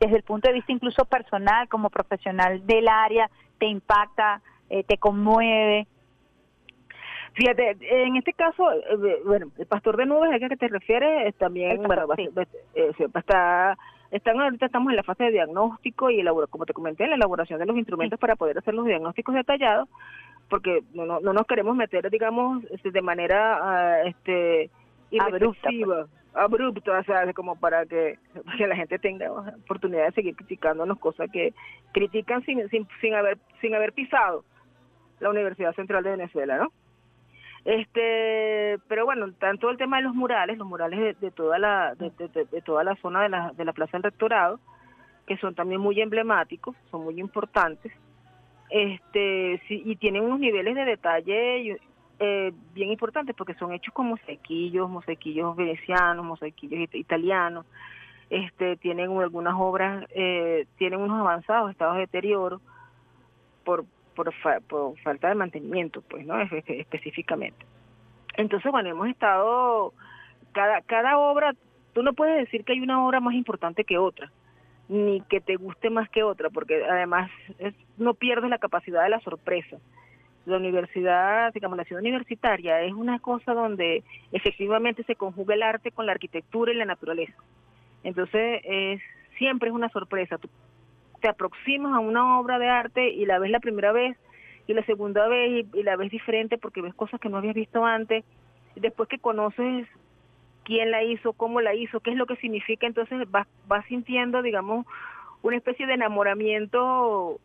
[0.00, 3.28] desde el punto de vista incluso personal, como profesional del área,
[3.58, 4.40] te impacta,
[4.70, 5.86] eh, te conmueve?
[7.34, 11.34] Fíjate, en este caso, eh, bueno, el pastor de nubes, ¿a qué te refieres?
[11.36, 12.42] También, bueno, va- va-
[12.74, 13.78] eh, va- está,
[14.10, 17.58] están, ahorita estamos en la fase de diagnóstico y elabora, como te comenté, la elaboración
[17.60, 19.88] de los instrumentos para poder hacer los diagnósticos detallados,
[20.48, 24.68] porque no, no, no nos queremos meter, digamos, este, de manera ah, este,
[25.12, 30.34] irreflexiva, abrupta, o sea, como para que, para que la gente tenga oportunidad de seguir
[30.36, 31.54] criticándonos cosas que
[31.92, 34.44] critican sin, sin, sin haber sin haber pisado
[35.20, 36.72] la Universidad Central de Venezuela, ¿no?
[37.64, 42.10] Este, pero bueno, tanto el tema de los murales, los murales de, toda la de,
[42.64, 44.58] toda la zona de la, de la Plaza del Rectorado,
[45.26, 47.92] que son también muy emblemáticos, son muy importantes,
[48.70, 51.78] este, sí, y tienen unos niveles de detalle
[52.18, 57.66] eh, bien importantes porque son hechos con mosaiquillos, mosaiquillos venecianos, mosaiquillos it- italianos,
[58.30, 62.60] este, tienen algunas obras, eh, tienen unos avanzados estados de deterioro
[63.64, 63.84] por
[64.22, 66.34] por, fa- por falta de mantenimiento, pues, ¿no?
[66.42, 67.64] Espe- específicamente.
[68.36, 69.94] Entonces, bueno, hemos estado,
[70.52, 71.54] cada, cada obra,
[71.94, 74.30] tú no puedes decir que hay una obra más importante que otra,
[74.88, 79.08] ni que te guste más que otra, porque además es- no pierdes la capacidad de
[79.08, 79.78] la sorpresa.
[80.44, 84.02] La universidad, digamos, la ciudad universitaria es una cosa donde
[84.32, 87.34] efectivamente se conjuga el arte con la arquitectura y la naturaleza.
[88.04, 89.00] Entonces, es,
[89.38, 90.36] siempre es una sorpresa.
[90.38, 90.48] Tú
[91.20, 94.16] te aproximas a una obra de arte y la ves la primera vez
[94.66, 97.84] y la segunda vez y, la ves diferente porque ves cosas que no habías visto
[97.84, 98.24] antes.
[98.76, 99.86] Después que conoces
[100.64, 104.42] quién la hizo, cómo la hizo, qué es lo que significa, entonces vas, vas sintiendo,
[104.42, 104.86] digamos,
[105.42, 107.40] una especie de enamoramiento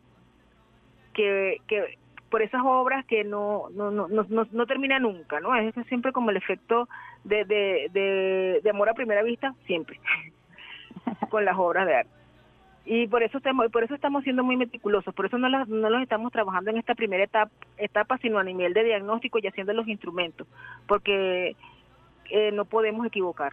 [1.14, 1.98] que, que
[2.30, 5.56] por esas obras que no, no, no, no, no, termina nunca, ¿no?
[5.56, 6.88] Es siempre como el efecto
[7.24, 9.98] de, de, de amor a primera vista, siempre,
[11.30, 12.15] con las obras de arte
[12.86, 15.90] y por eso estamos por eso estamos siendo muy meticulosos por eso no las, no
[15.90, 19.72] los estamos trabajando en esta primera etapa etapa sino a nivel de diagnóstico y haciendo
[19.72, 20.46] los instrumentos
[20.86, 21.56] porque
[22.30, 23.52] eh, no podemos equivocar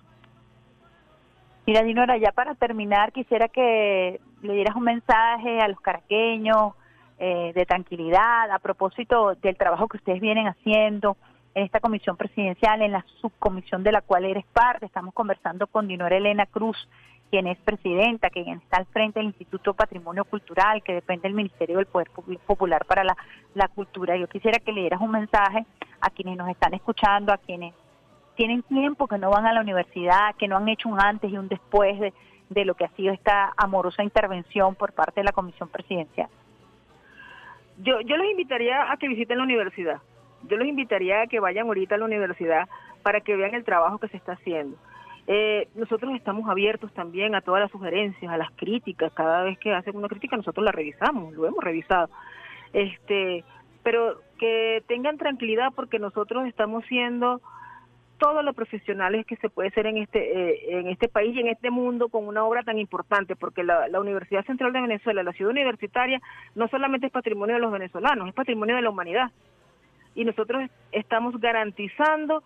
[1.66, 6.74] Mira, Dinora, ya para terminar, quisiera que le dieras un mensaje a los caraqueños
[7.20, 11.16] eh, de tranquilidad a propósito del trabajo que ustedes vienen haciendo
[11.56, 14.86] en esta comisión presidencial, en la subcomisión de la cual eres parte.
[14.86, 16.76] Estamos conversando con Dinora Elena Cruz,
[17.34, 21.78] quien es presidenta, quien está al frente del Instituto Patrimonio Cultural, que depende del Ministerio
[21.78, 23.18] del Poder Pu- Popular para la,
[23.56, 24.16] la Cultura.
[24.16, 25.66] Yo quisiera que le dieras un mensaje
[26.00, 27.74] a quienes nos están escuchando, a quienes
[28.36, 31.38] tienen tiempo que no van a la universidad, que no han hecho un antes y
[31.40, 32.14] un después de,
[32.52, 36.30] de lo que ha sido esta amorosa intervención por parte de la Comisión Presidencial.
[37.82, 40.02] yo yo los invitaría a que visiten la universidad
[40.48, 42.70] yo los invitaría a que vayan ahorita a la universidad
[43.02, 44.78] para que vean el trabajo que se está haciendo
[45.26, 49.14] Eh, nosotros estamos abiertos también a todas las sugerencias, a las críticas.
[49.14, 52.10] Cada vez que hacen una crítica, nosotros la revisamos, lo hemos revisado.
[52.74, 53.44] Este,
[53.84, 57.41] pero que tengan tranquilidad porque nosotros estamos siendo
[58.18, 61.48] todos los profesionales que se puede ser en este eh, en este país y en
[61.48, 65.34] este mundo con una obra tan importante porque la, la Universidad Central de Venezuela, la
[65.34, 66.22] ciudad universitaria,
[66.56, 69.32] no solamente es patrimonio de los venezolanos, es patrimonio de la humanidad.
[70.16, 72.44] Y nosotros estamos garantizando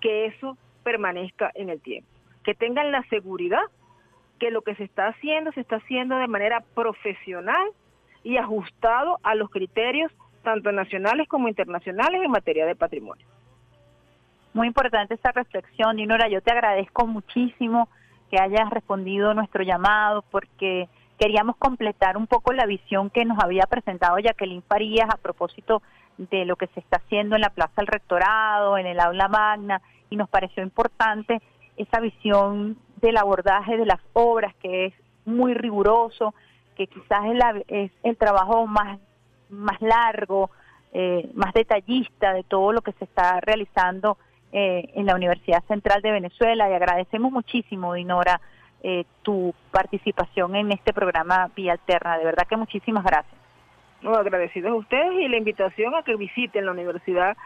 [0.00, 2.08] que eso permanezca en el tiempo,
[2.44, 3.62] que tengan la seguridad
[4.38, 7.68] que lo que se está haciendo se está haciendo de manera profesional
[8.24, 10.10] y ajustado a los criterios
[10.42, 13.26] tanto nacionales como internacionales en materia de patrimonio.
[14.52, 16.28] Muy importante esta reflexión, Dinora.
[16.28, 17.88] Yo te agradezco muchísimo
[18.30, 20.88] que hayas respondido nuestro llamado porque
[21.18, 25.82] queríamos completar un poco la visión que nos había presentado Jacqueline Farías a propósito
[26.16, 29.82] de lo que se está haciendo en la Plaza del Rectorado, en el aula magna,
[30.10, 31.40] y nos pareció importante
[31.76, 36.34] esa visión del abordaje de las obras que es muy riguroso,
[36.76, 38.98] que quizás es, la- es el trabajo más,
[39.48, 40.50] más largo,
[40.92, 44.18] eh, más detallista de todo lo que se está realizando
[44.52, 48.40] eh, en la Universidad Central de Venezuela y agradecemos muchísimo, Dinora,
[48.82, 52.18] eh, tu participación en este programa Vía Alterna.
[52.18, 53.34] De verdad que muchísimas gracias.
[54.02, 57.36] No, agradecidos a ustedes y la invitación a que visiten la universidad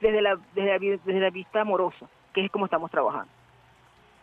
[0.00, 3.30] desde la, desde la, desde la vista amorosa, que es como estamos trabajando.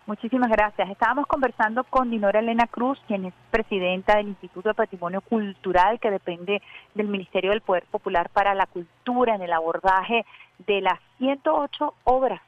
[0.07, 0.89] Muchísimas gracias.
[0.89, 6.10] Estábamos conversando con Dinora Elena Cruz, quien es presidenta del Instituto de Patrimonio Cultural, que
[6.10, 6.61] depende
[6.95, 10.26] del Ministerio del Poder Popular para la Cultura, en el abordaje
[10.65, 12.41] de las 108 obras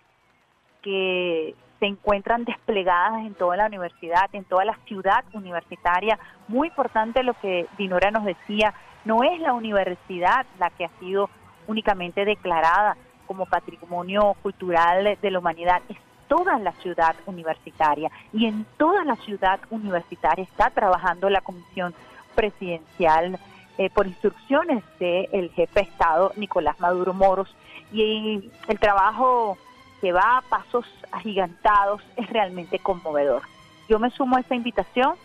[0.82, 6.18] que se encuentran desplegadas en toda la universidad, en toda la ciudad universitaria.
[6.48, 8.74] Muy importante lo que Dinora nos decía,
[9.06, 11.30] no es la universidad la que ha sido
[11.68, 12.98] únicamente declarada
[13.28, 15.98] como patrimonio cultural de la humanidad, es
[16.28, 18.10] toda la ciudad universitaria.
[18.32, 21.94] Y en toda la ciudad universitaria está trabajando la comisión
[22.36, 23.40] presidencial
[23.78, 27.54] eh, por instrucciones del jefe de Estado Nicolás Maduro Moros.
[27.92, 29.58] Y el trabajo
[30.02, 33.44] que va a pasos agigantados es realmente conmovedor.
[33.88, 35.16] Yo me sumo a esa invitación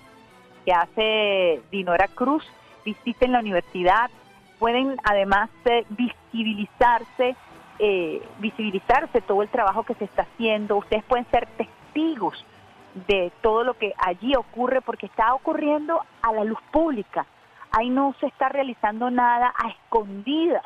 [0.65, 2.45] que hace Dinora Cruz,
[2.85, 4.11] visiten la universidad,
[4.59, 7.37] pueden además eh, visibilizarse
[7.79, 10.77] eh, visibilizarse todo el trabajo que se está haciendo.
[10.77, 12.45] Ustedes pueden ser testigos
[13.07, 17.27] de todo lo que allí ocurre porque está ocurriendo a la luz pública.
[17.71, 20.65] Ahí no se está realizando nada a escondidas.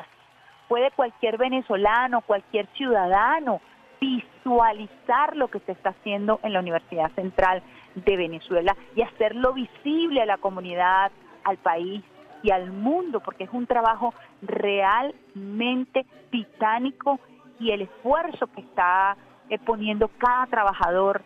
[0.67, 3.61] Puede cualquier venezolano, cualquier ciudadano
[3.99, 7.63] visualizar lo que se está haciendo en la Universidad Central
[7.95, 11.11] de Venezuela y hacerlo visible a la comunidad,
[11.43, 12.03] al país,
[12.43, 17.19] y al mundo, porque es un trabajo realmente titánico
[17.59, 19.15] y el esfuerzo que está
[19.49, 21.23] eh, poniendo cada trabajador,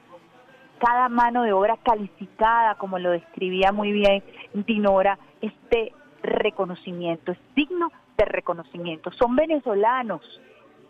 [0.80, 4.24] cada mano de obra calificada, como lo describía muy bien
[4.54, 5.92] Dinora, este
[6.22, 9.12] reconocimiento, es digno de reconocimiento.
[9.12, 10.22] Son venezolanos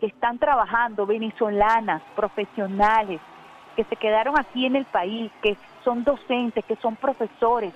[0.00, 3.20] que están trabajando, venezolanas, profesionales,
[3.76, 7.72] que se quedaron aquí en el país, que son docentes, que son profesores,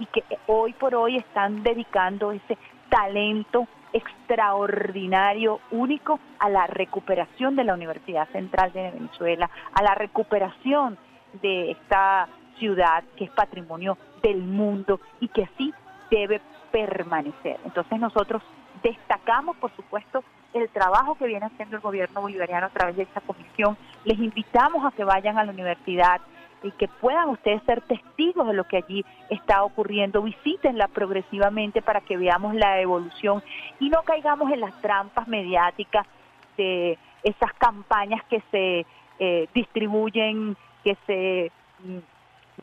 [0.00, 2.58] y que hoy por hoy están dedicando ese
[2.88, 10.98] talento extraordinario, único, a la recuperación de la Universidad Central de Venezuela, a la recuperación
[11.42, 12.28] de esta
[12.58, 15.72] ciudad que es patrimonio del mundo y que así
[16.10, 16.40] debe
[16.72, 17.58] permanecer.
[17.64, 18.42] Entonces nosotros
[18.82, 23.20] destacamos, por supuesto, el trabajo que viene haciendo el gobierno bolivariano a través de esta
[23.20, 23.76] comisión.
[24.04, 26.20] Les invitamos a que vayan a la universidad,
[26.62, 30.22] y que puedan ustedes ser testigos de lo que allí está ocurriendo.
[30.22, 33.42] Visítenla progresivamente para que veamos la evolución
[33.78, 36.06] y no caigamos en las trampas mediáticas
[36.56, 38.86] de esas campañas que se
[39.18, 41.52] eh, distribuyen, que se
[41.84, 41.98] mm,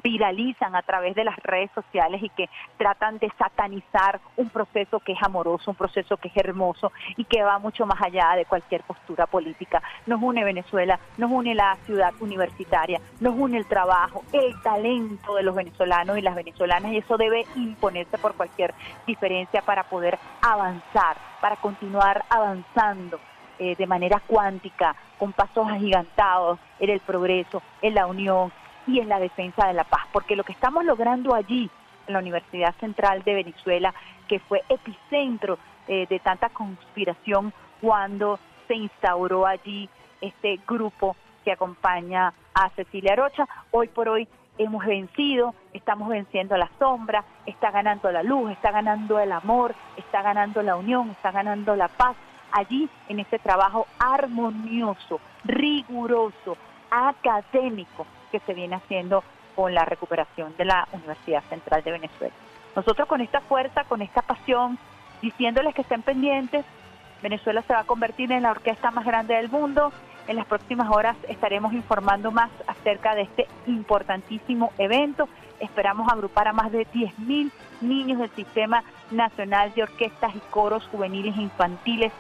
[0.04, 5.14] viralizan a través de las redes sociales y que tratan de satanizar un proceso que
[5.14, 8.84] es amoroso, un proceso que es hermoso y que va mucho más allá de cualquier
[8.84, 9.82] postura política.
[10.06, 15.44] Nos une Venezuela, nos une la ciudad universitaria, nos une el trabajo, el talento de
[15.44, 18.74] los venezolanos y las venezolanas y eso debe imponerse por cualquier
[19.06, 23.20] diferencia para poder avanzar, para continuar avanzando
[23.60, 28.52] eh, de manera cuántica, con pasos agigantados en el progreso, en la unión,
[28.88, 31.70] y en la defensa de la paz, porque lo que estamos logrando allí,
[32.08, 33.94] en la Universidad Central de Venezuela,
[34.28, 39.90] que fue epicentro eh, de tanta conspiración cuando se instauró allí
[40.22, 44.28] este grupo que acompaña a Cecilia Rocha, hoy por hoy
[44.58, 50.22] hemos vencido, estamos venciendo la sombra, está ganando la luz, está ganando el amor, está
[50.22, 52.16] ganando la unión, está ganando la paz,
[52.52, 56.58] allí en este trabajo armonioso, riguroso,
[56.90, 59.24] académico, que se viene haciendo
[59.56, 62.34] con la recuperación de la Universidad Central de Venezuela.
[62.76, 64.78] Nosotros con esta fuerza, con esta pasión,
[65.22, 66.64] diciéndoles que estén pendientes,
[67.22, 69.92] Venezuela se va a convertir en la orquesta más grande del mundo.
[70.28, 75.28] En las próximas horas estaremos informando más acerca de este importantísimo evento.
[75.60, 77.52] Esperamos agrupar a más de 10.000
[77.82, 82.12] niños del Sistema Nacional de Orquestas y Coros Juveniles e Infantiles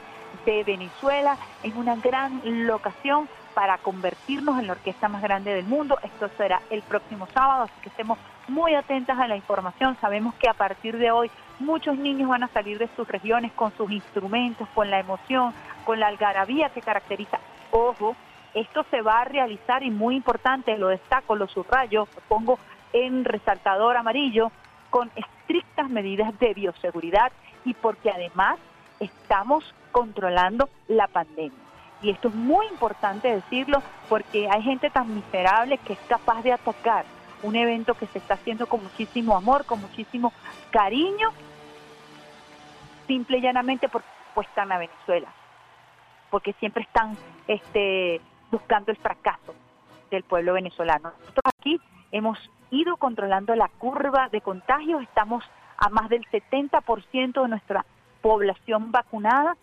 [0.45, 3.27] de Venezuela en una gran locación
[3.57, 5.97] para convertirnos en la orquesta más grande del mundo.
[6.03, 9.97] Esto será el próximo sábado, así que estemos muy atentas a la información.
[9.99, 13.75] Sabemos que a partir de hoy muchos niños van a salir de sus regiones con
[13.75, 15.55] sus instrumentos, con la emoción,
[15.85, 17.39] con la algarabía que caracteriza.
[17.71, 18.15] Ojo,
[18.53, 22.59] esto se va a realizar y muy importante, lo destaco, lo subrayo, lo pongo
[22.93, 24.51] en resaltador amarillo,
[24.91, 27.31] con estrictas medidas de bioseguridad
[27.65, 28.59] y porque además
[28.99, 31.66] estamos controlando la pandemia.
[32.01, 36.53] Y esto es muy importante decirlo porque hay gente tan miserable que es capaz de
[36.53, 37.05] atacar
[37.43, 40.33] un evento que se está haciendo con muchísimo amor, con muchísimo
[40.71, 41.29] cariño,
[43.07, 44.07] simple y llanamente porque
[44.41, 45.29] están a Venezuela.
[46.29, 47.17] porque siempre están
[47.47, 48.19] este,
[48.51, 49.55] buscando el fracaso
[50.11, 51.13] del pueblo venezolano.
[51.19, 51.79] Nosotros aquí
[52.11, 52.37] hemos
[52.69, 55.43] ido controlando la curva de contagios, estamos
[55.77, 57.85] a más del 70% de nuestra
[58.21, 59.55] población vacunada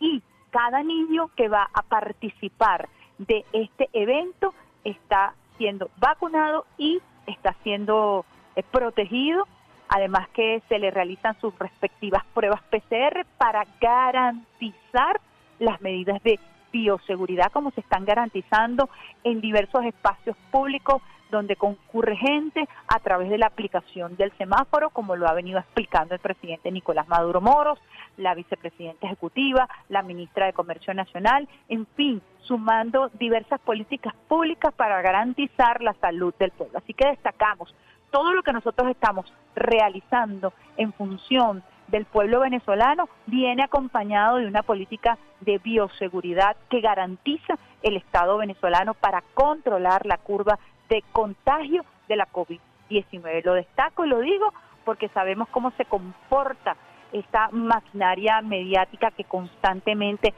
[0.00, 2.88] y cada niño que va a participar
[3.18, 4.54] de este evento
[4.84, 8.24] está siendo vacunado y está siendo
[8.56, 9.46] eh, protegido,
[9.88, 15.20] además que se le realizan sus respectivas pruebas PCR para garantizar
[15.58, 16.38] las medidas de
[16.72, 18.88] bioseguridad como se están garantizando
[19.24, 25.16] en diversos espacios públicos donde concurre gente a través de la aplicación del semáforo, como
[25.16, 27.78] lo ha venido explicando el presidente Nicolás Maduro Moros,
[28.16, 35.00] la vicepresidenta ejecutiva, la ministra de Comercio Nacional, en fin, sumando diversas políticas públicas para
[35.02, 36.78] garantizar la salud del pueblo.
[36.78, 37.74] Así que destacamos
[38.10, 44.62] todo lo que nosotros estamos realizando en función del pueblo venezolano viene acompañado de una
[44.62, 52.16] política de bioseguridad que garantiza el Estado venezolano para controlar la curva de contagio de
[52.16, 53.44] la COVID-19.
[53.44, 54.52] Lo destaco y lo digo
[54.84, 56.76] porque sabemos cómo se comporta
[57.12, 60.34] esta maquinaria mediática que constantemente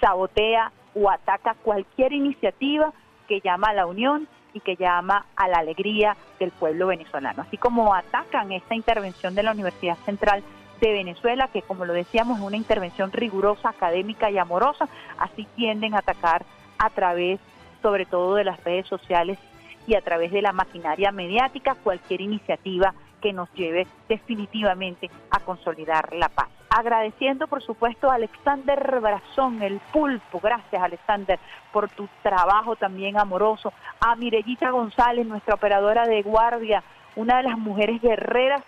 [0.00, 2.92] sabotea o ataca cualquier iniciativa
[3.26, 7.42] que llama a la unión y que llama a la alegría del pueblo venezolano.
[7.42, 10.42] Así como atacan esta intervención de la Universidad Central
[10.80, 15.94] de Venezuela, que como lo decíamos es una intervención rigurosa, académica y amorosa, así tienden
[15.94, 16.44] a atacar
[16.78, 17.40] a través
[17.82, 19.38] sobre todo de las redes sociales
[19.86, 26.12] y a través de la maquinaria mediática cualquier iniciativa que nos lleve definitivamente a consolidar
[26.14, 26.48] la paz.
[26.68, 30.40] Agradeciendo, por supuesto, a Alexander Brazón, el pulpo.
[30.40, 31.38] Gracias, Alexander,
[31.72, 33.72] por tu trabajo también amoroso.
[34.00, 36.82] A Mirellita González, nuestra operadora de guardia,
[37.16, 38.62] una de las mujeres guerreras.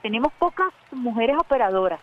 [0.00, 2.00] Tenemos pocas mujeres operadoras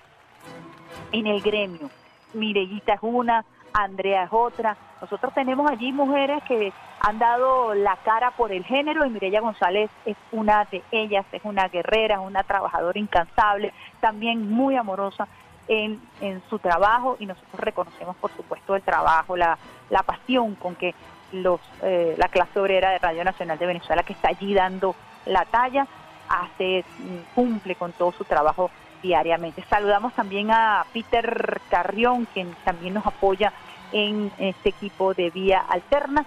[1.11, 1.89] en el gremio.
[2.33, 3.45] Mirellita es una,
[3.77, 4.75] Andrea es otra.
[5.01, 9.91] Nosotros tenemos allí mujeres que han dado la cara por el género y Mireya González
[10.05, 15.27] es una de ellas, es una guerrera, una trabajadora incansable, también muy amorosa
[15.67, 16.01] en,
[16.49, 19.57] su trabajo y nosotros reconocemos por supuesto el trabajo, la,
[19.89, 20.95] la pasión con que
[21.31, 24.95] los, eh, la clase obrera de Radio Nacional de Venezuela que está allí dando
[25.25, 25.85] la talla,
[26.29, 28.71] hace, mm, cumple con todo su trabajo
[29.01, 29.63] diariamente.
[29.69, 33.53] Saludamos también a Peter Carrión, quien también nos apoya
[33.91, 36.25] en este equipo de Vía Alterna.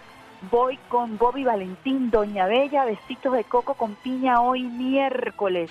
[0.51, 5.71] Voy con Bobby Valentín, Doña Bella, besitos de coco con piña hoy miércoles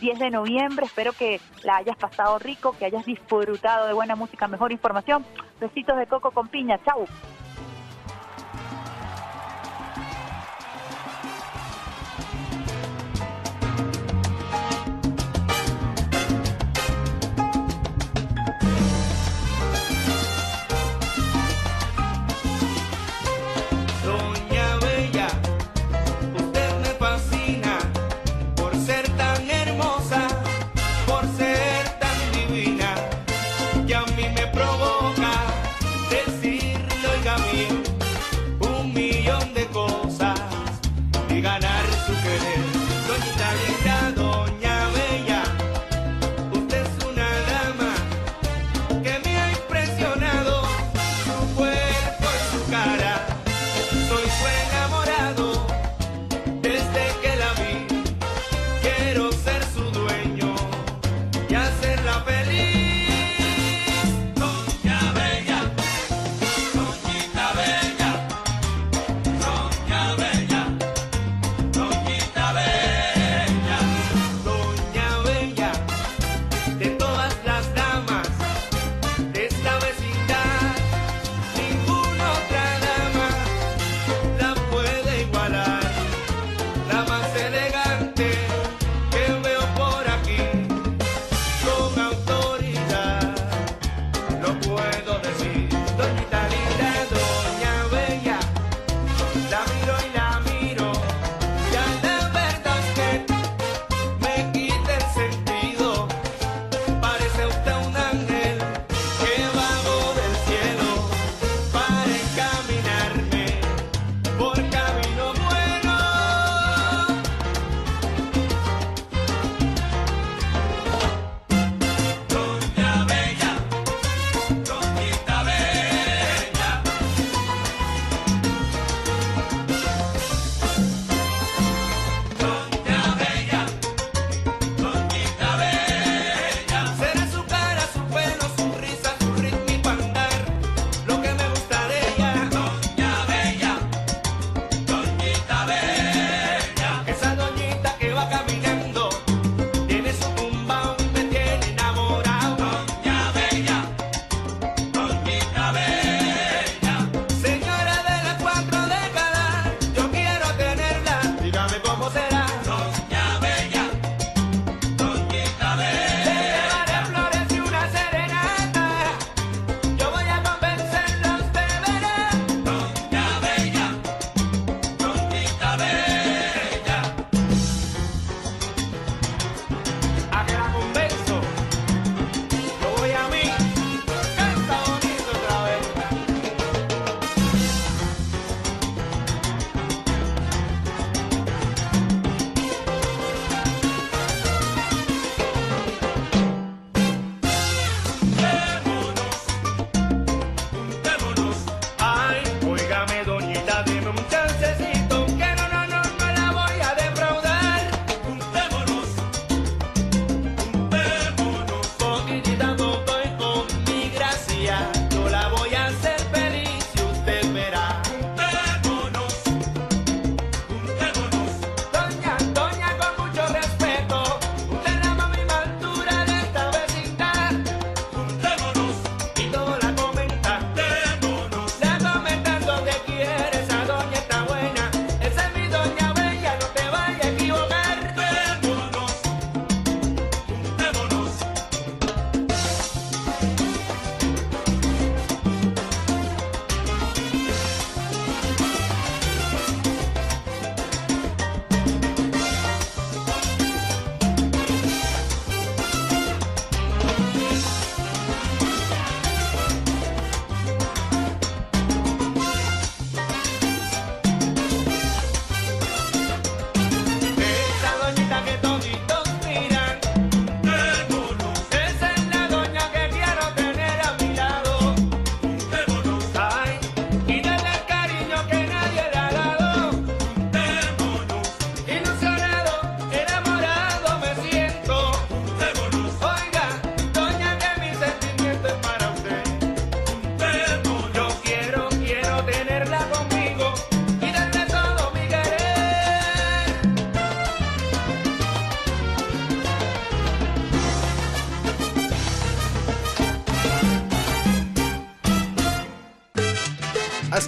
[0.00, 0.86] 10 de noviembre.
[0.86, 5.24] Espero que la hayas pasado rico, que hayas disfrutado de buena música, mejor información.
[5.60, 6.80] Besitos de coco con piña.
[6.84, 7.06] Chau.